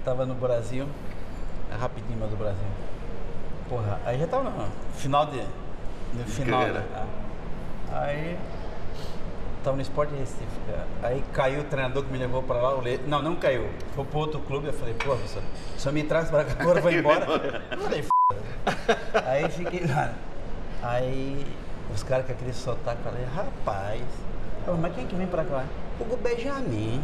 Tava 0.04 0.26
no 0.26 0.34
Brasil, 0.34 0.86
é 1.72 1.74
rapidinho 1.76 2.18
mas 2.20 2.30
do 2.30 2.36
Brasil. 2.36 2.58
Porra, 3.68 3.98
aí 4.04 4.18
já 4.18 4.26
tava 4.26 4.44
no 4.50 4.66
final 4.94 5.26
de. 5.26 5.38
No 5.38 6.24
final, 6.26 6.58
carreira. 6.60 6.80
né? 6.80 7.06
Aí. 7.92 8.36
Tava 9.64 9.76
no 9.76 9.82
Sport 9.82 10.10
Recife, 10.10 10.44
cara. 10.66 10.86
Aí 11.02 11.24
caiu 11.32 11.62
o 11.62 11.64
treinador 11.64 12.04
que 12.04 12.12
me 12.12 12.18
levou 12.18 12.42
pra 12.42 12.56
lá. 12.56 12.70
eu 12.72 12.80
le- 12.82 12.98
Não, 13.06 13.22
não 13.22 13.34
caiu. 13.34 13.66
Foi 13.94 14.04
pro 14.04 14.18
outro 14.18 14.38
clube. 14.40 14.66
Eu 14.66 14.74
falei, 14.74 14.92
pô, 14.94 15.04
professor, 15.16 15.42
só 15.78 15.90
me 15.90 16.02
traz 16.04 16.28
pra 16.30 16.44
cá 16.44 16.54
agora, 16.60 16.80
vai 16.82 16.94
embora. 16.98 17.62
Eu 17.70 17.78
falei, 17.78 18.00
f. 18.00 18.08
Aí 19.26 19.48
fiquei 19.50 19.86
lá. 19.86 20.12
Aí 20.82 21.46
os 21.94 22.02
caras 22.02 22.26
com 22.26 22.32
aquele 22.32 22.52
sotaque, 22.52 23.02
falei, 23.02 23.24
rapaz, 23.34 24.00
eu 24.02 24.64
falei, 24.66 24.80
mas 24.82 24.94
quem 24.94 25.06
que 25.06 25.14
vem 25.14 25.26
pra 25.26 25.44
cá? 25.44 25.64
Hugo 25.98 26.16
Benjamin. 26.18 27.02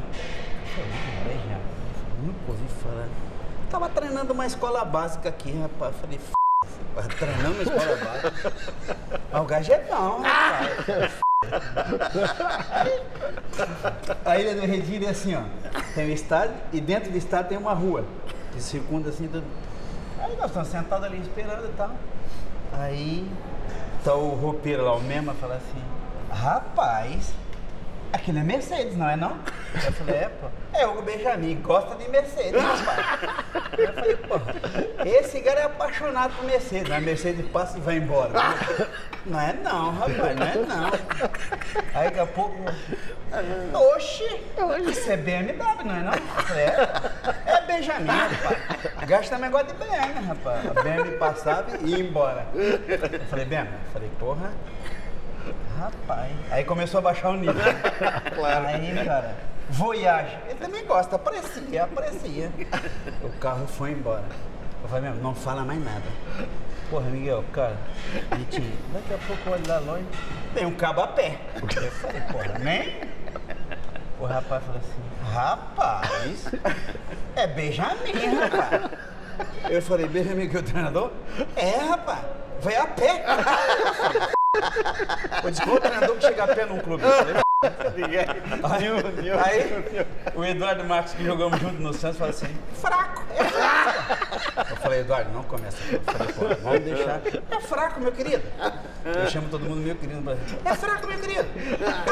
Eu 0.76 0.84
falei, 0.84 1.36
Benjamin. 1.38 1.62
Eu 2.18 2.26
Nunca 2.26 2.38
ouvi 2.48 2.68
falar. 2.82 3.08
Tava 3.70 3.88
treinando 3.88 4.34
uma 4.34 4.44
escola 4.46 4.84
básica 4.84 5.30
aqui, 5.30 5.52
rapaz. 5.58 5.94
Eu 5.94 6.00
falei, 6.00 6.16
f. 6.18 6.32
Treinando 7.18 7.52
uma 7.52 7.62
escola 7.62 7.96
básica. 7.96 8.52
Mas 9.32 9.42
o 9.42 9.44
gajo 9.44 9.72
é 9.72 9.78
bom, 9.78 10.22
rapaz. 10.22 11.20
A 14.24 14.38
Ilha 14.38 14.54
do 14.54 14.66
Retiro 14.66 15.06
é 15.06 15.08
assim, 15.08 15.34
ó. 15.34 15.42
Tem 15.94 16.06
o 16.06 16.12
estádio 16.12 16.54
e 16.72 16.80
dentro 16.80 17.10
do 17.10 17.16
estádio 17.16 17.50
tem 17.50 17.58
uma 17.58 17.72
rua. 17.72 18.04
Que 18.52 18.62
circunda 18.62 19.10
assim. 19.10 19.26
Do... 19.26 19.42
Aí 20.18 20.36
nós 20.36 20.46
estamos 20.46 20.68
sentados 20.68 21.04
ali 21.04 21.20
esperando 21.20 21.66
e 21.66 21.72
tal. 21.72 21.90
Aí 22.72 23.30
tá 24.04 24.14
o 24.14 24.34
roupeiro 24.34 24.84
lá, 24.84 24.94
o 24.94 25.02
Mema, 25.02 25.34
fala 25.34 25.54
assim, 25.56 25.82
rapaz, 26.30 27.32
aquilo 28.12 28.38
é 28.38 28.42
Mercedes, 28.42 28.96
não 28.96 29.08
é 29.08 29.16
não? 29.16 29.38
Eu 29.84 29.92
falei, 29.92 30.16
é, 30.16 30.28
pô. 30.28 30.46
É, 30.72 30.86
o 30.86 31.02
Benjamin 31.02 31.60
gosta 31.60 31.94
de 31.96 32.08
Mercedes, 32.08 32.60
rapaz. 32.60 33.22
Eu 33.78 33.92
falei, 33.92 34.16
pô, 34.16 34.34
esse 35.04 35.40
cara 35.40 35.60
é 35.60 35.64
apaixonado 35.64 36.34
por 36.36 36.44
Mercedes. 36.44 36.90
A 36.90 37.00
Mercedes 37.00 37.46
passa 37.50 37.78
e 37.78 37.80
vai 37.80 37.96
embora. 37.96 38.32
Não 39.26 39.40
é 39.40 39.52
não, 39.52 39.92
rapaz, 39.92 40.36
não 40.36 40.46
é 40.46 40.54
não. 40.66 40.86
Aí 41.94 42.04
daqui 42.04 42.20
a 42.20 42.26
pouco. 42.26 42.56
Oxi, 43.94 44.40
isso 44.88 45.10
é 45.10 45.16
BMW, 45.16 45.84
não 45.84 45.94
é 45.94 46.00
não? 46.00 46.12
Eu 46.14 46.42
falei, 46.44 46.64
é, 46.64 46.90
é 47.46 47.60
Benjamin, 47.66 48.06
rapaz. 48.06 48.58
Gasta 49.06 49.36
também 49.36 49.50
gosta 49.50 49.72
de 49.72 49.74
BM, 49.74 50.26
rapaz. 50.26 50.66
A 50.66 50.82
BM 50.82 51.16
passava 51.18 51.76
e 51.82 51.90
ia 51.90 52.00
embora. 52.00 52.46
Eu 52.54 53.20
falei, 53.26 53.44
BM, 53.44 53.68
eu 53.68 53.92
falei, 53.92 54.10
porra. 54.18 54.50
Rapaz. 55.78 56.32
Aí 56.50 56.64
começou 56.64 56.98
a 56.98 57.02
baixar 57.02 57.30
o 57.30 57.36
nível. 57.36 57.54
Claro. 58.34 58.66
Aí, 58.66 59.04
cara, 59.04 59.34
Voyage. 59.70 60.36
Ele 60.46 60.58
também 60.58 60.84
gosta, 60.84 61.16
aparecia, 61.16 61.84
aparecia. 61.84 62.50
O 63.22 63.28
carro 63.38 63.66
foi 63.66 63.92
embora. 63.92 64.24
Eu 64.82 64.88
falei, 64.88 65.10
mesmo, 65.10 65.22
não 65.22 65.34
fala 65.34 65.62
mais 65.62 65.82
nada. 65.84 66.02
Porra, 66.90 67.08
Miguel, 67.08 67.44
cara, 67.52 67.76
Vitinho, 68.36 68.76
daqui 68.92 69.14
a 69.14 69.18
pouco 69.18 69.42
eu 69.46 69.52
olho 69.52 69.68
lá 69.68 69.78
longe, 69.78 70.06
tem 70.52 70.66
um 70.66 70.74
cabo 70.74 71.02
a 71.02 71.06
pé. 71.06 71.38
Eu 71.54 71.90
falei, 71.92 72.20
porra, 72.22 72.58
nem? 72.58 72.96
O 74.18 74.24
rapaz 74.24 74.64
falou 74.64 74.80
assim, 74.80 75.32
rapaz, 75.32 76.46
é 77.36 77.46
Benjamin, 77.46 78.34
rapaz. 78.40 78.90
Eu 79.70 79.80
falei, 79.82 80.08
Benjamin, 80.08 80.48
que 80.48 80.56
é 80.56 80.60
o 80.60 80.62
treinador? 80.64 81.12
É, 81.54 81.76
rapaz, 81.76 82.24
vai 82.60 82.74
a 82.74 82.86
pé. 82.88 83.24
O 85.66 85.80
treinador 85.80 86.16
que 86.16 86.26
chega 86.26 86.44
a 86.44 86.48
pé 86.48 86.66
num 86.66 86.78
clube? 86.78 87.04
Aí, 88.64 88.86
aí 89.44 90.06
o 90.34 90.44
Eduardo 90.44 90.84
Marques, 90.84 91.12
que 91.12 91.24
jogamos 91.24 91.60
junto 91.60 91.82
no 91.82 91.92
Santos, 91.92 92.18
falou 92.18 92.30
assim: 92.30 92.56
fraco, 92.74 93.22
é 93.36 93.44
fraco. 93.44 94.69
Eu 94.90 94.92
falei, 94.92 95.00
Eduardo, 95.00 95.30
não 95.32 95.44
começa. 95.44 95.76
Falei, 95.76 96.56
vamos 96.56 96.80
deixar. 96.80 97.20
É 97.48 97.60
fraco, 97.60 98.00
meu 98.00 98.10
querido. 98.10 98.42
Eu 99.04 99.26
chamo 99.28 99.48
todo 99.48 99.64
mundo 99.64 99.80
meu 99.80 99.94
querido. 99.94 100.20
É 100.64 100.74
fraco, 100.74 101.06
meu 101.06 101.18
querido. 101.20 101.48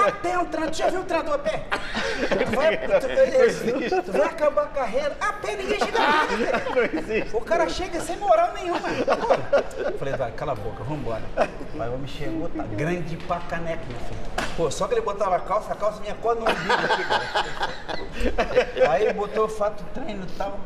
A 0.07 0.12
pé 0.12 0.39
um 0.39 0.45
treinador. 0.45 0.70
Tu 0.70 0.79
já 0.79 0.89
viu 0.89 1.01
o 1.01 1.05
treinador 1.05 1.35
a 1.35 1.39
pé? 1.39 1.64
Tu 2.29 2.57
vai, 2.57 2.79
tu, 2.79 4.03
tu 4.03 4.12
vai 4.12 4.29
acabar 4.29 4.62
a 4.62 4.68
carreira. 4.68 5.16
A 5.20 5.33
pé 5.33 5.57
ninguém 5.57 5.81
chega 5.81 5.99
a. 5.99 7.37
O 7.37 7.41
cara 7.41 7.68
chega 7.68 8.01
sem 8.01 8.16
moral 8.16 8.53
nenhuma. 8.55 8.89
Falei, 9.99 10.14
Eduardo, 10.14 10.37
cala 10.37 10.53
a 10.53 10.55
boca, 10.55 10.85
vambora. 10.85 11.22
Aí 11.37 11.89
o 11.89 11.95
homem 11.95 12.07
chegou, 12.07 12.49
tá 12.49 12.62
grande 12.62 13.16
pra 13.16 13.41
caneca, 13.41 13.83
meu 13.89 13.99
filho. 13.99 14.20
Pô, 14.57 14.70
só 14.70 14.87
que 14.87 14.95
ele 14.95 15.01
botava 15.01 15.35
a 15.35 15.41
calça, 15.41 15.72
a 15.72 15.76
calça 15.76 16.01
vinha 16.01 16.14
quase 16.14 16.39
no 16.39 16.47
umbigo 16.49 16.72
aqui, 16.74 17.05
cara. 17.05 18.93
Aí 18.93 19.03
ele 19.03 19.14
botou 19.14 19.47
o 19.47 19.49
fato 19.49 19.83
treino 19.93 20.22
e 20.22 20.33
tal. 20.37 20.61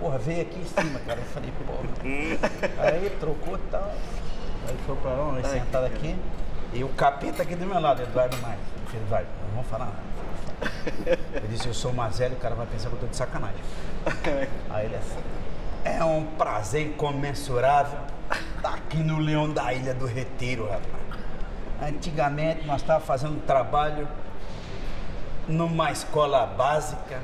Porra, 0.00 0.18
veio 0.18 0.42
aqui 0.42 0.58
em 0.58 0.64
cima, 0.64 0.98
cara. 1.00 1.20
Eu 1.20 1.26
falei, 1.26 1.52
porra. 1.66 2.84
Aí 2.84 2.96
ele 2.96 3.10
trocou 3.20 3.54
e 3.54 3.70
tal. 3.70 3.92
Aí 4.66 4.76
foi 4.86 4.96
pra 4.96 5.10
lá, 5.10 5.32
nós 5.32 5.46
sentado 5.46 5.84
aqui. 5.84 6.16
E 6.72 6.82
o 6.82 6.88
capeta 6.90 7.42
aqui 7.42 7.54
do 7.54 7.66
meu 7.66 7.80
lado, 7.80 8.02
Eduardo 8.02 8.36
Mais. 8.38 8.58
Falei, 8.86 9.02
Eduardo, 9.02 9.28
não 9.46 9.54
vamos 9.56 9.68
falar 9.68 9.86
nada. 9.86 10.10
Eu 11.34 11.48
disse, 11.48 11.68
eu 11.68 11.74
sou 11.74 11.92
velho, 11.92 12.34
o 12.34 12.38
cara 12.38 12.54
vai 12.54 12.66
pensar 12.66 12.88
que 12.88 12.94
eu 12.94 13.00
tô 13.00 13.06
de 13.06 13.16
sacanagem. 13.16 13.60
Aí 14.70 14.86
ele 14.86 14.96
assim, 14.96 15.18
é 15.84 16.04
um 16.04 16.24
prazer 16.24 16.86
incomensurável 16.86 17.98
estar 18.56 18.74
aqui 18.74 18.98
no 18.98 19.18
Leão 19.18 19.50
da 19.52 19.72
Ilha 19.72 19.94
do 19.94 20.06
Retiro, 20.06 20.64
rapaz. 20.64 21.00
Antigamente 21.82 22.66
nós 22.66 22.82
estávamos 22.82 23.06
fazendo 23.06 23.36
um 23.36 23.40
trabalho 23.40 24.06
numa 25.48 25.90
escola 25.90 26.46
básica. 26.46 27.20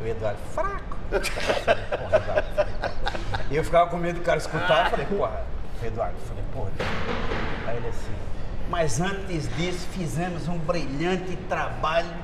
O 0.00 0.06
Eduardo, 0.06 0.38
fraco. 0.52 0.95
Porra, 1.10 2.16
Eduardo. 2.16 2.46
E 3.50 3.56
eu 3.56 3.64
ficava 3.64 3.90
com 3.90 3.96
medo 3.96 4.18
do 4.18 4.24
cara 4.24 4.38
escutar. 4.38 4.86
Eu 4.86 4.90
falei, 4.90 5.06
porra, 5.06 5.40
Eduardo. 5.82 6.14
Eu 6.20 6.26
falei, 6.26 6.44
porra. 6.52 6.70
Aí 7.66 7.76
ele 7.76 7.88
assim, 7.88 8.14
mas 8.68 9.00
antes 9.00 9.48
disso 9.56 9.86
fizemos 9.92 10.48
um 10.48 10.58
brilhante 10.58 11.36
trabalho 11.48 12.14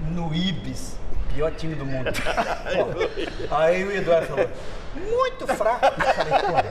no 0.00 0.34
Ibis. 0.34 0.96
pior 1.34 1.52
time 1.52 1.74
do 1.74 1.86
mundo. 1.86 2.10
Pô, 2.12 3.54
aí 3.56 3.84
o 3.84 3.92
Eduardo 3.92 4.26
falou, 4.26 4.50
muito 4.96 5.46
fraco. 5.46 5.86
Eu 5.86 6.14
falei, 6.14 6.32
porra. 6.40 6.64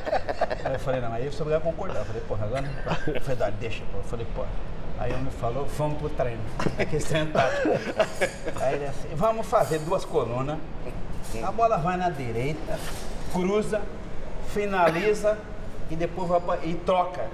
Aí 0.65 0.73
eu 0.73 0.79
falei, 0.79 1.01
não, 1.01 1.13
aí 1.13 1.25
eu 1.25 1.31
sou 1.31 1.41
obrigado 1.41 1.61
a 1.67 1.71
concordar. 1.71 1.99
Eu 1.99 2.05
falei, 2.05 2.21
porra, 2.27 2.45
agora. 2.45 2.65
Eu 3.07 3.21
falei, 3.21 3.33
Eduardo, 3.33 3.57
deixa, 3.59 3.83
pô. 3.91 3.97
Eu 3.97 4.03
falei, 4.03 4.27
porra. 4.35 4.49
Aí 4.99 5.13
ele 5.13 5.21
me 5.21 5.31
falou, 5.31 5.65
vamos 5.65 5.97
pro 5.97 6.09
treino. 6.09 6.41
Aquele 6.77 7.03
treino 7.03 7.31
tático. 7.31 7.69
Aí 8.61 8.75
ele 8.75 8.85
assim, 8.85 9.07
vamos 9.15 9.47
fazer 9.47 9.79
duas 9.79 10.03
colunas. 10.03 10.57
A 11.43 11.51
bola 11.51 11.77
vai 11.77 11.95
na 11.95 12.09
direita, 12.09 12.79
cruza, 13.31 13.81
finaliza 14.51 15.37
e 15.89 15.95
depois 15.95 16.27
vai 16.27 16.39
pra, 16.39 16.57
e 16.65 16.73
troca. 16.73 17.27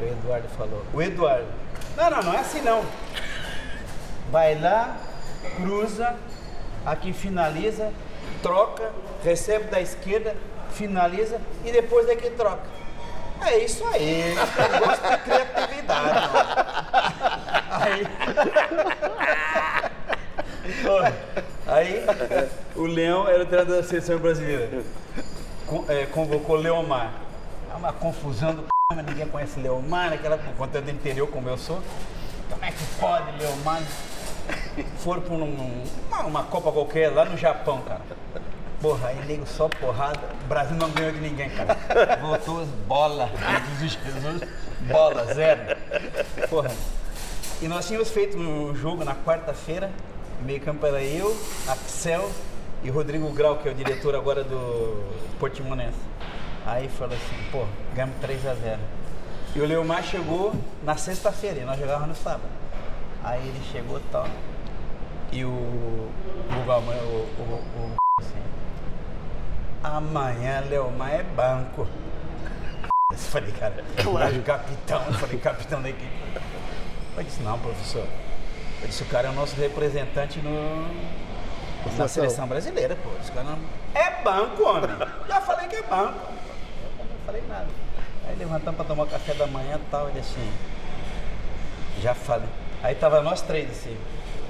O 0.00 0.04
Eduardo 0.04 0.48
falou. 0.50 0.84
O 0.94 1.02
Eduardo. 1.02 1.48
Não, 1.96 2.08
não, 2.10 2.22
não 2.22 2.34
é 2.34 2.38
assim 2.38 2.60
não. 2.60 2.84
Vai 4.30 4.56
lá, 4.60 4.96
cruza, 5.56 6.14
aqui 6.84 7.12
finaliza, 7.12 7.92
troca, 8.42 8.92
recebe 9.24 9.64
da 9.70 9.80
esquerda, 9.80 10.36
finaliza 10.70 11.40
e 11.64 11.72
depois 11.72 12.06
daqui 12.06 12.30
troca. 12.30 12.76
É 13.42 13.58
isso 13.58 13.84
aí, 13.86 14.34
gosto 14.78 15.10
de 15.10 15.18
criatividade. 15.18 16.28
mano. 16.32 16.48
Aí. 17.70 18.06
Aí, 21.66 22.04
o 22.76 22.86
Leão 22.86 23.26
era 23.28 23.42
o 23.42 23.46
treinador 23.46 23.76
da 23.76 23.82
seleção 23.82 24.18
brasileira. 24.18 24.82
Con- 25.66 25.84
é, 25.88 26.06
convocou 26.06 26.56
Leomar. 26.56 27.12
É 27.72 27.74
uma 27.76 27.92
confusão 27.92 28.54
do 28.54 28.62
c... 28.62 29.02
ninguém 29.02 29.26
conhece 29.26 29.58
Leomar, 29.60 30.12
aquela 30.12 30.38
conta 30.56 30.80
do 30.80 30.90
interior 30.90 31.28
como 31.28 31.48
eu 31.48 31.58
sou. 31.58 31.82
Como 32.50 32.64
é 32.64 32.70
que 32.70 32.84
pode, 33.00 33.38
Leomar? 33.38 33.82
Foram 34.98 35.22
para 35.22 35.34
um, 35.34 35.84
uma, 36.08 36.20
uma 36.22 36.42
Copa 36.44 36.70
qualquer 36.70 37.08
lá 37.08 37.24
no 37.24 37.36
Japão, 37.36 37.82
cara. 37.82 38.02
Porra, 38.80 39.08
aí 39.08 39.24
nego 39.26 39.46
só 39.46 39.68
porrada. 39.68 40.20
O 40.44 40.48
Brasil 40.48 40.76
não 40.76 40.90
ganhou 40.90 41.12
de 41.12 41.20
ninguém, 41.20 41.50
cara. 41.50 41.76
Voltou 42.20 42.64
bola. 42.86 43.30
Jesus, 43.80 43.98
Jesus, 44.04 44.42
bola, 44.82 45.24
zero. 45.34 45.76
Porra. 46.48 46.70
E 47.60 47.66
nós 47.66 47.86
tínhamos 47.86 48.10
feito 48.10 48.36
um 48.36 48.76
jogo 48.76 49.02
na 49.02 49.14
quarta-feira. 49.14 49.90
Meio 50.42 50.60
campo 50.60 50.84
era 50.86 51.02
eu, 51.02 51.34
Axel 51.66 52.30
e 52.86 52.90
Rodrigo 52.90 53.28
Grau, 53.32 53.56
que 53.56 53.68
é 53.68 53.72
o 53.72 53.74
diretor 53.74 54.14
agora 54.14 54.44
do 54.44 55.02
Portimonense. 55.40 55.98
Aí 56.64 56.88
falou 56.88 57.16
assim, 57.16 57.36
pô, 57.50 57.64
ganhamos 57.92 58.14
3 58.20 58.46
a 58.46 58.54
0 58.54 58.80
E 59.56 59.60
o 59.60 59.66
Leomar 59.66 60.04
chegou 60.04 60.54
na 60.84 60.96
sexta-feira, 60.96 61.58
e 61.58 61.64
nós 61.64 61.80
jogávamos 61.80 62.10
no 62.10 62.14
sábado. 62.14 62.48
Aí 63.24 63.40
ele 63.40 63.60
chegou 63.72 64.00
tal. 64.12 64.28
E 65.32 65.44
o, 65.44 65.48
o 65.48 66.64
Galmão, 66.64 66.94
o, 66.96 67.28
o, 67.40 67.54
o 67.76 67.96
assim, 68.20 68.40
amanhã 69.82 70.60
Leomar 70.70 71.12
é 71.12 71.22
banco. 71.24 71.88
Eu 73.10 73.18
falei, 73.18 73.50
cara, 73.50 73.84
claro. 74.00 74.42
capitão, 74.42 75.02
eu 75.08 75.14
falei, 75.14 75.38
capitão 75.38 75.82
da 75.82 75.88
equipe. 75.90 76.12
Eu 77.16 77.24
disse, 77.24 77.42
não, 77.42 77.58
professor. 77.58 78.06
Eu 78.80 78.86
disse, 78.86 79.02
o 79.02 79.06
cara 79.06 79.26
é 79.26 79.30
o 79.32 79.34
nosso 79.34 79.56
representante 79.56 80.38
no, 80.38 80.86
na 81.96 82.08
seleção. 82.08 82.46
brasileira, 82.46 82.96
pô. 82.96 83.10
Esse 83.20 83.32
cara 83.32 83.44
não... 83.44 83.58
É 83.94 84.22
banco, 84.22 84.62
homem. 84.62 84.90
Já 85.28 85.40
falei 85.40 85.68
que 85.68 85.76
é 85.76 85.82
banco. 85.82 86.18
Eu 86.98 87.04
não 87.04 87.18
falei 87.24 87.42
nada. 87.48 87.66
Aí 88.28 88.36
levantamos 88.36 88.76
para 88.76 88.84
tomar 88.84 89.04
o 89.04 89.06
café 89.06 89.34
da 89.34 89.46
manhã 89.46 89.76
e 89.76 89.90
tal, 89.90 90.08
ele 90.08 90.18
assim, 90.18 90.52
já 92.02 92.12
falei. 92.12 92.48
Aí 92.82 92.94
tava 92.94 93.22
nós 93.22 93.40
três 93.40 93.70
assim. 93.70 93.96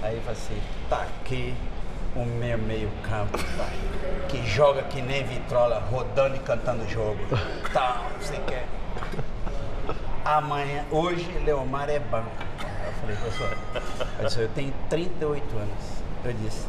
Aí 0.02 0.16
eu 0.16 0.22
falei 0.22 0.38
assim, 0.40 0.62
tá 0.88 1.02
aqui 1.02 1.54
o 2.14 2.24
meu 2.24 2.56
meio 2.56 2.90
campo, 3.02 3.38
pai, 3.58 3.76
que 4.28 4.44
joga 4.46 4.82
que 4.84 5.02
nem 5.02 5.22
vitrola, 5.24 5.78
rodando 5.90 6.36
e 6.36 6.38
cantando 6.38 6.84
o 6.84 6.88
jogo. 6.88 7.18
Tá, 7.72 8.02
você 8.18 8.36
quer. 8.46 8.64
Amanhã, 10.24 10.84
hoje, 10.90 11.30
Leomar 11.44 11.90
é 11.90 11.98
banco. 11.98 12.30
Eu 12.86 12.92
falei, 12.94 13.16
professor, 13.16 13.58
eu, 14.18 14.24
disse, 14.24 14.40
eu 14.40 14.48
tenho 14.48 14.74
38 14.88 15.56
anos. 15.56 16.02
Eu 16.24 16.32
disse, 16.32 16.66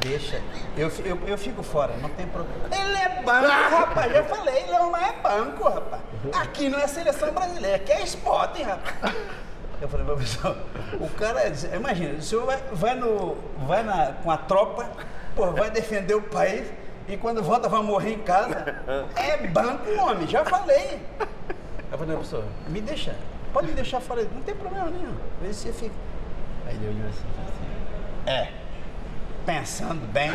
deixa, 0.00 0.40
eu, 0.76 0.90
eu, 1.04 1.18
eu 1.26 1.38
fico 1.38 1.62
fora, 1.62 1.96
não 1.96 2.08
tem 2.10 2.26
problema. 2.26 2.66
Ele 2.70 2.96
é 2.96 3.22
banco, 3.22 3.46
rapaz, 3.46 4.12
já 4.12 4.24
falei, 4.24 4.66
Leomar 4.66 5.08
é 5.08 5.22
banco, 5.22 5.68
rapaz. 5.68 6.02
Aqui 6.34 6.68
não 6.68 6.78
é 6.78 6.86
seleção 6.86 7.32
brasileira, 7.32 7.76
aqui 7.76 7.92
é 7.92 8.02
esporte, 8.02 8.62
rapaz. 8.62 9.14
Eu 9.80 9.88
falei, 9.88 10.06
professor, 10.06 10.56
o 11.00 11.08
cara, 11.10 11.52
imagina, 11.74 12.14
o 12.18 12.22
senhor 12.22 12.46
vai, 12.46 12.56
vai, 12.72 12.94
no, 12.94 13.36
vai 13.66 13.82
na, 13.82 14.12
com 14.22 14.30
a 14.30 14.36
tropa, 14.38 14.88
pô, 15.34 15.50
vai 15.52 15.70
defender 15.70 16.14
o 16.14 16.22
país 16.22 16.66
e 17.08 17.16
quando 17.16 17.42
volta 17.42 17.68
vai 17.68 17.82
morrer 17.82 18.14
em 18.14 18.18
casa. 18.20 18.82
É 19.14 19.46
banco, 19.46 19.90
homem, 20.00 20.26
já 20.26 20.44
falei. 20.44 21.00
Eu 21.92 21.98
falei, 21.98 22.06
não, 22.06 22.16
professor, 22.16 22.44
me 22.68 22.80
deixa, 22.80 23.14
pode 23.52 23.68
me 23.68 23.74
deixar 23.74 24.00
fora, 24.00 24.26
não 24.34 24.42
tem 24.42 24.54
problema 24.54 24.90
nenhum, 24.90 25.14
vê 25.40 25.52
se 25.52 25.68
você 25.68 25.72
fica. 25.72 25.94
Aí 26.66 26.74
ele 26.74 26.88
olhou 26.88 27.08
assim, 27.08 27.24
assim, 27.46 28.30
é, 28.30 28.65
pensando 29.46 30.04
bem, 30.08 30.30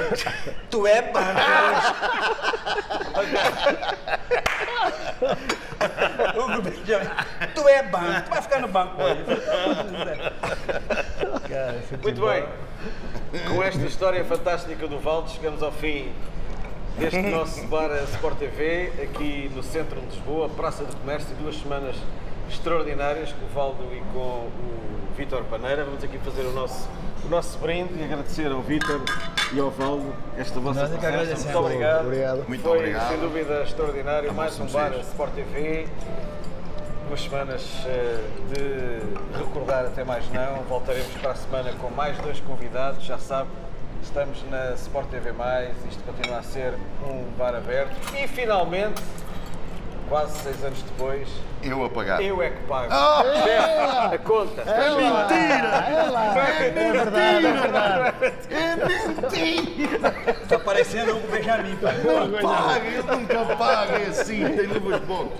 tu 0.70 0.88
é 0.88 1.02
banco 1.02 1.42
hoje. 3.20 3.32
Hugo 6.38 6.62
Benjamin, 6.62 7.10
tu 7.54 7.68
é 7.68 7.84
banco, 7.84 8.22
tu 8.22 8.30
vai 8.30 8.42
ficar 8.42 8.60
no 8.62 8.68
banco 8.70 9.02
hoje. 9.04 9.24
Cara, 11.50 11.84
Muito 12.02 12.22
bem. 12.22 12.46
Com 13.48 13.62
esta 13.62 13.86
história 13.86 14.24
fantástica 14.24 14.88
do 14.88 14.98
Valdo, 15.00 15.30
chegamos 15.30 15.62
ao 15.62 15.72
fim 15.74 16.12
deste 16.98 17.22
nosso 17.30 17.68
bar 17.68 17.92
Sport 18.14 18.38
TV, 18.38 18.94
aqui 19.04 19.52
no 19.54 19.62
centro 19.62 20.00
de 20.00 20.08
Lisboa, 20.08 20.48
Praça 20.50 20.86
do 20.86 20.96
Comércio, 20.96 21.36
duas 21.36 21.58
semanas 21.58 21.96
extraordinárias 22.52 23.32
com 23.32 23.46
o 23.46 23.50
Valdo 23.50 23.84
e 23.94 24.02
com 24.14 24.20
o 24.20 24.52
Vítor 25.18 25.44
Paneira. 25.46 25.84
Vamos 25.86 26.04
aqui 26.04 26.18
fazer 26.20 26.42
o 26.42 26.52
nosso, 26.52 26.88
o 27.26 27.30
nosso 27.30 27.58
brinde 27.60 27.94
e 28.00 28.04
agradecer 28.04 28.52
ao 28.52 28.62
Vítor 28.62 29.02
e 29.54 29.60
ao 29.60 29.72
Valdo 29.72 30.14
esta 30.38 30.60
vossa 30.60 30.82
é 30.82 30.88
presença. 30.88 31.08
agradecemos. 31.08 31.44
Muito 31.46 31.60
obrigado. 31.60 32.06
Obrigado. 32.06 32.46
Muito 32.48 32.62
Foi, 32.62 32.78
obrigado. 32.78 33.08
sem 33.10 33.20
dúvida, 33.20 33.64
extraordinário. 33.64 34.34
Mais 34.34 34.60
um 34.60 34.66
bar. 34.68 34.92
Sport 35.00 35.34
TV. 35.34 35.88
Duas 37.08 37.22
semanas 37.24 37.66
eh, 37.86 38.20
de 38.54 39.38
recordar 39.38 39.86
até 39.86 40.04
mais 40.04 40.24
não. 40.32 40.64
Voltaremos 40.64 41.12
para 41.22 41.32
a 41.32 41.36
semana 41.36 41.74
com 41.74 41.90
mais 41.90 42.18
dois 42.20 42.40
convidados. 42.42 43.04
Já 43.04 43.18
sabe, 43.18 43.50
estamos 44.02 44.42
na 44.50 44.72
Sport 44.76 45.10
TV+, 45.10 45.32
isto 45.90 46.04
continua 46.06 46.38
a 46.38 46.44
ser 46.44 46.74
um 47.06 47.26
bar 47.38 47.54
aberto. 47.54 47.92
E 48.16 48.28
finalmente, 48.30 49.02
quase 50.12 50.38
seis 50.40 50.62
anos 50.62 50.82
depois, 50.82 51.26
Eu 51.64 51.86
a 51.86 51.90
pagar. 51.90 52.22
eu 52.22 52.42
é 52.42 52.50
que 52.50 52.62
pago. 52.64 52.92
Ah! 52.92 53.24
Chefe, 53.44 54.16
a 54.16 54.18
conta. 54.18 54.62
É 54.64 54.90
lá, 54.90 55.34
é 55.34 56.10
lá. 56.10 56.38
É 56.38 56.70
verdade, 56.70 57.46
é 57.46 57.54
verdade. 57.54 58.34
É 58.50 58.76
mentira! 58.76 60.12
Tá 60.50 60.60
parecendo 60.60 61.14
o 61.14 61.18
Hugo 61.18 61.28
Benjamin. 61.30 61.78
Não 61.80 62.42
paga, 62.42 62.86
ele 62.86 63.04
nunca 63.04 63.56
paga, 63.56 64.00
é 64.00 64.08
assim, 64.08 64.44
tem 64.50 64.68
luvas 64.68 65.00
box. 65.04 65.32